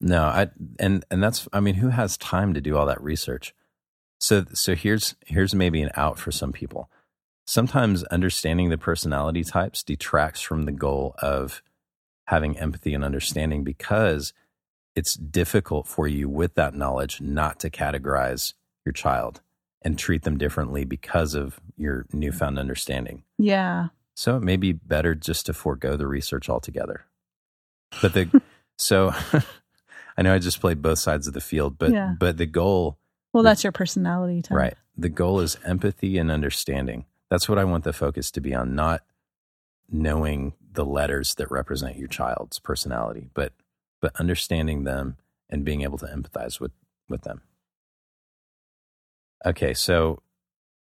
no, 0.00 0.24
I 0.24 0.48
and 0.80 1.04
and 1.10 1.22
that's 1.22 1.48
I 1.52 1.60
mean, 1.60 1.76
who 1.76 1.88
has 1.90 2.16
time 2.16 2.54
to 2.54 2.60
do 2.60 2.76
all 2.76 2.86
that 2.86 3.00
research? 3.02 3.54
So 4.18 4.44
so 4.52 4.74
here's 4.74 5.14
here's 5.26 5.54
maybe 5.54 5.80
an 5.82 5.90
out 5.94 6.18
for 6.18 6.32
some 6.32 6.52
people. 6.52 6.90
Sometimes 7.46 8.02
understanding 8.04 8.70
the 8.70 8.78
personality 8.78 9.44
types 9.44 9.84
detracts 9.84 10.40
from 10.40 10.64
the 10.64 10.72
goal 10.72 11.14
of 11.20 11.62
having 12.26 12.58
empathy 12.58 12.94
and 12.94 13.04
understanding 13.04 13.62
because 13.62 14.32
it's 14.96 15.14
difficult 15.14 15.86
for 15.86 16.08
you 16.08 16.28
with 16.28 16.54
that 16.54 16.74
knowledge 16.74 17.20
not 17.20 17.60
to 17.60 17.70
categorize 17.70 18.54
your 18.86 18.92
child 18.92 19.40
and 19.82 19.98
treat 19.98 20.22
them 20.22 20.38
differently 20.38 20.84
because 20.84 21.34
of 21.34 21.60
your 21.76 22.06
newfound 22.12 22.58
understanding. 22.58 23.24
Yeah. 23.38 23.88
So 24.14 24.36
it 24.36 24.42
may 24.42 24.56
be 24.56 24.72
better 24.72 25.14
just 25.14 25.44
to 25.46 25.52
forego 25.52 25.96
the 25.96 26.06
research 26.06 26.48
altogether. 26.48 27.04
But 28.00 28.14
the 28.14 28.40
so 28.78 29.12
I 30.16 30.22
know 30.22 30.32
I 30.34 30.38
just 30.38 30.60
played 30.60 30.80
both 30.80 30.98
sides 30.98 31.26
of 31.26 31.34
the 31.34 31.40
field, 31.42 31.76
but 31.78 31.92
Yeah. 31.92 32.14
but 32.18 32.38
the 32.38 32.46
goal 32.46 32.96
Well, 33.34 33.42
that's 33.42 33.62
your 33.64 33.72
personality 33.72 34.40
type. 34.42 34.56
right. 34.56 34.74
The 34.96 35.10
goal 35.10 35.40
is 35.40 35.58
empathy 35.64 36.16
and 36.16 36.30
understanding. 36.30 37.04
That's 37.28 37.48
what 37.48 37.58
I 37.58 37.64
want 37.64 37.84
the 37.84 37.92
focus 37.92 38.30
to 38.30 38.40
be 38.40 38.54
on, 38.54 38.74
not 38.74 39.02
knowing 39.90 40.54
the 40.72 40.84
letters 40.84 41.34
that 41.36 41.50
represent 41.50 41.96
your 41.98 42.08
child's 42.08 42.58
personality, 42.58 43.28
but 43.34 43.52
but 44.00 44.14
understanding 44.20 44.84
them 44.84 45.16
and 45.48 45.64
being 45.64 45.82
able 45.82 45.98
to 45.98 46.06
empathize 46.06 46.60
with 46.60 46.72
with 47.08 47.22
them. 47.22 47.42
Okay, 49.44 49.74
so 49.74 50.22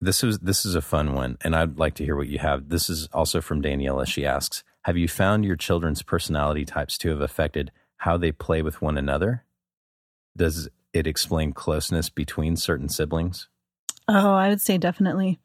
this 0.01 0.23
is 0.23 0.39
this 0.39 0.65
is 0.65 0.75
a 0.75 0.81
fun 0.81 1.13
one, 1.13 1.37
and 1.41 1.55
I'd 1.55 1.77
like 1.77 1.95
to 1.95 2.05
hear 2.05 2.15
what 2.15 2.27
you 2.27 2.39
have. 2.39 2.69
This 2.69 2.89
is 2.89 3.07
also 3.13 3.41
from 3.41 3.61
Daniela. 3.61 4.05
She 4.05 4.25
asks, 4.25 4.63
"Have 4.83 4.97
you 4.97 5.07
found 5.07 5.45
your 5.45 5.55
children's 5.55 6.01
personality 6.03 6.65
types 6.65 6.97
to 6.99 7.09
have 7.09 7.21
affected 7.21 7.71
how 7.97 8.17
they 8.17 8.31
play 8.31 8.61
with 8.61 8.81
one 8.81 8.97
another? 8.97 9.45
Does 10.35 10.67
it 10.93 11.07
explain 11.07 11.53
closeness 11.53 12.09
between 12.09 12.55
certain 12.57 12.89
siblings?" 12.89 13.47
Oh, 14.07 14.33
I 14.33 14.49
would 14.49 14.59
say 14.61 14.77
definitely. 14.77 15.39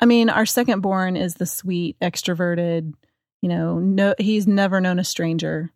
I 0.00 0.06
mean, 0.06 0.28
our 0.28 0.46
second 0.46 0.80
born 0.80 1.16
is 1.16 1.34
the 1.34 1.46
sweet, 1.46 1.96
extroverted, 2.00 2.92
you 3.42 3.48
know, 3.48 3.78
no 3.78 4.14
he's 4.18 4.46
never 4.46 4.80
known 4.80 4.98
a 4.98 5.04
stranger. 5.04 5.70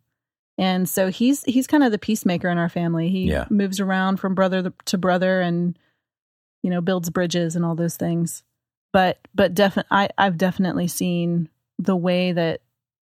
And 0.57 0.87
so 0.87 1.09
he's 1.09 1.43
he's 1.43 1.67
kind 1.67 1.83
of 1.83 1.91
the 1.91 1.97
peacemaker 1.97 2.49
in 2.49 2.57
our 2.59 2.69
family. 2.69 3.09
He 3.09 3.23
Yeah. 3.25 3.45
moves 3.49 3.79
around 3.79 4.17
from 4.17 4.35
brother 4.35 4.71
to 4.85 4.97
brother 4.97 5.41
and 5.41 5.77
you 6.65 6.71
know, 6.71 6.81
builds 6.81 7.11
bridges 7.11 7.55
and 7.55 7.63
all 7.63 7.75
those 7.75 7.95
things. 7.95 8.41
But 8.91 9.19
but 9.35 9.53
definitely 9.53 9.89
I 9.91 10.09
I've 10.17 10.35
definitely 10.35 10.87
seen 10.87 11.47
the 11.77 11.95
way 11.95 12.31
that 12.31 12.61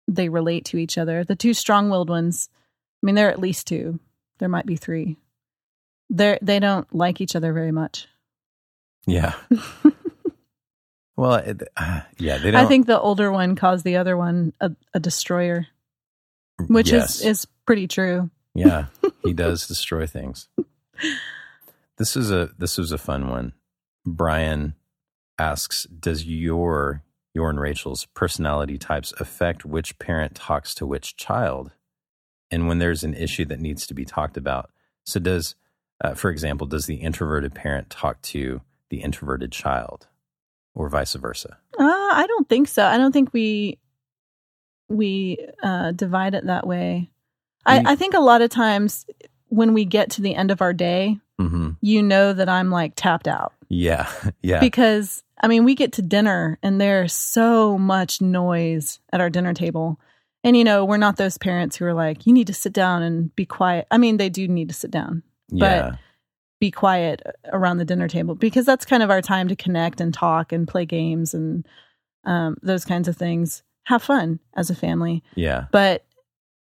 they 0.08 0.28
relate 0.28 0.64
to 0.66 0.76
each 0.76 0.98
other. 0.98 1.22
The 1.22 1.36
two 1.36 1.54
strong-willed 1.54 2.08
ones, 2.08 2.48
I 3.00 3.06
mean, 3.06 3.14
there 3.14 3.28
are 3.28 3.30
at 3.30 3.38
least 3.38 3.68
two. 3.68 4.00
There 4.38 4.48
might 4.48 4.66
be 4.66 4.74
three. 4.74 5.18
They 6.10 6.36
they 6.42 6.58
don't 6.58 6.92
like 6.92 7.20
each 7.20 7.36
other 7.36 7.52
very 7.52 7.70
much. 7.70 8.08
Yeah. 9.06 9.34
well, 11.16 11.34
it, 11.36 11.62
uh, 11.76 12.00
yeah, 12.18 12.38
they 12.38 12.50
don't. 12.50 12.60
I 12.60 12.66
think 12.66 12.88
the 12.88 13.00
older 13.00 13.30
one 13.30 13.54
caused 13.54 13.84
the 13.84 13.98
other 13.98 14.16
one 14.16 14.52
a, 14.60 14.72
a 14.94 14.98
destroyer, 14.98 15.68
which 16.66 16.90
yes. 16.90 17.20
is 17.20 17.24
is 17.24 17.46
pretty 17.66 17.86
true. 17.86 18.30
yeah, 18.52 18.86
he 19.22 19.32
does 19.32 19.68
destroy 19.68 20.08
things. 20.08 20.48
This 21.98 22.16
is 22.16 22.30
a 22.30 22.50
this 22.58 22.78
was 22.78 22.92
a 22.92 22.98
fun 22.98 23.28
one. 23.28 23.52
Brian 24.04 24.74
asks, 25.38 25.84
"Does 25.84 26.24
your 26.24 27.02
your 27.34 27.50
and 27.50 27.60
Rachel's 27.60 28.06
personality 28.14 28.78
types 28.78 29.12
affect 29.18 29.64
which 29.64 29.98
parent 29.98 30.34
talks 30.34 30.74
to 30.76 30.86
which 30.86 31.16
child, 31.16 31.72
and 32.50 32.68
when 32.68 32.78
there's 32.78 33.04
an 33.04 33.14
issue 33.14 33.44
that 33.46 33.60
needs 33.60 33.86
to 33.86 33.94
be 33.94 34.04
talked 34.04 34.36
about? 34.36 34.70
So, 35.04 35.20
does, 35.20 35.54
uh, 36.02 36.14
for 36.14 36.30
example, 36.30 36.66
does 36.66 36.86
the 36.86 36.96
introverted 36.96 37.54
parent 37.54 37.90
talk 37.90 38.22
to 38.22 38.60
the 38.90 39.02
introverted 39.02 39.52
child, 39.52 40.06
or 40.74 40.88
vice 40.88 41.14
versa? 41.14 41.58
Uh, 41.78 41.84
I 41.84 42.26
don't 42.28 42.48
think 42.48 42.68
so. 42.68 42.84
I 42.84 42.96
don't 42.96 43.12
think 43.12 43.32
we 43.32 43.78
we 44.88 45.38
uh, 45.62 45.92
divide 45.92 46.34
it 46.34 46.46
that 46.46 46.66
way. 46.66 47.10
I, 47.66 47.92
I 47.92 47.96
think 47.96 48.14
a 48.14 48.20
lot 48.20 48.42
of 48.42 48.50
times 48.50 49.06
when 49.48 49.72
we 49.72 49.84
get 49.84 50.10
to 50.10 50.22
the 50.22 50.34
end 50.34 50.50
of 50.50 50.60
our 50.60 50.72
day, 50.74 51.18
hmm 51.38 51.70
you 51.80 52.02
know 52.02 52.32
that 52.32 52.48
I'm 52.48 52.70
like 52.70 52.92
tapped 52.96 53.28
out 53.28 53.52
Yeah, 53.68 54.10
yeah, 54.42 54.60
because 54.60 55.22
I 55.42 55.48
mean 55.48 55.64
we 55.64 55.74
get 55.74 55.92
to 55.94 56.02
dinner 56.02 56.58
and 56.62 56.80
there's 56.80 57.12
so 57.12 57.76
much 57.78 58.20
noise 58.20 59.00
at 59.12 59.20
our 59.20 59.30
dinner 59.30 59.54
table. 59.54 59.98
And 60.42 60.56
you 60.56 60.64
know, 60.64 60.84
we're 60.84 60.98
not 60.98 61.16
those 61.16 61.38
parents 61.38 61.76
who 61.76 61.86
are 61.86 61.94
like, 61.94 62.26
you 62.26 62.32
need 62.34 62.48
to 62.48 62.54
sit 62.54 62.74
down 62.74 63.02
and 63.02 63.34
be 63.34 63.46
quiet. 63.46 63.86
I 63.90 63.96
mean, 63.96 64.18
they 64.18 64.28
do 64.28 64.46
need 64.46 64.68
to 64.68 64.74
sit 64.74 64.90
down, 64.90 65.22
yeah, 65.48 65.96
be 66.60 66.70
quiet 66.70 67.22
around 67.52 67.78
the 67.78 67.84
dinner 67.84 68.08
table 68.08 68.34
because 68.34 68.66
that's 68.66 68.84
kind 68.84 69.02
of 69.02 69.10
our 69.10 69.22
time 69.22 69.48
to 69.48 69.56
connect 69.56 70.00
and 70.00 70.12
talk 70.12 70.52
and 70.52 70.68
play 70.68 70.84
games 70.84 71.32
and 71.34 71.66
um, 72.24 72.56
those 72.62 72.84
kinds 72.84 73.08
of 73.08 73.16
things. 73.16 73.62
Have 73.86 74.02
fun 74.02 74.40
as 74.56 74.70
a 74.70 74.74
family. 74.74 75.22
yeah. 75.34 75.66
But 75.70 76.06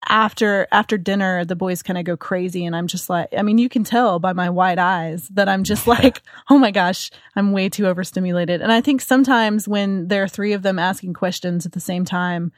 after 0.08 0.68
after 0.72 0.98
dinner, 0.98 1.44
the 1.44 1.56
boys 1.56 1.84
kind 1.84 1.98
of 1.98 2.06
go 2.06 2.16
crazy, 2.16 2.66
and 2.66 2.76
I'm 2.76 2.88
just 2.88 3.10
like, 3.10 3.30
I 3.38 3.42
mean, 3.42 3.58
you 3.58 3.68
can 3.70 3.84
tell 3.84 4.20
by 4.20 4.34
my 4.34 4.50
wide 4.50 4.80
eyes 4.80 5.28
that 5.30 5.50
I'm 5.50 5.64
just 5.64 5.88
like, 5.88 6.22
oh 6.50 6.58
my 6.58 6.72
gosh, 6.72 7.12
I'm 7.36 7.52
way 7.52 7.70
too 7.70 7.88
overstimulated. 7.88 8.62
And 8.62 8.72
I 8.72 8.82
think 8.82 9.02
sometimes 9.02 9.68
when 9.68 10.08
there 10.08 10.24
are 10.24 10.28
three 10.28 10.54
of 10.54 10.62
them 10.62 10.80
asking 10.80 11.14
questions 11.14 11.66
at 11.66 11.74
the 11.74 11.80
same 11.80 12.06
time, 12.06 12.52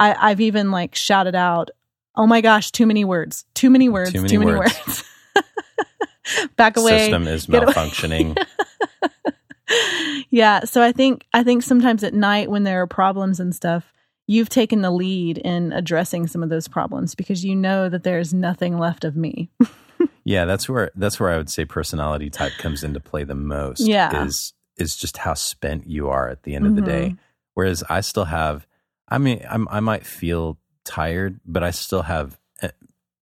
I, 0.00 0.30
I've 0.30 0.40
even 0.40 0.70
like 0.70 0.94
shouted 0.94 1.34
out, 1.34 1.70
"Oh 2.16 2.26
my 2.26 2.40
gosh, 2.40 2.70
too 2.72 2.86
many 2.86 3.04
words, 3.04 3.44
too 3.54 3.70
many 3.70 3.88
words, 3.88 4.12
Too 4.12 4.26
too 4.26 4.38
many 4.40 4.46
many, 4.46 4.58
words. 4.58 4.74
words." 4.86 5.04
Back 6.56 6.76
away. 6.76 6.98
System 6.98 7.26
is 7.28 7.46
malfunctioning. 7.46 8.36
yeah 10.30 10.60
so 10.64 10.82
i 10.82 10.92
think 10.92 11.24
i 11.32 11.42
think 11.42 11.62
sometimes 11.62 12.04
at 12.04 12.12
night 12.12 12.50
when 12.50 12.64
there 12.64 12.82
are 12.82 12.86
problems 12.86 13.40
and 13.40 13.54
stuff 13.54 13.90
you've 14.26 14.48
taken 14.48 14.82
the 14.82 14.90
lead 14.90 15.38
in 15.38 15.72
addressing 15.72 16.26
some 16.26 16.42
of 16.42 16.48
those 16.48 16.68
problems 16.68 17.14
because 17.14 17.44
you 17.44 17.54
know 17.56 17.88
that 17.88 18.02
there's 18.04 18.32
nothing 18.32 18.78
left 18.78 19.04
of 19.04 19.16
me 19.16 19.50
Yeah, 20.24 20.44
that's 20.46 20.68
where 20.68 20.90
that's 20.96 21.18
where 21.20 21.30
I 21.30 21.36
would 21.36 21.50
say 21.50 21.64
personality 21.64 22.30
type 22.30 22.52
comes 22.58 22.82
into 22.84 22.98
play 23.00 23.22
the 23.24 23.34
most. 23.36 23.80
Yeah. 23.80 24.24
is 24.24 24.52
is 24.76 24.96
just 24.96 25.16
how 25.16 25.34
spent 25.34 25.86
you 25.88 26.08
are 26.08 26.28
at 26.28 26.42
the 26.44 26.54
end 26.54 26.66
of 26.66 26.74
the 26.76 26.80
day. 26.82 27.10
Mhm. 27.10 27.18
Whereas 27.54 27.84
I 27.88 28.00
still 28.00 28.24
have, 28.24 28.66
I 29.08 29.18
mean, 29.18 29.44
I'm, 29.48 29.68
I 29.68 29.80
might 29.80 30.06
feel 30.06 30.58
tired, 30.84 31.38
but 31.44 31.62
I 31.62 31.70
still 31.72 32.02
have 32.02 32.38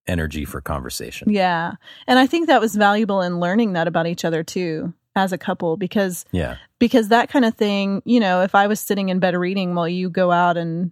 energy 0.07 0.45
for 0.45 0.59
conversation. 0.61 1.29
yeah 1.31 1.73
and 2.07 2.17
i 2.17 2.25
think 2.25 2.47
that 2.47 2.59
was 2.59 2.75
valuable 2.75 3.21
in 3.21 3.39
learning 3.39 3.73
that 3.73 3.87
about 3.87 4.07
each 4.07 4.25
other 4.25 4.43
too 4.43 4.91
as 5.15 5.33
a 5.33 5.37
couple 5.37 5.77
because 5.77 6.25
Yeah, 6.31 6.57
because 6.79 7.09
that 7.09 7.29
kind 7.29 7.45
of 7.45 7.55
thing 7.55 8.01
you 8.05 8.19
know 8.19 8.41
if 8.41 8.55
i 8.55 8.67
was 8.67 8.79
sitting 8.79 9.09
in 9.09 9.19
bed 9.19 9.35
reading 9.35 9.75
while 9.75 9.87
you 9.87 10.09
go 10.09 10.31
out 10.31 10.57
and 10.57 10.91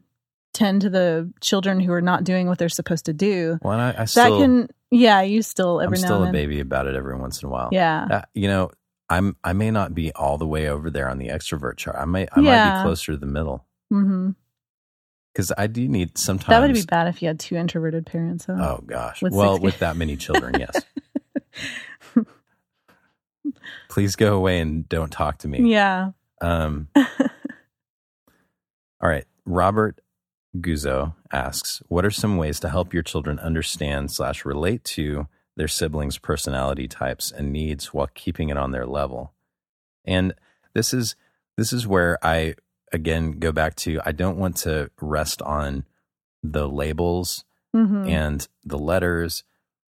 tend 0.54 0.82
to 0.82 0.90
the 0.90 1.32
children 1.42 1.80
who 1.80 1.94
are 1.94 2.02
not 2.02 2.24
doing 2.24 2.48
what 2.48 2.58
they're 2.58 2.70
supposed 2.70 3.06
to 3.06 3.14
do 3.14 3.60
well, 3.62 3.80
I, 3.80 3.90
I 3.90 3.94
that 3.94 4.08
still, 4.08 4.42
can 4.42 4.70
yeah 4.92 5.22
you 5.22 5.42
still 5.42 5.80
I'm 5.80 5.86
every 5.86 6.00
now 6.00 6.08
still 6.08 6.24
a 6.26 6.32
baby 6.32 6.60
about 6.60 6.88
it 6.88 6.96
every 6.96 7.18
once 7.18 7.42
in 7.42 7.48
a 7.48 7.52
while. 7.52 7.70
yeah 7.72 8.08
Uh, 8.10 8.22
you 8.34 8.48
know, 8.48 8.72
I'm 9.10 9.38
I 9.44 9.54
may 9.54 9.72
not 9.72 9.94
be 9.94 10.12
all 10.14 10.38
the 10.38 10.48
way 10.48 10.68
over 10.68 10.90
there 10.90 11.08
on 11.08 11.18
the 11.18 11.28
extrovert 11.28 11.78
chart. 11.78 11.96
I 12.00 12.06
may 12.06 12.28
I 12.32 12.42
might 12.42 12.76
be 12.78 12.82
closer 12.84 13.12
to 13.14 13.18
the 13.18 13.26
middle 13.26 13.66
mm-hmm 13.92 14.32
because 15.40 15.54
I 15.58 15.68
do 15.68 15.88
need 15.88 16.18
sometimes. 16.18 16.50
that 16.50 16.62
would 16.62 16.74
be 16.74 16.82
bad 16.82 17.08
if 17.08 17.22
you 17.22 17.28
had 17.28 17.40
two 17.40 17.56
introverted 17.56 18.06
parents 18.06 18.46
huh? 18.46 18.58
Oh 18.60 18.84
gosh. 18.86 19.22
With 19.22 19.34
well, 19.34 19.58
with 19.58 19.80
that 19.80 19.96
many 19.96 20.18
children, 20.18 20.60
yes. 20.60 20.82
Please 23.90 24.16
go 24.16 24.36
away 24.36 24.60
and 24.60 24.88
don't 24.90 25.12
talk 25.12 25.38
to 25.40 25.48
me. 25.48 25.72
yeah 25.72 26.12
Um, 26.42 26.88
all 26.96 27.06
right. 29.02 29.26
Robert 29.46 30.00
Guzzo 30.58 31.16
asks, 31.32 31.82
"What 31.88 32.06
are 32.06 32.12
some 32.12 32.38
ways 32.38 32.60
to 32.62 32.70
help 32.70 32.94
your 32.94 33.04
children 33.04 33.40
understand 33.40 34.12
slash 34.12 34.46
relate 34.46 34.84
to 34.96 35.28
their 35.56 35.68
siblings' 35.68 36.18
personality 36.18 36.88
types 36.88 37.32
and 37.32 37.52
needs 37.52 37.94
while 37.94 38.10
keeping 38.14 38.50
it 38.50 38.58
on 38.58 38.72
their 38.72 38.86
level?" 38.86 39.34
And 40.06 40.34
this 40.74 40.94
is 40.94 41.16
this 41.58 41.74
is 41.74 41.88
where 41.88 42.18
I 42.24 42.56
again 42.92 43.40
go 43.40 43.52
back 43.52 43.76
to 43.76 44.00
I 44.06 44.12
don't 44.12 44.38
want 44.38 44.56
to 44.58 44.90
rest 45.02 45.42
on 45.42 45.86
the 46.42 46.68
labels 46.68 47.44
hmm 47.74 48.06
and 48.08 48.48
the 48.64 48.80
letters. 48.80 49.44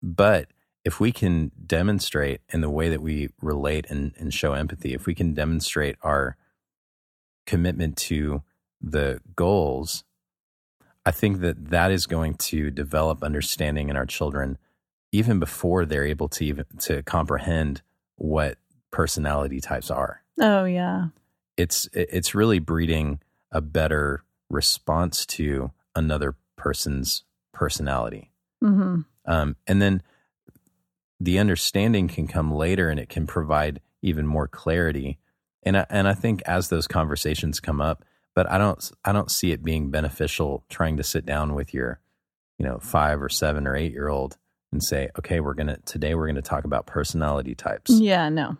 But 0.02 0.48
if 0.84 0.98
we 1.00 1.12
can 1.12 1.50
demonstrate 1.66 2.40
in 2.48 2.60
the 2.60 2.70
way 2.70 2.88
that 2.88 3.02
we 3.02 3.28
relate 3.42 3.86
and, 3.90 4.12
and 4.18 4.32
show 4.32 4.52
empathy, 4.54 4.94
if 4.94 5.06
we 5.06 5.14
can 5.14 5.34
demonstrate 5.34 5.96
our 6.02 6.36
commitment 7.46 7.96
to 7.96 8.42
the 8.80 9.20
goals, 9.36 10.04
I 11.04 11.10
think 11.10 11.40
that 11.40 11.70
that 11.70 11.90
is 11.90 12.06
going 12.06 12.34
to 12.34 12.70
develop 12.70 13.22
understanding 13.22 13.88
in 13.88 13.96
our 13.96 14.06
children 14.06 14.58
even 15.12 15.38
before 15.40 15.84
they're 15.84 16.04
able 16.06 16.28
to 16.28 16.44
even 16.44 16.64
to 16.78 17.02
comprehend 17.02 17.82
what 18.16 18.58
personality 18.92 19.60
types 19.60 19.90
are. 19.90 20.22
oh 20.40 20.64
yeah 20.64 21.08
It's 21.56 21.88
it's 21.92 22.34
really 22.34 22.58
breeding 22.58 23.20
a 23.50 23.60
better 23.60 24.22
response 24.48 25.26
to 25.26 25.72
another 25.96 26.36
person's 26.56 27.24
personality. 27.52 28.30
hmm 28.60 29.00
Um, 29.26 29.56
and 29.66 29.82
then 29.82 30.02
the 31.20 31.38
understanding 31.38 32.08
can 32.08 32.26
come 32.26 32.52
later 32.52 32.88
and 32.88 32.98
it 32.98 33.08
can 33.08 33.26
provide 33.26 33.80
even 34.02 34.26
more 34.26 34.48
clarity. 34.48 35.18
And 35.62 35.76
I, 35.76 35.86
and 35.90 36.08
I 36.08 36.14
think 36.14 36.42
as 36.46 36.68
those 36.68 36.86
conversations 36.88 37.60
come 37.60 37.80
up, 37.80 38.04
but 38.34 38.50
I 38.50 38.56
don't 38.58 38.90
I 39.04 39.12
don't 39.12 39.30
see 39.30 39.52
it 39.52 39.62
being 39.62 39.90
beneficial 39.90 40.64
trying 40.70 40.96
to 40.96 41.02
sit 41.02 41.26
down 41.26 41.54
with 41.54 41.74
your, 41.74 42.00
you 42.58 42.64
know, 42.64 42.78
five 42.78 43.20
or 43.20 43.28
seven 43.28 43.66
or 43.66 43.76
eight 43.76 43.92
year 43.92 44.08
old 44.08 44.38
and 44.72 44.82
say, 44.82 45.10
okay, 45.18 45.40
we're 45.40 45.54
gonna 45.54 45.78
today 45.84 46.14
we're 46.14 46.26
gonna 46.28 46.40
talk 46.42 46.64
about 46.64 46.86
personality 46.86 47.54
types. 47.54 47.90
Yeah 47.90 48.28
no. 48.30 48.56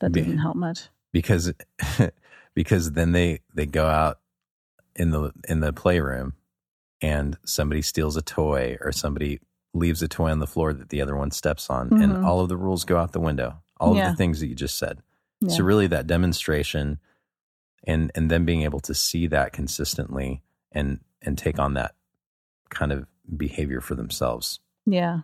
That 0.00 0.12
Be- 0.12 0.20
doesn't 0.22 0.38
help 0.38 0.56
much. 0.56 0.88
because 1.12 1.52
because 2.54 2.92
then 2.92 3.12
they 3.12 3.40
they 3.54 3.66
go 3.66 3.86
out 3.86 4.18
in 4.96 5.10
the 5.10 5.32
in 5.48 5.60
the 5.60 5.72
playroom 5.72 6.34
and 7.00 7.38
somebody 7.46 7.82
steals 7.82 8.16
a 8.16 8.22
toy 8.22 8.76
or 8.80 8.92
somebody 8.92 9.40
leaves 9.74 10.02
a 10.02 10.08
toy 10.08 10.30
on 10.30 10.38
the 10.38 10.46
floor 10.46 10.72
that 10.72 10.90
the 10.90 11.00
other 11.00 11.16
one 11.16 11.30
steps 11.30 11.70
on 11.70 11.88
Mhm. 11.90 12.02
and 12.02 12.24
all 12.24 12.40
of 12.40 12.48
the 12.48 12.56
rules 12.56 12.84
go 12.84 12.96
out 12.98 13.12
the 13.12 13.20
window 13.20 13.62
all 13.80 13.96
Yeah. 13.96 14.06
of 14.08 14.12
the 14.12 14.16
things 14.16 14.40
that 14.40 14.46
you 14.48 14.54
just 14.54 14.78
said 14.78 15.00
yeah. 15.40 15.48
so 15.48 15.64
really 15.64 15.86
that 15.86 16.06
demonstration 16.06 16.98
and 17.84 18.12
and 18.14 18.30
then 18.30 18.44
being 18.44 18.62
able 18.62 18.80
to 18.80 18.94
see 18.94 19.26
that 19.28 19.52
consistently 19.52 20.42
and 20.72 21.00
and 21.22 21.38
take 21.38 21.58
on 21.58 21.74
that 21.74 21.94
kind 22.68 22.92
of 22.92 23.06
behavior 23.36 23.80
for 23.80 23.94
themselves 23.94 24.60
yeah 24.86 25.20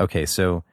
Okay, 0.00 0.24
so 0.26 0.64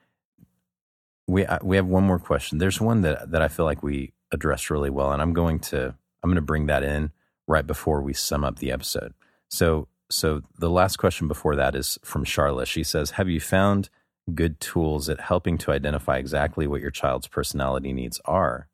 we 1.27 1.45
I- 1.45 1.59
we 1.61 1.75
have 1.75 1.85
one 1.85 2.03
more 2.05 2.17
question. 2.19 2.57
There's 2.57 2.81
one 2.81 3.01
that 3.01 3.31
that 3.31 3.41
I 3.41 3.47
feel 3.47 3.65
like 3.65 3.83
we 3.83 4.13
addressed 4.31 4.69
really 4.71 4.89
well, 4.89 5.11
and 5.11 5.21
I'm 5.21 5.33
going 5.33 5.59
to 5.59 5.93
I'm 6.23 6.29
going 6.29 6.35
to 6.35 6.41
bring 6.41 6.65
that 6.67 6.83
in 6.83 7.11
right 7.47 7.67
before 7.67 8.01
we 8.01 8.13
sum 8.13 8.43
up 8.43 8.57
the 8.59 8.71
episode. 8.71 9.13
So 9.49 9.87
so 10.09 10.41
the 10.57 10.69
last 10.69 10.97
question 10.97 11.27
before 11.27 11.55
that 11.55 11.75
is 11.75 11.99
from 12.03 12.23
Charlotte. 12.23 12.67
She 12.67 12.83
says, 12.83 13.11
"Have 13.11 13.29
you 13.29 13.39
found 13.39 13.89
good 14.29 14.59
tools 14.59 15.09
at 15.09 15.19
helping 15.19 15.57
to 15.59 15.71
identify 15.71 16.17
exactly 16.17 16.67
what 16.67 16.81
your 16.81 16.91
child's 16.91 17.27
personality 17.27 17.93
needs 17.93 18.19
are? 18.25 18.67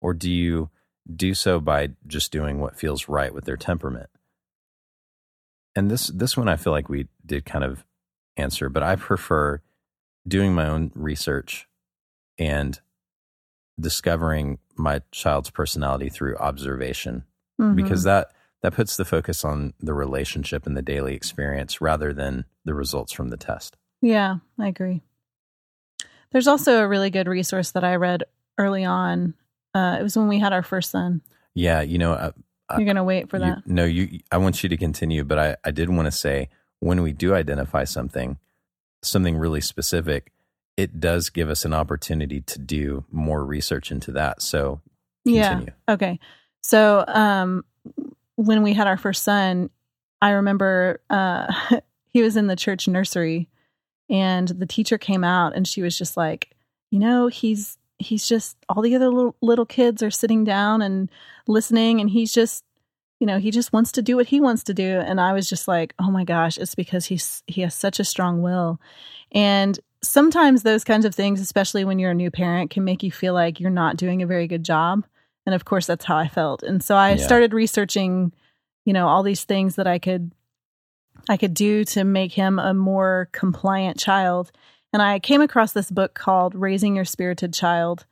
Or 0.00 0.14
do 0.14 0.30
you 0.30 0.70
do 1.14 1.34
so 1.34 1.60
by 1.60 1.90
just 2.06 2.32
doing 2.32 2.60
what 2.60 2.78
feels 2.78 3.08
right 3.08 3.32
with 3.32 3.44
their 3.44 3.56
temperament? 3.56 4.10
And 5.74 5.90
this 5.90 6.06
this 6.08 6.36
one 6.36 6.48
I 6.48 6.56
feel 6.56 6.72
like 6.72 6.88
we 6.88 7.08
did 7.24 7.44
kind 7.44 7.64
of 7.64 7.84
answer, 8.36 8.68
but 8.68 8.82
I 8.82 8.96
prefer 8.96 9.60
doing 10.26 10.54
my 10.54 10.68
own 10.68 10.90
research 10.94 11.68
and 12.38 12.80
discovering 13.78 14.58
my 14.76 15.02
child's 15.10 15.50
personality 15.50 16.08
through 16.08 16.36
observation 16.36 17.24
mm-hmm. 17.60 17.74
because 17.74 18.04
that 18.04 18.30
that 18.66 18.74
puts 18.74 18.96
the 18.96 19.04
focus 19.04 19.44
on 19.44 19.74
the 19.78 19.94
relationship 19.94 20.66
and 20.66 20.76
the 20.76 20.82
daily 20.82 21.14
experience 21.14 21.80
rather 21.80 22.12
than 22.12 22.44
the 22.64 22.74
results 22.74 23.12
from 23.12 23.28
the 23.28 23.36
test. 23.36 23.76
Yeah, 24.02 24.38
I 24.58 24.66
agree. 24.66 25.02
There's 26.32 26.48
also 26.48 26.80
a 26.80 26.88
really 26.88 27.10
good 27.10 27.28
resource 27.28 27.70
that 27.70 27.84
I 27.84 27.94
read 27.94 28.24
early 28.58 28.84
on. 28.84 29.34
Uh, 29.72 29.98
it 30.00 30.02
was 30.02 30.16
when 30.16 30.26
we 30.26 30.40
had 30.40 30.52
our 30.52 30.64
first 30.64 30.90
son. 30.90 31.22
Yeah, 31.54 31.80
you 31.82 31.98
know, 31.98 32.14
uh, 32.14 32.32
you're 32.76 32.86
going 32.86 32.96
to 32.96 33.04
wait 33.04 33.30
for 33.30 33.38
that. 33.38 33.68
No, 33.68 33.84
you. 33.84 34.18
I 34.32 34.38
want 34.38 34.64
you 34.64 34.68
to 34.68 34.76
continue, 34.76 35.22
but 35.22 35.38
I, 35.38 35.56
I 35.64 35.70
did 35.70 35.88
want 35.88 36.06
to 36.06 36.10
say 36.10 36.48
when 36.80 37.02
we 37.02 37.12
do 37.12 37.36
identify 37.36 37.84
something, 37.84 38.36
something 39.04 39.36
really 39.36 39.60
specific, 39.60 40.32
it 40.76 40.98
does 40.98 41.30
give 41.30 41.50
us 41.50 41.64
an 41.64 41.72
opportunity 41.72 42.40
to 42.40 42.58
do 42.58 43.04
more 43.12 43.44
research 43.44 43.92
into 43.92 44.10
that. 44.10 44.42
So, 44.42 44.80
continue. 45.24 45.66
yeah, 45.88 45.94
okay. 45.94 46.18
So, 46.64 47.04
um, 47.06 47.64
when 48.36 48.62
we 48.62 48.74
had 48.74 48.86
our 48.86 48.96
first 48.96 49.22
son, 49.22 49.70
I 50.22 50.30
remember 50.30 51.00
uh, 51.10 51.52
he 52.08 52.22
was 52.22 52.36
in 52.36 52.46
the 52.46 52.56
church 52.56 52.86
nursery, 52.86 53.48
and 54.08 54.48
the 54.48 54.66
teacher 54.66 54.98
came 54.98 55.24
out, 55.24 55.56
and 55.56 55.66
she 55.66 55.82
was 55.82 55.98
just 55.98 56.16
like, 56.16 56.54
you 56.90 56.98
know, 56.98 57.28
he's 57.28 57.78
he's 57.98 58.28
just 58.28 58.56
all 58.68 58.82
the 58.82 58.94
other 58.94 59.08
little, 59.08 59.34
little 59.40 59.64
kids 59.64 60.02
are 60.02 60.10
sitting 60.10 60.44
down 60.44 60.82
and 60.82 61.10
listening, 61.48 62.00
and 62.00 62.10
he's 62.10 62.32
just 62.32 62.62
you 63.18 63.26
know 63.26 63.38
he 63.38 63.50
just 63.50 63.72
wants 63.72 63.92
to 63.92 64.02
do 64.02 64.16
what 64.16 64.26
he 64.26 64.40
wants 64.40 64.62
to 64.64 64.74
do. 64.74 65.00
And 65.00 65.20
i 65.20 65.32
was 65.32 65.48
just 65.48 65.66
like 65.66 65.94
oh 65.98 66.10
my 66.10 66.24
gosh 66.24 66.58
it's 66.58 66.74
because 66.74 67.06
he's 67.06 67.42
he 67.46 67.62
has 67.62 67.74
such 67.74 67.98
a 67.98 68.04
strong 68.04 68.42
will. 68.42 68.78
And 69.32 69.80
sometimes 70.02 70.62
those 70.62 70.84
kinds 70.84 71.06
of 71.06 71.14
things 71.14 71.40
especially 71.40 71.84
when 71.84 71.98
you're 71.98 72.10
a 72.10 72.14
new 72.14 72.30
parent 72.30 72.70
can 72.70 72.84
make 72.84 73.02
you 73.02 73.10
feel 73.10 73.32
like 73.32 73.58
you're 73.58 73.70
not 73.70 73.96
doing 73.96 74.22
a 74.22 74.26
very 74.26 74.46
good 74.46 74.62
job 74.62 75.04
and 75.46 75.54
of 75.54 75.64
course 75.64 75.86
that's 75.86 76.04
how 76.04 76.16
i 76.16 76.28
felt. 76.28 76.62
And 76.62 76.82
so 76.82 76.96
i 76.96 77.12
yeah. 77.12 77.16
started 77.16 77.54
researching 77.54 78.32
you 78.84 78.92
know 78.92 79.08
all 79.08 79.22
these 79.22 79.44
things 79.44 79.76
that 79.76 79.86
i 79.86 79.98
could 79.98 80.32
i 81.28 81.36
could 81.36 81.54
do 81.54 81.84
to 81.84 82.04
make 82.04 82.32
him 82.32 82.58
a 82.58 82.74
more 82.74 83.28
compliant 83.32 83.98
child. 83.98 84.52
And 84.92 85.02
i 85.02 85.18
came 85.18 85.40
across 85.40 85.72
this 85.72 85.90
book 85.90 86.14
called 86.14 86.54
raising 86.54 86.96
your 86.96 87.04
spirited 87.04 87.52
child 87.54 88.06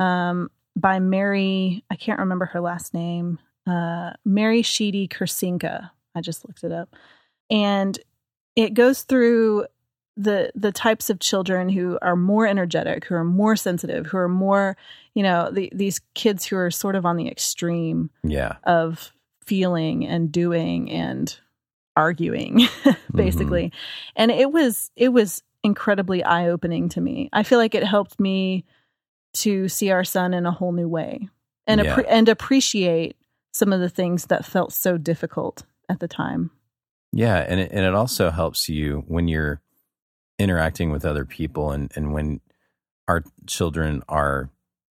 um, 0.00 0.50
by 0.76 0.98
mary 0.98 1.84
i 1.90 1.96
can't 1.96 2.20
remember 2.20 2.46
her 2.46 2.60
last 2.60 2.94
name 2.94 3.38
uh, 3.66 4.12
mary 4.24 4.62
sheedy 4.62 5.08
Kurcinka 5.08 5.90
i 6.14 6.20
just 6.20 6.46
looked 6.46 6.64
it 6.64 6.72
up. 6.72 6.94
And 7.50 7.98
it 8.56 8.74
goes 8.74 9.02
through 9.02 9.66
the 10.18 10.50
the 10.54 10.72
types 10.72 11.08
of 11.08 11.20
children 11.20 11.68
who 11.68 11.96
are 12.02 12.16
more 12.16 12.46
energetic, 12.46 13.04
who 13.04 13.14
are 13.14 13.24
more 13.24 13.54
sensitive, 13.54 14.06
who 14.06 14.18
are 14.18 14.28
more, 14.28 14.76
you 15.14 15.22
know, 15.22 15.48
the, 15.50 15.70
these 15.72 16.00
kids 16.14 16.44
who 16.44 16.56
are 16.56 16.72
sort 16.72 16.96
of 16.96 17.06
on 17.06 17.16
the 17.16 17.28
extreme 17.28 18.10
yeah. 18.24 18.56
of 18.64 19.12
feeling 19.44 20.04
and 20.04 20.32
doing 20.32 20.90
and 20.90 21.38
arguing 21.96 22.68
basically. 23.14 23.66
Mm-hmm. 23.66 24.12
And 24.16 24.30
it 24.32 24.50
was 24.50 24.90
it 24.96 25.10
was 25.10 25.42
incredibly 25.62 26.24
eye-opening 26.24 26.88
to 26.90 27.00
me. 27.00 27.30
I 27.32 27.44
feel 27.44 27.58
like 27.58 27.76
it 27.76 27.84
helped 27.84 28.18
me 28.18 28.64
to 29.34 29.68
see 29.68 29.90
our 29.90 30.04
son 30.04 30.34
in 30.34 30.46
a 30.46 30.50
whole 30.50 30.72
new 30.72 30.88
way 30.88 31.28
and 31.66 31.84
yeah. 31.84 32.00
and 32.08 32.28
appreciate 32.28 33.16
some 33.52 33.72
of 33.72 33.78
the 33.78 33.88
things 33.88 34.26
that 34.26 34.44
felt 34.44 34.72
so 34.72 34.98
difficult 34.98 35.64
at 35.88 36.00
the 36.00 36.08
time. 36.08 36.50
Yeah, 37.12 37.36
and 37.36 37.60
it, 37.60 37.70
and 37.72 37.86
it 37.86 37.94
also 37.94 38.30
helps 38.30 38.68
you 38.68 39.04
when 39.06 39.28
you're 39.28 39.62
interacting 40.38 40.90
with 40.90 41.04
other 41.04 41.24
people 41.24 41.72
and, 41.72 41.92
and 41.94 42.12
when 42.12 42.40
our 43.08 43.24
children 43.46 44.02
are 44.08 44.50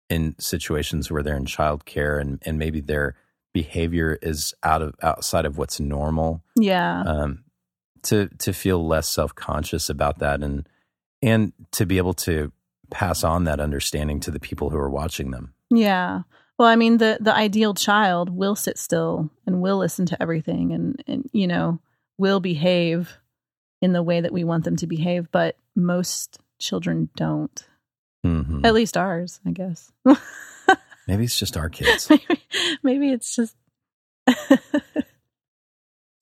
in 0.09 0.35
situations 0.39 1.11
where 1.11 1.23
they're 1.23 1.37
in 1.37 1.45
childcare 1.45 2.21
and, 2.21 2.41
and 2.43 2.59
maybe 2.59 2.81
their 2.81 3.17
behavior 3.53 4.19
is 4.21 4.53
out 4.63 4.83
of 4.83 4.95
outside 5.03 5.47
of 5.47 5.57
what's 5.57 5.81
normal. 5.81 6.43
Yeah. 6.57 7.03
Um, 7.03 7.45
to 8.05 8.29
to 8.39 8.53
feel 8.53 8.87
less 8.87 9.09
self 9.09 9.35
conscious 9.35 9.89
about 9.89 10.19
that 10.19 10.43
and 10.43 10.69
and 11.23 11.53
to 11.73 11.87
be 11.87 11.97
able 11.97 12.13
to 12.13 12.53
pass 12.91 13.25
on 13.25 13.45
that 13.45 13.61
understanding 13.61 14.21
to 14.21 14.31
the 14.31 14.41
people 14.41 14.71
who 14.71 14.77
are 14.77 14.91
watching 14.91 15.31
them. 15.31 15.55
Yeah. 15.71 16.23
Well, 16.59 16.69
I 16.69 16.77
mean 16.77 16.99
the 16.99 17.19
the 17.21 17.35
ideal 17.35 17.73
child 17.73 18.29
will 18.29 18.57
sit 18.57 18.79
still 18.79 19.31
and 19.47 19.63
will 19.63 19.79
listen 19.79 20.07
to 20.07 20.23
everything 20.23 20.73
and 20.73 21.03
and 21.07 21.29
you 21.33 21.47
know, 21.47 21.81
will 22.19 22.41
behave 22.41 23.19
in 23.85 23.93
the 23.93 24.03
way 24.03 24.23
that 24.23 24.33
we 24.33 24.45
want 24.45 24.65
them 24.65 24.77
to 24.77 24.87
behave, 24.87 25.31
but 25.31 25.59
most 25.77 26.39
children 26.59 27.11
don't. 27.17 27.69
Mm-hmm. 28.25 28.65
At 28.65 28.73
least 28.73 28.97
ours, 28.97 29.41
I 29.45 29.51
guess. 29.51 29.93
maybe 31.07 31.25
it's 31.25 31.39
just 31.39 31.59
our 31.59 31.69
kids. 31.69 32.09
maybe, 32.09 32.43
maybe 32.83 33.11
it's 33.11 33.37
just. 33.37 33.55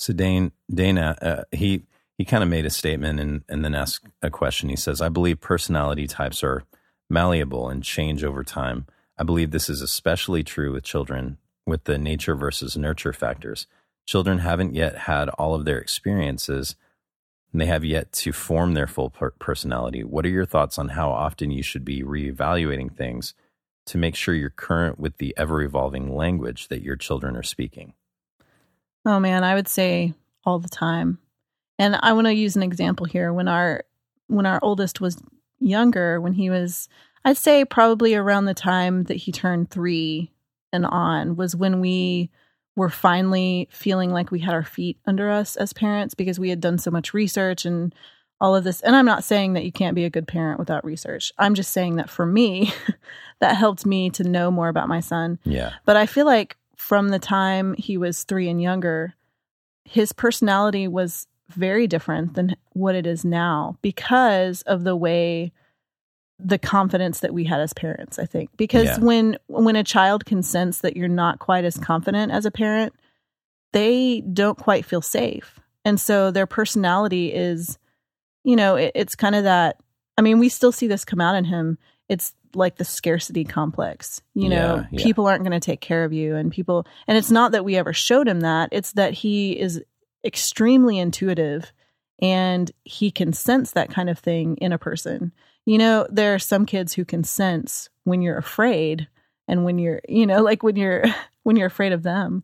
so 0.01 0.13
Dane, 0.13 0.51
Dana, 0.69 1.17
uh, 1.23 1.45
he 1.53 1.85
he 2.19 2.25
kind 2.25 2.43
of 2.43 2.49
made 2.49 2.67
a 2.67 2.71
statement 2.71 3.21
and 3.21 3.45
and 3.49 3.65
then 3.65 3.77
asked 3.77 4.09
a 4.23 4.29
question. 4.29 4.69
He 4.69 4.75
says, 4.75 5.01
"I 5.01 5.09
believe 5.09 5.41
personality 5.41 6.09
types 6.09 6.43
are 6.43 6.65
malleable 7.09 7.69
and 7.69 7.85
change 7.85 8.25
over 8.25 8.43
time. 8.43 8.87
I 9.17 9.23
believe 9.23 9.53
this 9.53 9.71
is 9.71 9.81
especially 9.81 10.43
true 10.43 10.73
with 10.73 10.83
children 10.83 11.39
with 11.65 11.85
the 11.85 11.97
nature 11.97 12.35
versus 12.35 12.77
nurture 12.77 13.13
factors. 13.13 13.69
Children 14.05 14.39
haven't 14.39 14.75
yet 14.75 14.99
had 14.99 15.29
all 15.29 15.55
of 15.55 15.65
their 15.65 15.79
experiences." 15.79 16.75
And 17.53 17.61
they 17.61 17.67
have 17.67 17.85
yet 17.85 18.13
to 18.13 18.33
form 18.33 18.75
their 18.75 18.87
full 18.87 19.11
per- 19.11 19.31
personality. 19.33 20.03
What 20.03 20.25
are 20.25 20.31
your 20.31 20.47
thoughts 20.47 20.79
on 20.79 20.89
how 20.89 21.11
often 21.11 21.51
you 21.51 21.63
should 21.63 21.85
be 21.85 22.03
reevaluating 22.03 22.97
things 22.97 23.35
to 23.87 23.99
make 23.99 24.17
sure 24.17 24.35
you're 24.35 24.51
current 24.51 24.99
with 24.99 25.19
the 25.19 25.35
ever 25.37 25.63
evolving 25.63 26.15
language 26.15 26.69
that 26.69 26.83
your 26.83 26.97
children 26.97 27.37
are 27.37 27.43
speaking? 27.43 27.95
Oh 29.05 29.21
man, 29.21 29.45
I 29.45 29.55
would 29.55 29.69
say 29.69 30.15
all 30.45 30.59
the 30.59 30.69
time. 30.69 31.19
And 31.79 31.97
I 32.01 32.13
want 32.13 32.27
to 32.27 32.35
use 32.35 32.57
an 32.57 32.63
example 32.63 33.07
here. 33.07 33.33
When 33.33 33.49
our 33.49 33.85
when 34.29 34.47
our 34.47 34.61
oldest 34.63 35.01
was 35.01 35.21
younger, 35.59 36.21
when 36.21 36.33
he 36.33 36.49
was 36.49 36.89
I'd 37.25 37.37
say 37.37 37.65
probably 37.65 38.15
around 38.15 38.47
the 38.47 38.55
time 38.55 39.05
that 39.05 39.17
he 39.17 39.33
turned 39.33 39.71
3 39.71 40.31
and 40.73 40.87
on 40.87 41.37
was 41.37 41.55
when 41.55 41.81
we 41.81 42.31
were 42.77 42.91
finally 42.91 43.69
feeling 43.71 44.11
like 44.11 44.31
we 44.31 44.41
had 44.41 44.55
our 44.55 44.65
feet 44.65 44.99
under 45.07 45.31
us 45.31 45.57
as 45.57 45.73
parents 45.73 46.15
because 46.15 46.39
we 46.39 46.51
had 46.51 46.61
done 46.61 46.79
so 46.79 46.91
much 46.91 47.13
research 47.13 47.65
and 47.65 47.95
all 48.41 48.57
of 48.57 48.65
this. 48.65 48.81
And 48.81 48.97
I'm 48.97 49.07
not 49.07 49.25
saying 49.25 49.53
that 49.53 49.65
you 49.65 49.73
can't 49.73 49.95
be 49.95 50.05
a 50.05 50.11
good 50.11 50.27
parent 50.27 50.59
without 50.59 50.85
research. 50.85 51.33
I'm 51.39 51.55
just 51.55 51.73
saying 51.73 51.97
that 51.97 52.11
for 52.11 52.27
me, 52.27 52.73
that 53.41 53.57
helped 53.57 53.87
me 53.87 54.11
to 54.11 54.25
know 54.25 54.51
more 54.51 54.69
about 54.69 54.89
my 54.89 55.01
son. 55.01 55.39
Yeah. 55.45 55.73
But 55.85 55.97
I 55.97 56.07
feel 56.07 56.27
like 56.27 56.57
from 56.77 57.11
the 57.11 57.19
time 57.19 57.75
he 57.75 57.97
was 57.97 58.25
three 58.25 58.49
and 58.49 58.61
younger, 58.61 59.15
his 59.85 60.13
personality 60.13 60.89
was 60.89 61.29
very 61.51 61.87
different 61.87 62.35
than 62.35 62.57
what 62.73 62.95
it 62.95 63.07
is 63.07 63.25
now 63.25 63.79
because 63.83 64.63
of 64.63 64.85
the 64.85 64.97
way 64.97 65.53
the 66.45 66.59
confidence 66.59 67.21
that 67.21 67.33
we 67.33 67.45
had 67.45 67.61
as 67.61 67.73
parents 67.73 68.19
i 68.19 68.27
think. 68.27 68.51
Because 68.57 68.87
yeah. 68.87 68.99
when 68.99 69.39
when 69.47 69.77
a 69.77 69.85
child 69.85 70.25
can 70.25 70.43
sense 70.43 70.81
that 70.81 70.97
you're 70.97 71.09
not 71.09 71.39
quite 71.39 71.65
as 71.65 71.77
confident 71.77 72.33
as 72.33 72.47
a 72.47 72.51
parent 72.51 72.95
they 73.73 74.21
don't 74.21 74.59
quite 74.59 74.85
feel 74.85 75.01
safe. 75.01 75.59
And 75.85 75.99
so 75.99 76.31
their 76.31 76.47
personality 76.47 77.33
is 77.33 77.79
you 78.45 78.57
know 78.57 78.77
it, 78.77 78.93
it's 78.95 79.15
kind 79.15 79.35
of 79.35 79.45
that 79.45 79.81
i 80.19 80.23
mean 80.23 80.39
we 80.39 80.49
still 80.49 80.73
see 80.73 80.87
this 80.87 81.05
come 81.05 81.21
out 81.21 81.37
in 81.37 81.45
him. 81.45 81.79
It's 82.09 82.35
like 82.55 82.77
the 82.77 82.85
scarcity 82.85 83.45
complex 83.45 84.21
you 84.35 84.51
know? 84.51 84.77
yeah, 84.77 84.87
yeah. 84.91 85.03
people 85.03 85.27
aren't 85.27 85.43
going 85.43 85.59
to 85.59 85.65
take 85.65 85.81
care 85.81 86.05
of 86.05 86.13
you 86.13 86.37
and 86.37 86.53
people 86.53 86.87
and 87.07 87.17
it's 87.17 87.31
not 87.31 87.53
that 87.53 87.65
we 87.65 87.77
ever 87.77 87.93
showed 87.93 88.29
him 88.29 88.41
that. 88.41 88.69
It's 88.73 88.93
that 88.93 89.15
he 89.15 89.59
is 89.59 89.83
extremely 90.25 90.99
intuitive 90.99 91.73
and 92.21 92.71
he 92.85 93.11
can 93.11 93.33
sense 93.33 93.73
that 93.73 93.91
kind 93.91 94.09
of 94.09 94.19
thing 94.19 94.57
in 94.59 94.73
a 94.73 94.79
person 94.79 95.33
you 95.65 95.79
know, 95.79 96.07
there 96.11 96.35
are 96.35 96.39
some 96.39 96.67
kids 96.67 96.93
who 96.93 97.05
can 97.05 97.25
sense 97.25 97.89
when 98.05 98.23
you're 98.23 98.39
afraid 98.39 99.09
and 99.49 99.65
when 99.65 99.79
you're, 99.79 100.01
you 100.09 100.27
know, 100.27 100.43
like 100.43 100.63
when 100.63 100.77
you're 100.77 101.05
when 101.43 101.57
you're 101.57 101.67
afraid 101.67 101.93
of 101.93 102.03
them 102.03 102.43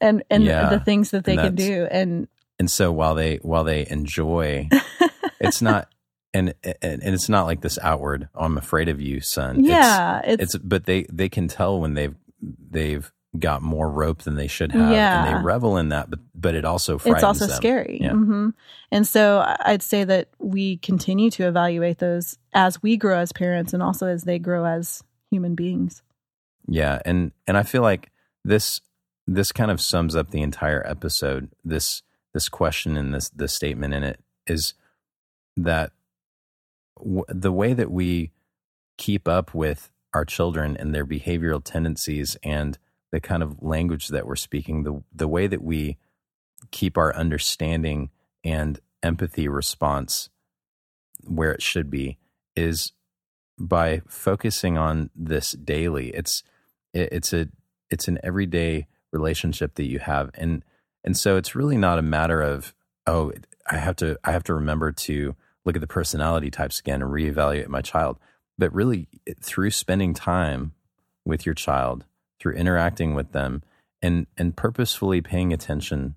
and 0.00 0.22
and 0.30 0.44
yeah, 0.44 0.68
the 0.68 0.80
things 0.80 1.10
that 1.10 1.24
they 1.24 1.36
can 1.36 1.54
do. 1.54 1.86
And 1.90 2.28
and 2.58 2.70
so 2.70 2.92
while 2.92 3.14
they 3.14 3.36
while 3.36 3.64
they 3.64 3.86
enjoy 3.88 4.68
it's 5.40 5.60
not 5.60 5.88
and, 6.34 6.54
and 6.64 7.02
and 7.02 7.14
it's 7.14 7.28
not 7.28 7.46
like 7.46 7.60
this 7.60 7.78
outward 7.82 8.28
oh, 8.34 8.44
i'm 8.44 8.58
afraid 8.58 8.88
of 8.88 9.00
you 9.00 9.20
son. 9.20 9.64
Yeah 9.64 10.20
it's, 10.24 10.42
it's, 10.42 10.54
it's 10.54 10.64
but 10.64 10.84
they 10.84 11.06
they 11.12 11.28
can 11.28 11.48
tell 11.48 11.80
when 11.80 11.94
they've 11.94 12.14
they've 12.40 13.10
got 13.36 13.62
more 13.62 13.88
rope 13.90 14.22
than 14.22 14.34
they 14.34 14.46
should 14.46 14.72
have, 14.72 14.90
Yeah. 14.90 15.24
and 15.26 15.36
they 15.38 15.44
revel 15.44 15.76
in 15.76 15.88
that. 15.90 16.10
But 16.10 16.20
but 16.34 16.54
it 16.54 16.64
also 16.64 16.98
frightens 16.98 17.18
it's 17.18 17.24
also 17.24 17.46
them. 17.46 17.56
scary. 17.56 17.98
Yeah. 18.00 18.12
hmm 18.12 18.50
And 18.90 19.06
so 19.06 19.44
I'd 19.60 19.82
say 19.82 20.04
that 20.04 20.28
we 20.38 20.76
continue 20.78 21.30
to 21.32 21.46
evaluate 21.46 21.98
those 21.98 22.36
as 22.54 22.82
we 22.82 22.96
grow 22.96 23.18
as 23.18 23.32
parents 23.32 23.72
and 23.72 23.82
also 23.82 24.06
as 24.06 24.24
they 24.24 24.38
grow 24.38 24.64
as 24.64 25.02
human 25.30 25.54
beings. 25.54 26.02
Yeah, 26.68 27.00
and 27.04 27.32
and 27.46 27.56
I 27.56 27.62
feel 27.62 27.82
like 27.82 28.10
this 28.44 28.80
this 29.26 29.52
kind 29.52 29.70
of 29.70 29.80
sums 29.80 30.14
up 30.14 30.30
the 30.30 30.42
entire 30.42 30.86
episode. 30.86 31.50
This 31.64 32.02
this 32.34 32.48
question 32.48 32.96
and 32.96 33.14
this 33.14 33.28
this 33.30 33.54
statement 33.54 33.94
in 33.94 34.02
it 34.02 34.20
is 34.46 34.74
that 35.56 35.92
w- 36.98 37.24
the 37.28 37.52
way 37.52 37.72
that 37.72 37.90
we 37.90 38.30
keep 38.98 39.26
up 39.28 39.54
with 39.54 39.90
our 40.14 40.24
children 40.24 40.76
and 40.76 40.94
their 40.94 41.04
behavioral 41.06 41.60
tendencies 41.62 42.36
and 42.42 42.78
the 43.16 43.20
kind 43.20 43.42
of 43.42 43.62
language 43.62 44.08
that 44.08 44.26
we're 44.26 44.36
speaking, 44.36 44.82
the 44.82 45.02
the 45.10 45.26
way 45.26 45.46
that 45.46 45.62
we 45.62 45.96
keep 46.70 46.98
our 46.98 47.16
understanding 47.16 48.10
and 48.44 48.78
empathy 49.02 49.48
response 49.48 50.28
where 51.24 51.50
it 51.50 51.62
should 51.62 51.88
be 51.88 52.18
is 52.54 52.92
by 53.58 54.02
focusing 54.06 54.76
on 54.76 55.08
this 55.16 55.52
daily. 55.52 56.10
It's 56.10 56.42
it, 56.92 57.08
it's 57.10 57.32
a 57.32 57.48
it's 57.90 58.06
an 58.06 58.18
everyday 58.22 58.86
relationship 59.12 59.76
that 59.76 59.86
you 59.86 59.98
have, 59.98 60.30
and 60.34 60.62
and 61.02 61.16
so 61.16 61.38
it's 61.38 61.54
really 61.54 61.78
not 61.78 61.98
a 61.98 62.02
matter 62.02 62.42
of 62.42 62.74
oh 63.06 63.32
I 63.70 63.78
have 63.78 63.96
to 63.96 64.18
I 64.24 64.32
have 64.32 64.44
to 64.44 64.52
remember 64.54 64.92
to 64.92 65.34
look 65.64 65.74
at 65.74 65.80
the 65.80 65.86
personality 65.86 66.50
types 66.50 66.80
again 66.80 67.00
and 67.00 67.10
reevaluate 67.10 67.68
my 67.68 67.80
child, 67.80 68.18
but 68.58 68.74
really 68.74 69.08
through 69.40 69.70
spending 69.70 70.12
time 70.12 70.74
with 71.24 71.46
your 71.46 71.54
child, 71.54 72.04
through 72.40 72.54
interacting 72.54 73.14
with 73.14 73.32
them, 73.32 73.62
and 74.02 74.26
and 74.36 74.56
purposefully 74.56 75.20
paying 75.20 75.52
attention. 75.52 76.16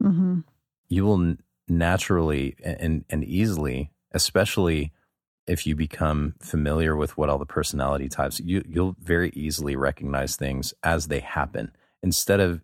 Hmm 0.00 0.40
you 0.88 1.04
will 1.04 1.36
naturally 1.68 2.56
and 2.64 3.04
and 3.08 3.24
easily, 3.24 3.90
especially 4.12 4.92
if 5.46 5.66
you 5.66 5.76
become 5.76 6.34
familiar 6.40 6.96
with 6.96 7.16
what 7.16 7.28
all 7.28 7.38
the 7.38 7.46
personality 7.46 8.08
types, 8.08 8.40
you 8.40 8.62
you'll 8.66 8.96
very 9.00 9.30
easily 9.30 9.76
recognize 9.76 10.36
things 10.36 10.74
as 10.82 11.08
they 11.08 11.20
happen. 11.20 11.72
Instead 12.02 12.40
of 12.40 12.62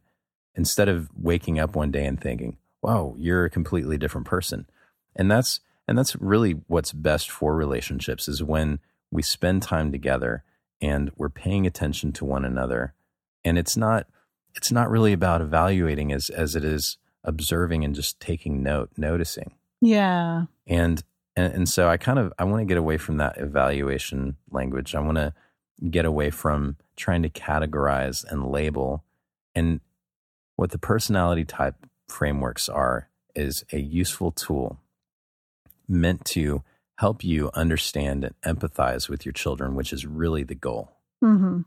instead 0.54 0.88
of 0.88 1.08
waking 1.16 1.58
up 1.58 1.74
one 1.74 1.90
day 1.90 2.06
and 2.06 2.20
thinking, 2.20 2.56
"Wow, 2.82 3.14
you're 3.18 3.44
a 3.44 3.50
completely 3.50 3.98
different 3.98 4.26
person." 4.26 4.66
And 5.16 5.30
that's 5.30 5.60
and 5.88 5.98
that's 5.98 6.16
really 6.16 6.52
what's 6.68 6.92
best 6.92 7.30
for 7.30 7.54
relationships 7.54 8.28
is 8.28 8.42
when 8.42 8.78
we 9.10 9.22
spend 9.22 9.62
time 9.62 9.92
together 9.92 10.44
and 10.82 11.12
we're 11.16 11.30
paying 11.30 11.66
attention 11.66 12.12
to 12.12 12.24
one 12.24 12.44
another. 12.44 12.92
And 13.44 13.56
it's 13.56 13.76
not 13.76 14.06
it's 14.54 14.70
not 14.70 14.90
really 14.90 15.14
about 15.14 15.40
evaluating 15.40 16.12
as 16.12 16.28
as 16.28 16.54
it 16.56 16.64
is 16.64 16.98
observing 17.24 17.84
and 17.84 17.94
just 17.94 18.20
taking 18.20 18.62
note, 18.62 18.90
noticing. 18.96 19.54
Yeah. 19.80 20.46
And 20.66 21.02
and, 21.36 21.54
and 21.54 21.68
so 21.68 21.88
I 21.88 21.96
kind 21.96 22.18
of 22.18 22.32
I 22.38 22.44
want 22.44 22.60
to 22.60 22.66
get 22.66 22.76
away 22.76 22.98
from 22.98 23.16
that 23.18 23.38
evaluation 23.38 24.36
language. 24.50 24.94
I 24.94 25.00
want 25.00 25.16
to 25.16 25.32
get 25.88 26.04
away 26.04 26.30
from 26.30 26.76
trying 26.96 27.22
to 27.22 27.30
categorize 27.30 28.24
and 28.30 28.50
label. 28.50 29.04
And 29.54 29.80
what 30.56 30.70
the 30.70 30.78
personality 30.78 31.44
type 31.44 31.76
frameworks 32.08 32.68
are 32.68 33.08
is 33.34 33.64
a 33.72 33.80
useful 33.80 34.32
tool 34.32 34.78
meant 35.88 36.24
to 36.24 36.62
help 37.02 37.24
you 37.24 37.50
understand 37.52 38.22
and 38.22 38.58
empathize 38.58 39.08
with 39.08 39.26
your 39.26 39.32
children, 39.32 39.74
which 39.74 39.92
is 39.92 40.06
really 40.06 40.44
the 40.44 40.54
goal. 40.54 40.92
hmm 41.20 41.62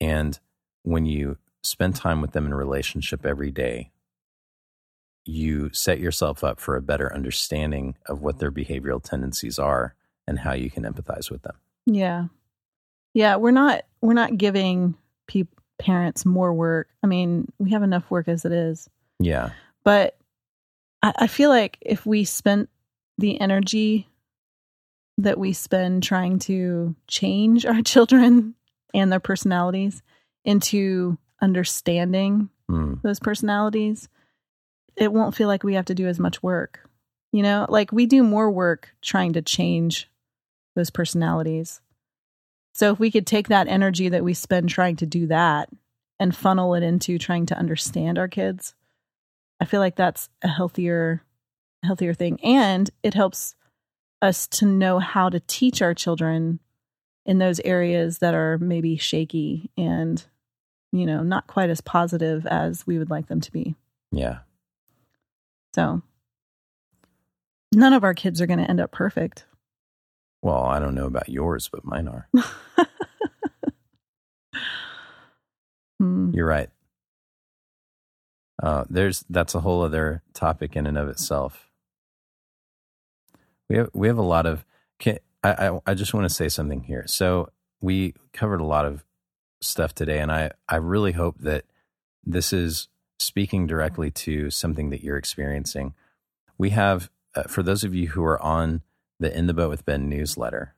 And 0.00 0.38
when 0.84 1.04
you 1.04 1.36
spend 1.62 1.94
time 1.94 2.22
with 2.22 2.32
them 2.32 2.46
in 2.46 2.52
a 2.52 2.56
relationship 2.56 3.26
every 3.26 3.50
day, 3.50 3.90
you 5.26 5.68
set 5.74 6.00
yourself 6.00 6.42
up 6.42 6.58
for 6.58 6.76
a 6.76 6.80
better 6.80 7.12
understanding 7.12 7.94
of 8.06 8.22
what 8.22 8.38
their 8.38 8.50
behavioral 8.50 9.02
tendencies 9.02 9.58
are 9.58 9.94
and 10.26 10.38
how 10.38 10.54
you 10.54 10.70
can 10.70 10.84
empathize 10.84 11.30
with 11.30 11.42
them. 11.42 11.56
Yeah. 11.84 12.28
Yeah, 13.12 13.36
we're 13.36 13.50
not 13.50 13.82
we're 14.00 14.14
not 14.14 14.38
giving 14.38 14.94
pe- 15.26 15.44
parents 15.78 16.24
more 16.24 16.54
work. 16.54 16.88
I 17.02 17.06
mean, 17.06 17.52
we 17.58 17.72
have 17.72 17.82
enough 17.82 18.10
work 18.10 18.28
as 18.28 18.46
it 18.46 18.52
is. 18.52 18.88
Yeah. 19.20 19.50
But 19.84 20.16
I, 21.02 21.12
I 21.18 21.26
feel 21.26 21.50
like 21.50 21.76
if 21.82 22.06
we 22.06 22.24
spent 22.24 22.70
the 23.18 23.40
energy 23.40 24.08
that 25.18 25.38
we 25.38 25.52
spend 25.52 26.02
trying 26.02 26.38
to 26.38 26.94
change 27.08 27.66
our 27.66 27.82
children 27.84 28.54
and 28.94 29.12
their 29.12 29.20
personalities 29.20 30.02
into 30.44 31.18
understanding 31.42 32.50
Mm. 32.70 33.00
those 33.00 33.18
personalities, 33.18 34.10
it 34.94 35.10
won't 35.10 35.34
feel 35.34 35.48
like 35.48 35.64
we 35.64 35.72
have 35.72 35.86
to 35.86 35.94
do 35.94 36.06
as 36.06 36.18
much 36.18 36.42
work. 36.42 36.86
You 37.32 37.42
know, 37.42 37.64
like 37.68 37.92
we 37.92 38.04
do 38.04 38.22
more 38.22 38.50
work 38.50 38.90
trying 39.00 39.32
to 39.32 39.40
change 39.40 40.06
those 40.76 40.90
personalities. 40.90 41.80
So 42.74 42.92
if 42.92 42.98
we 42.98 43.10
could 43.10 43.26
take 43.26 43.48
that 43.48 43.68
energy 43.68 44.10
that 44.10 44.22
we 44.22 44.34
spend 44.34 44.68
trying 44.68 44.96
to 44.96 45.06
do 45.06 45.28
that 45.28 45.70
and 46.20 46.36
funnel 46.36 46.74
it 46.74 46.82
into 46.82 47.18
trying 47.18 47.46
to 47.46 47.58
understand 47.58 48.18
our 48.18 48.28
kids, 48.28 48.74
I 49.60 49.64
feel 49.64 49.80
like 49.80 49.96
that's 49.96 50.28
a 50.42 50.48
healthier 50.48 51.22
healthier 51.82 52.14
thing 52.14 52.38
and 52.42 52.90
it 53.02 53.14
helps 53.14 53.54
us 54.20 54.46
to 54.46 54.66
know 54.66 54.98
how 54.98 55.28
to 55.28 55.40
teach 55.40 55.80
our 55.80 55.94
children 55.94 56.58
in 57.24 57.38
those 57.38 57.60
areas 57.60 58.18
that 58.18 58.34
are 58.34 58.58
maybe 58.58 58.96
shaky 58.96 59.70
and 59.76 60.24
you 60.90 61.04
know, 61.04 61.22
not 61.22 61.46
quite 61.46 61.68
as 61.68 61.80
positive 61.82 62.46
as 62.46 62.86
we 62.86 62.98
would 62.98 63.10
like 63.10 63.28
them 63.28 63.40
to 63.42 63.52
be. 63.52 63.74
Yeah. 64.10 64.38
So 65.74 66.02
none 67.74 67.92
of 67.92 68.04
our 68.04 68.14
kids 68.14 68.40
are 68.40 68.46
going 68.46 68.58
to 68.58 68.68
end 68.68 68.80
up 68.80 68.90
perfect. 68.90 69.44
Well, 70.40 70.62
I 70.64 70.78
don't 70.78 70.94
know 70.94 71.06
about 71.06 71.28
yours, 71.28 71.68
but 71.70 71.84
mine 71.84 72.08
are. 72.08 72.28
Hmm. 76.00 76.30
You're 76.32 76.46
right. 76.46 76.70
Uh, 78.62 78.84
there's 78.88 79.24
that's 79.28 79.54
a 79.54 79.60
whole 79.60 79.82
other 79.82 80.22
topic 80.32 80.76
in 80.76 80.86
and 80.86 80.98
of 80.98 81.08
itself. 81.08 81.67
We 83.68 83.76
have 83.76 83.90
we 83.92 84.08
have 84.08 84.18
a 84.18 84.22
lot 84.22 84.46
of. 84.46 84.64
Can, 84.98 85.18
I, 85.42 85.68
I 85.68 85.80
I 85.86 85.94
just 85.94 86.14
want 86.14 86.28
to 86.28 86.34
say 86.34 86.48
something 86.48 86.84
here. 86.84 87.04
So 87.06 87.50
we 87.80 88.14
covered 88.32 88.60
a 88.60 88.66
lot 88.66 88.84
of 88.84 89.04
stuff 89.60 89.94
today, 89.94 90.18
and 90.18 90.32
I 90.32 90.50
I 90.68 90.76
really 90.76 91.12
hope 91.12 91.38
that 91.40 91.64
this 92.24 92.52
is 92.52 92.88
speaking 93.18 93.66
directly 93.66 94.10
to 94.10 94.50
something 94.50 94.90
that 94.90 95.02
you're 95.02 95.16
experiencing. 95.16 95.94
We 96.56 96.70
have 96.70 97.10
uh, 97.34 97.44
for 97.44 97.62
those 97.62 97.84
of 97.84 97.94
you 97.94 98.08
who 98.08 98.24
are 98.24 98.40
on 98.42 98.82
the 99.20 99.36
In 99.36 99.46
the 99.46 99.54
Boat 99.54 99.70
with 99.70 99.84
Ben 99.84 100.08
newsletter. 100.08 100.74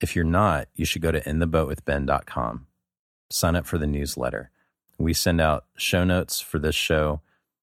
If 0.00 0.14
you're 0.14 0.24
not, 0.24 0.68
you 0.74 0.84
should 0.84 1.02
go 1.02 1.10
to 1.10 1.20
intheboatwithben.com. 1.20 2.66
Sign 3.30 3.56
up 3.56 3.66
for 3.66 3.78
the 3.78 3.86
newsletter. 3.86 4.50
We 4.98 5.12
send 5.12 5.40
out 5.40 5.64
show 5.76 6.04
notes 6.04 6.40
for 6.40 6.58
this 6.58 6.74
show, 6.74 7.20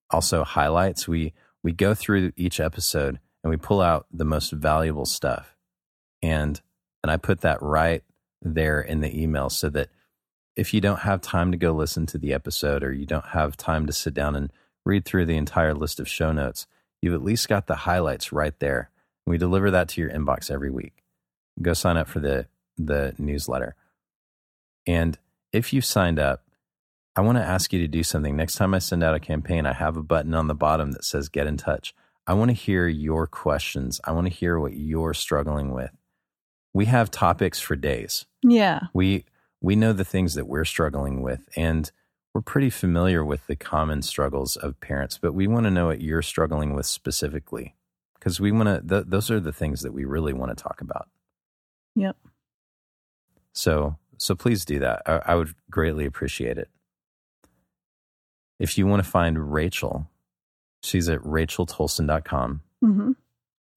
also 0.09 0.43
highlights. 0.43 1.07
We 1.07 1.33
we 1.63 1.71
go 1.71 1.93
through 1.93 2.33
each 2.35 2.59
episode 2.59 3.19
and 3.45 3.51
we 3.51 3.57
pull 3.57 3.79
out 3.79 4.07
the 4.11 4.25
most 4.25 4.51
valuable 4.51 5.05
stuff. 5.05 5.55
And 6.23 6.59
and 7.03 7.11
I 7.11 7.17
put 7.17 7.41
that 7.41 7.61
right 7.61 8.03
there 8.41 8.81
in 8.81 9.01
the 9.01 9.21
email 9.21 9.51
so 9.51 9.69
that 9.69 9.89
if 10.55 10.73
you 10.73 10.81
don't 10.81 11.01
have 11.01 11.21
time 11.21 11.51
to 11.51 11.57
go 11.57 11.71
listen 11.71 12.07
to 12.07 12.17
the 12.17 12.33
episode 12.33 12.83
or 12.83 12.91
you 12.91 13.05
don't 13.05 13.27
have 13.27 13.55
time 13.55 13.85
to 13.85 13.93
sit 13.93 14.15
down 14.15 14.35
and 14.35 14.51
read 14.83 15.05
through 15.05 15.27
the 15.27 15.37
entire 15.37 15.75
list 15.75 15.99
of 15.99 16.09
show 16.09 16.31
notes, 16.31 16.65
you've 17.03 17.13
at 17.13 17.21
least 17.21 17.47
got 17.47 17.67
the 17.67 17.75
highlights 17.75 18.31
right 18.31 18.57
there. 18.59 18.89
We 19.27 19.37
deliver 19.37 19.69
that 19.69 19.89
to 19.89 20.01
your 20.01 20.09
inbox 20.09 20.49
every 20.49 20.71
week. 20.71 21.03
Go 21.61 21.73
sign 21.73 21.97
up 21.97 22.07
for 22.07 22.19
the 22.19 22.47
the 22.79 23.13
newsletter. 23.19 23.75
And 24.87 25.19
if 25.53 25.71
you've 25.71 25.85
signed 25.85 26.17
up, 26.17 26.43
I 27.15 27.21
want 27.21 27.37
to 27.37 27.43
ask 27.43 27.71
you 27.71 27.79
to 27.79 27.87
do 27.87 28.01
something. 28.01 28.35
Next 28.35 28.55
time 28.55 28.73
I 28.73 28.79
send 28.79 29.03
out 29.03 29.13
a 29.13 29.19
campaign, 29.19 29.67
I 29.67 29.73
have 29.73 29.97
a 29.97 30.03
button 30.03 30.33
on 30.33 30.47
the 30.47 30.55
bottom 30.55 30.93
that 30.93 31.05
says 31.05 31.29
get 31.29 31.45
in 31.45 31.57
touch. 31.57 31.93
I 32.27 32.33
want 32.33 32.49
to 32.49 32.55
hear 32.55 32.87
your 32.87 33.27
questions. 33.27 34.01
I 34.03 34.11
want 34.11 34.27
to 34.27 34.33
hear 34.33 34.59
what 34.59 34.73
you're 34.73 35.13
struggling 35.13 35.71
with. 35.71 35.91
We 36.73 36.85
have 36.85 37.11
topics 37.11 37.59
for 37.59 37.75
days. 37.75 38.25
Yeah. 38.41 38.81
We 38.93 39.25
we 39.61 39.75
know 39.75 39.93
the 39.93 40.05
things 40.05 40.35
that 40.35 40.47
we're 40.47 40.65
struggling 40.65 41.21
with 41.21 41.47
and 41.55 41.91
we're 42.33 42.41
pretty 42.41 42.69
familiar 42.69 43.23
with 43.23 43.47
the 43.47 43.55
common 43.55 44.01
struggles 44.01 44.57
of 44.57 44.79
parents, 44.81 45.17
but 45.17 45.33
we 45.33 45.47
want 45.47 45.63
to 45.65 45.71
know 45.71 45.87
what 45.87 46.01
you're 46.01 46.21
struggling 46.21 46.73
with 46.73 46.85
specifically 46.85 47.75
because 48.15 48.39
we 48.39 48.51
want 48.51 48.67
to 48.67 48.81
th- 48.87 49.05
those 49.07 49.31
are 49.31 49.39
the 49.39 49.53
things 49.53 49.81
that 49.81 49.93
we 49.93 50.03
really 50.03 50.33
want 50.33 50.55
to 50.55 50.61
talk 50.61 50.81
about. 50.81 51.07
Yep. 51.95 52.17
So 53.53 53.97
so 54.17 54.35
please 54.35 54.65
do 54.65 54.79
that. 54.79 55.03
I, 55.05 55.21
I 55.27 55.35
would 55.35 55.53
greatly 55.69 56.05
appreciate 56.05 56.57
it. 56.57 56.69
If 58.59 58.77
you 58.77 58.87
want 58.87 59.03
to 59.03 59.09
find 59.09 59.51
Rachel, 59.51 60.09
she's 60.85 61.09
at 61.09 61.19
racheltoalson.com. 61.19 62.61
hmm 62.81 63.11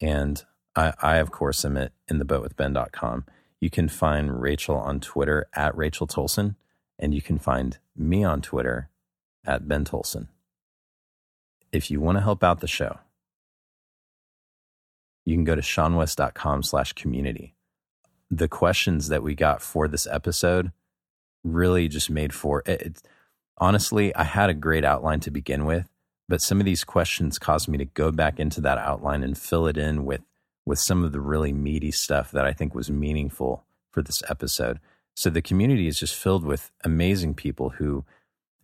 And 0.01 0.45
I, 0.77 0.93
I, 1.01 1.17
of 1.17 1.31
course, 1.31 1.65
am 1.65 1.77
at 1.77 1.93
intheboatwithben.com. 2.11 3.25
You 3.61 3.71
can 3.71 3.89
find 3.89 4.41
Rachel 4.41 4.77
on 4.77 5.01
Twitter 5.01 5.47
at 5.55 5.77
Rachel 5.77 6.07
Toalson. 6.07 6.57
And 6.99 7.15
you 7.15 7.23
can 7.23 7.39
find 7.39 7.79
me 7.97 8.25
on 8.25 8.41
Twitter 8.41 8.91
at 9.47 9.69
Ben 9.69 9.85
Toalson. 9.85 10.29
If 11.71 11.91
you 11.91 12.01
want 12.01 12.19
to 12.19 12.23
help 12.23 12.43
out 12.43 12.61
the 12.61 12.67
show, 12.67 12.99
you 15.25 15.37
can 15.37 15.45
go 15.45 15.55
to 15.55 15.61
seanwes.com 15.61 16.63
slash 16.63 16.93
community. 16.95 17.55
The 18.31 18.49
questions 18.49 19.09
that 19.09 19.23
we 19.23 19.35
got 19.35 19.63
for 19.63 19.87
this 19.87 20.07
episode 20.07 20.73
really 21.45 21.89
just 21.89 22.11
made 22.11 22.35
for 22.35 22.63
it. 22.67 22.83
it. 22.83 23.03
Honestly, 23.59 24.15
I 24.15 24.25
had 24.25 24.51
a 24.51 24.55
great 24.55 24.85
outline 24.85 25.21
to 25.21 25.31
begin 25.31 25.65
with, 25.67 25.89
but 26.29 26.43
some 26.43 26.61
of 26.61 26.67
these 26.67 26.85
questions 26.85 27.39
caused 27.39 27.69
me 27.69 27.79
to 27.79 27.85
go 27.85 28.13
back 28.13 28.39
into 28.39 28.61
that 28.61 28.79
outline 28.79 29.23
and 29.23 29.39
fill 29.39 29.67
it 29.67 29.79
in 29.79 30.05
with 30.05 30.21
with 30.67 30.79
some 30.79 31.03
of 31.03 31.13
the 31.13 31.21
really 31.21 31.53
meaty 31.53 31.91
stuff 31.91 32.31
that 32.31 32.45
I 32.45 32.53
think 32.53 32.75
was 32.75 32.91
meaningful 32.91 33.65
for 33.91 34.03
this 34.03 34.23
episode. 34.29 34.79
So 35.17 35.31
the 35.31 35.41
community 35.41 35.89
is 35.89 35.99
just 35.99 36.15
filled 36.15 36.45
with 36.45 36.71
amazing 36.85 37.35
people 37.35 37.71
who 37.71 38.05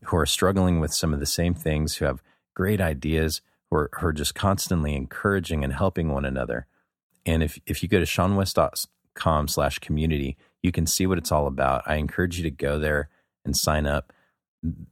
who 0.04 0.16
are 0.16 0.26
struggling 0.26 0.80
with 0.80 0.92
some 0.92 1.14
of 1.14 1.20
the 1.20 1.26
same 1.26 1.54
things, 1.54 1.96
who 1.96 2.04
have 2.04 2.22
great 2.54 2.80
ideas, 2.80 3.40
who 3.70 3.78
are, 3.78 3.90
who 3.94 4.08
are 4.08 4.12
just 4.12 4.34
constantly 4.34 4.94
encouraging 4.94 5.64
and 5.64 5.72
helping 5.72 6.10
one 6.10 6.26
another. 6.26 6.66
And 7.24 7.42
if 7.42 7.58
if 7.66 7.82
you 7.82 7.88
go 7.88 7.98
to 7.98 8.04
seanwes.com 8.04 9.48
slash 9.48 9.78
community, 9.78 10.36
you 10.62 10.72
can 10.72 10.86
see 10.86 11.06
what 11.06 11.18
it's 11.18 11.32
all 11.32 11.46
about. 11.46 11.82
I 11.86 11.96
encourage 11.96 12.36
you 12.36 12.44
to 12.44 12.50
go 12.50 12.78
there 12.78 13.08
and 13.44 13.56
sign 13.56 13.86
up. 13.86 14.12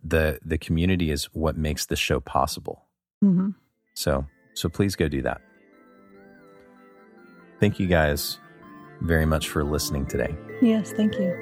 The 0.05 0.39
the 0.45 0.59
community 0.59 1.11
is 1.11 1.25
what 1.33 1.57
makes 1.57 1.87
the 1.87 1.97
show 1.97 2.21
possible. 2.21 2.85
Mm-hmm. 3.25 3.51
So 3.95 4.27
so 4.55 4.69
please 4.69 4.97
go 4.97 5.09
do 5.09 5.23
that. 5.23 5.41
Thank 7.61 7.79
you 7.79 7.87
guys 7.87 8.39
very 9.01 9.27
much 9.27 9.49
for 9.49 9.65
listening 9.65 10.07
today. 10.07 10.35
Yes, 10.61 10.93
thank 10.93 11.19
you. 11.19 11.33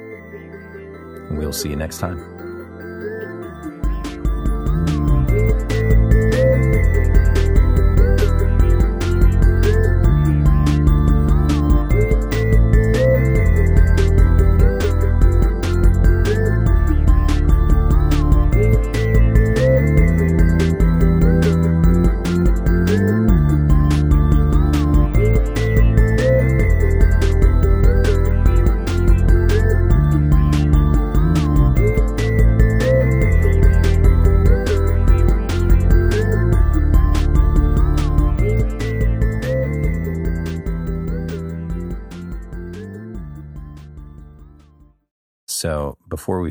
We'll 1.31 1.53
see 1.53 1.69
you 1.69 1.75
next 1.75 1.99
time. 1.99 2.40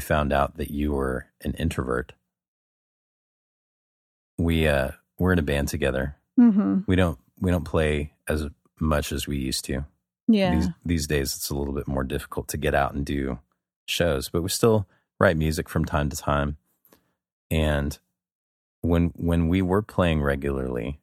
We 0.01 0.07
found 0.07 0.33
out 0.33 0.57
that 0.57 0.71
you 0.71 0.93
were 0.93 1.27
an 1.43 1.53
introvert, 1.55 2.15
we 4.39 4.67
uh, 4.67 4.93
we're 5.19 5.35
in 5.35 5.39
a 5.39 5.43
band 5.43 5.69
together. 5.69 6.17
Mm-hmm. 6.39 6.81
We 6.87 6.97
don't 6.97 7.19
we 7.39 7.51
don't 7.51 7.65
play 7.65 8.15
as 8.27 8.47
much 8.79 9.13
as 9.13 9.27
we 9.27 9.37
used 9.37 9.67
to. 9.67 9.85
Yeah. 10.27 10.55
These 10.55 10.69
these 10.87 11.07
days, 11.07 11.37
it's 11.37 11.51
a 11.51 11.55
little 11.55 11.75
bit 11.75 11.87
more 11.87 12.03
difficult 12.03 12.49
to 12.49 12.57
get 12.57 12.75
out 12.75 12.95
and 12.95 13.05
do 13.05 13.41
shows, 13.85 14.31
but 14.31 14.43
we 14.43 14.49
still 14.49 14.87
write 15.19 15.37
music 15.37 15.69
from 15.69 15.85
time 15.85 16.09
to 16.09 16.17
time. 16.17 16.57
And 17.51 17.99
when 18.81 19.13
when 19.17 19.49
we 19.49 19.61
were 19.61 19.83
playing 19.83 20.23
regularly, 20.23 20.99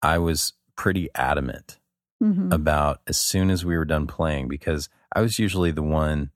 I 0.00 0.18
was 0.18 0.52
pretty 0.76 1.08
adamant 1.16 1.80
mm-hmm. 2.22 2.52
about 2.52 3.00
as 3.08 3.16
soon 3.16 3.50
as 3.50 3.64
we 3.64 3.76
were 3.76 3.84
done 3.84 4.06
playing 4.06 4.46
because 4.46 4.88
I 5.12 5.22
was 5.22 5.40
usually 5.40 5.72
the 5.72 5.82
one 5.82 6.30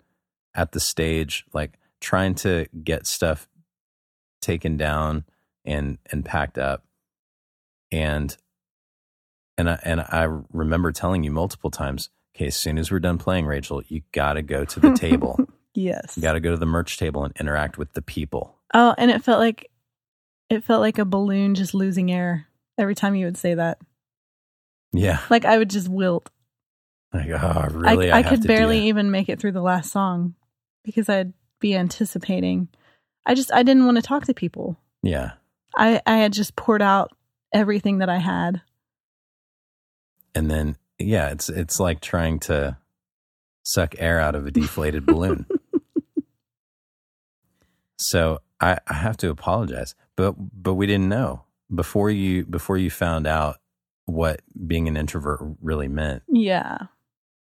at 0.57 0.73
the 0.73 0.81
stage 0.81 1.45
like 1.53 1.79
trying 2.01 2.35
to 2.35 2.67
get 2.83 3.07
stuff 3.07 3.49
taken 4.41 4.77
down 4.77 5.25
and 5.65 5.99
and 6.11 6.25
packed 6.25 6.59
up. 6.59 6.85
And 7.93 8.37
and 9.59 9.71
I, 9.71 9.79
and 9.85 10.01
I 10.01 10.25
remember 10.53 10.91
telling 10.91 11.23
you 11.23 11.31
multiple 11.31 11.71
times 11.71 12.11
okay 12.35 12.47
as 12.47 12.57
soon 12.57 12.79
as 12.79 12.91
we're 12.91 12.99
done 12.99 13.19
playing 13.19 13.47
Rachel 13.47 13.83
you 13.87 14.03
got 14.13 14.35
to 14.35 14.43
go 14.43 14.65
to 14.65 14.81
the 14.81 14.95
table. 14.95 15.39
Yes. 15.79 16.17
you 16.17 16.23
got 16.23 16.33
to 16.33 16.41
go 16.41 16.53
to 16.53 16.57
the 16.57 16.65
merch 16.65 16.97
table 16.97 17.23
and 17.23 17.35
interact 17.39 17.77
with 17.77 17.93
the 17.93 18.01
people. 18.01 18.57
Oh, 18.73 18.95
and 18.97 19.11
it 19.11 19.23
felt 19.23 19.41
like 19.41 19.71
it 20.49 20.65
felt 20.65 20.81
like 20.81 20.97
a 20.97 21.05
balloon 21.05 21.55
just 21.55 21.75
losing 21.75 22.11
air 22.11 22.47
every 22.79 22.95
time 22.95 23.15
you 23.15 23.27
would 23.27 23.37
say 23.37 23.53
that. 23.53 23.77
yeah. 24.95 25.21
Like 25.29 25.45
I 25.45 25.59
would 25.59 25.69
just 25.69 25.87
wilt. 25.87 26.31
like 27.13 27.29
oh 27.29 27.69
really? 27.73 28.11
I, 28.11 28.21
I 28.21 28.23
have 28.23 28.31
could 28.41 28.47
barely 28.49 28.89
even 28.89 29.11
make 29.11 29.29
it 29.29 29.39
through 29.39 29.53
the 29.53 29.61
last 29.61 29.93
song 29.93 30.35
because 30.87 31.11
I'd 31.11 31.34
be 31.61 31.74
anticipating. 31.76 32.68
I 33.26 33.34
just 33.34 33.53
I 33.53 33.62
didn't 33.62 33.84
want 33.84 33.97
to 33.97 34.03
talk 34.03 34.24
to 34.26 34.34
people. 34.34 34.78
yeah 35.03 35.32
I 35.76 36.01
I 36.07 36.16
had 36.16 36.32
just 36.32 36.57
poured 36.57 36.80
out 36.80 37.11
everything 37.53 37.99
that 37.99 38.09
I 38.09 38.18
had. 38.18 38.62
and 40.34 40.51
then 40.51 40.76
yeah 40.99 41.28
it's 41.30 41.49
it's 41.51 41.78
like 41.80 42.01
trying 42.01 42.39
to 42.41 42.78
suck 43.64 43.95
air 43.99 44.18
out 44.20 44.34
of 44.34 44.47
a 44.47 44.51
deflated 44.51 45.05
balloon 45.05 45.45
so 47.99 48.39
I, 48.61 48.78
I 48.87 48.95
have 48.95 49.16
to 49.18 49.30
apologize 49.30 49.95
but 50.16 50.34
but 50.39 50.74
we 50.74 50.87
didn't 50.87 51.09
know 51.09 51.43
before 51.74 52.11
you 52.11 52.45
before 52.45 52.76
you 52.78 52.91
found 52.91 53.26
out 53.26 53.57
what 54.05 54.41
being 54.66 54.87
an 54.89 54.97
introvert 54.97 55.41
really 55.61 55.89
meant 55.89 56.22
Yeah. 56.28 56.78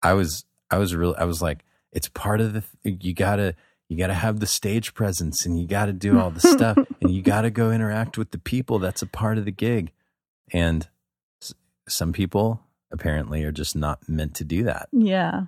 i 0.03 0.13
was 0.13 0.45
i 0.71 0.79
was 0.79 0.95
really 0.95 1.17
i 1.17 1.25
was 1.25 1.41
like 1.41 1.65
it's 1.93 2.09
part 2.09 2.41
of 2.41 2.53
the 2.53 2.63
you 2.85 3.13
gotta 3.15 3.55
you 3.89 3.97
gotta 3.99 4.15
have 4.15 4.41
the 4.41 4.47
stage 4.47 4.95
presence 4.95 5.45
and 5.45 5.59
you 5.61 5.67
gotta 5.67 5.93
do 5.93 6.19
all 6.19 6.31
the 6.31 6.41
stuff 6.57 6.79
and 7.01 7.11
you 7.11 7.23
gotta 7.23 7.51
go 7.51 7.71
interact 7.71 8.17
with 8.19 8.31
the 8.31 8.39
people 8.39 8.79
that's 8.79 9.03
a 9.03 9.07
part 9.07 9.39
of 9.39 9.45
the 9.45 9.51
gig 9.53 9.93
and 10.53 10.89
s- 11.43 11.55
some 11.89 12.13
people 12.13 12.61
apparently 12.91 13.43
are 13.45 13.53
just 13.53 13.75
not 13.77 14.07
meant 14.09 14.35
to 14.35 14.45
do 14.45 14.63
that 14.65 14.89
Yeah. 14.93 15.43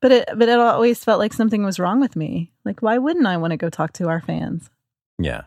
But 0.00 0.12
it 0.12 0.28
but 0.36 0.48
it 0.50 0.58
always 0.58 1.02
felt 1.02 1.18
like 1.18 1.32
something 1.32 1.64
was 1.64 1.78
wrong 1.78 1.98
with 1.98 2.14
me. 2.14 2.52
Like 2.64 2.82
why 2.82 2.98
wouldn't 2.98 3.26
I 3.26 3.38
want 3.38 3.52
to 3.52 3.56
go 3.56 3.70
talk 3.70 3.92
to 3.94 4.08
our 4.08 4.20
fans? 4.20 4.68
Yeah. 5.18 5.42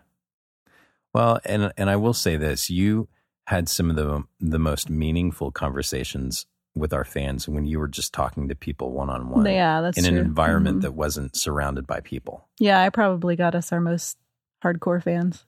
Well, 1.14 1.40
and 1.46 1.72
and 1.78 1.90
I 1.92 1.96
will 1.96 2.14
say 2.14 2.38
this: 2.38 2.68
you 2.70 3.08
had 3.46 3.70
some 3.70 3.90
of 3.92 3.96
the 3.96 4.24
the 4.40 4.58
most 4.58 4.90
meaningful 4.90 5.52
conversations 5.52 6.48
with 6.80 6.94
our 6.94 7.04
fans 7.06 7.48
when 7.48 7.66
you 7.66 7.80
were 7.80 7.88
just 7.88 8.14
talking 8.14 8.48
to 8.48 8.56
people 8.56 8.92
one 8.92 9.10
on 9.10 9.30
one 9.30 9.46
yeah, 9.46 9.82
that's 9.82 9.98
in 9.98 10.06
an 10.06 10.14
true. 10.14 10.22
environment 10.22 10.80
Mhm. 10.80 10.82
that 10.84 10.94
wasn't 10.94 11.36
surrounded 11.36 11.86
by 11.88 12.00
people. 12.00 12.48
Yeah, 12.60 12.82
I 12.82 12.90
probably 12.90 13.36
got 13.36 13.56
us 13.56 13.72
our 13.72 13.80
most 13.82 14.18
hardcore 14.64 15.02
fans. 15.04 15.46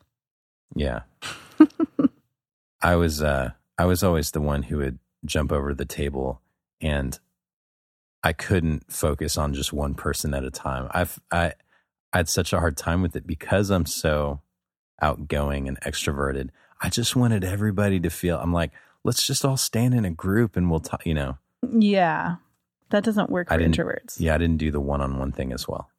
Yeah. 0.76 1.02
I 2.82 2.96
was 2.96 3.22
uh 3.22 3.52
I 3.78 3.86
was 3.86 4.04
always 4.04 4.32
the 4.32 4.42
one 4.42 4.64
who 4.64 4.78
would 4.78 5.00
jump 5.26 5.52
over 5.52 5.74
the 5.74 5.86
table 5.86 6.42
and 6.82 7.20
I 8.24 8.34
couldn't 8.34 8.92
focus 8.92 9.38
on 9.38 9.54
just 9.54 9.72
one 9.74 9.94
person 9.96 10.34
at 10.34 10.44
a 10.44 10.52
time. 10.52 10.88
I've 10.92 11.20
I 11.32 11.54
I 12.14 12.18
had 12.20 12.30
such 12.30 12.54
a 12.54 12.60
hard 12.60 12.78
time 12.78 13.02
with 13.02 13.16
it 13.16 13.28
because 13.28 13.70
I'm 13.70 13.86
so 13.86 14.42
outgoing 15.02 15.68
and 15.68 15.80
extroverted. 15.82 16.50
I 16.82 16.90
just 16.90 17.16
wanted 17.16 17.44
everybody 17.44 18.00
to 18.00 18.10
feel 18.10 18.40
I'm 18.40 18.54
like, 18.54 18.72
let's 19.04 19.26
just 19.26 19.46
all 19.46 19.58
stand 19.58 19.94
in 19.94 20.06
a 20.06 20.12
group 20.12 20.56
and 20.56 20.70
we'll 20.70 20.80
talk, 20.80 21.06
you 21.06 21.14
know. 21.14 21.38
Yeah. 21.72 22.36
That 22.90 23.04
doesn't 23.04 23.30
work 23.30 23.50
for 23.50 23.58
introverts. 23.58 24.16
Yeah, 24.20 24.36
I 24.36 24.38
didn't 24.38 24.58
do 24.58 24.72
the 24.72 24.80
one-on-one 24.80 25.32
thing 25.32 25.54
as 25.54 25.68
well. 25.68 25.90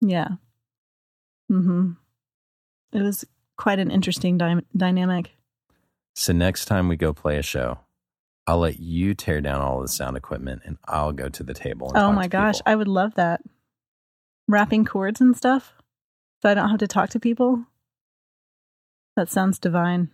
Yeah. 0.00 0.28
Mm-hmm. 1.50 1.92
It 2.92 3.02
was 3.02 3.24
quite 3.56 3.78
an 3.78 3.90
interesting 3.90 4.38
dy- 4.38 4.62
dynamic. 4.76 5.32
So 6.14 6.32
next 6.32 6.66
time 6.66 6.88
we 6.88 6.96
go 6.96 7.12
play 7.12 7.36
a 7.38 7.42
show, 7.42 7.80
I'll 8.46 8.58
let 8.58 8.78
you 8.78 9.14
tear 9.14 9.40
down 9.40 9.60
all 9.60 9.80
the 9.80 9.88
sound 9.88 10.16
equipment 10.16 10.62
and 10.64 10.78
I'll 10.86 11.12
go 11.12 11.28
to 11.28 11.42
the 11.42 11.54
table 11.54 11.88
and 11.88 11.98
Oh 11.98 12.12
my 12.12 12.28
gosh, 12.28 12.58
people. 12.58 12.72
I 12.72 12.76
would 12.76 12.88
love 12.88 13.14
that. 13.16 13.42
Wrapping 14.48 14.84
cords 14.84 15.20
and 15.20 15.36
stuff 15.36 15.72
so 16.42 16.50
I 16.50 16.54
don't 16.54 16.70
have 16.70 16.78
to 16.78 16.86
talk 16.86 17.10
to 17.10 17.20
people. 17.20 17.64
That 19.16 19.30
sounds 19.30 19.58
divine. 19.58 20.10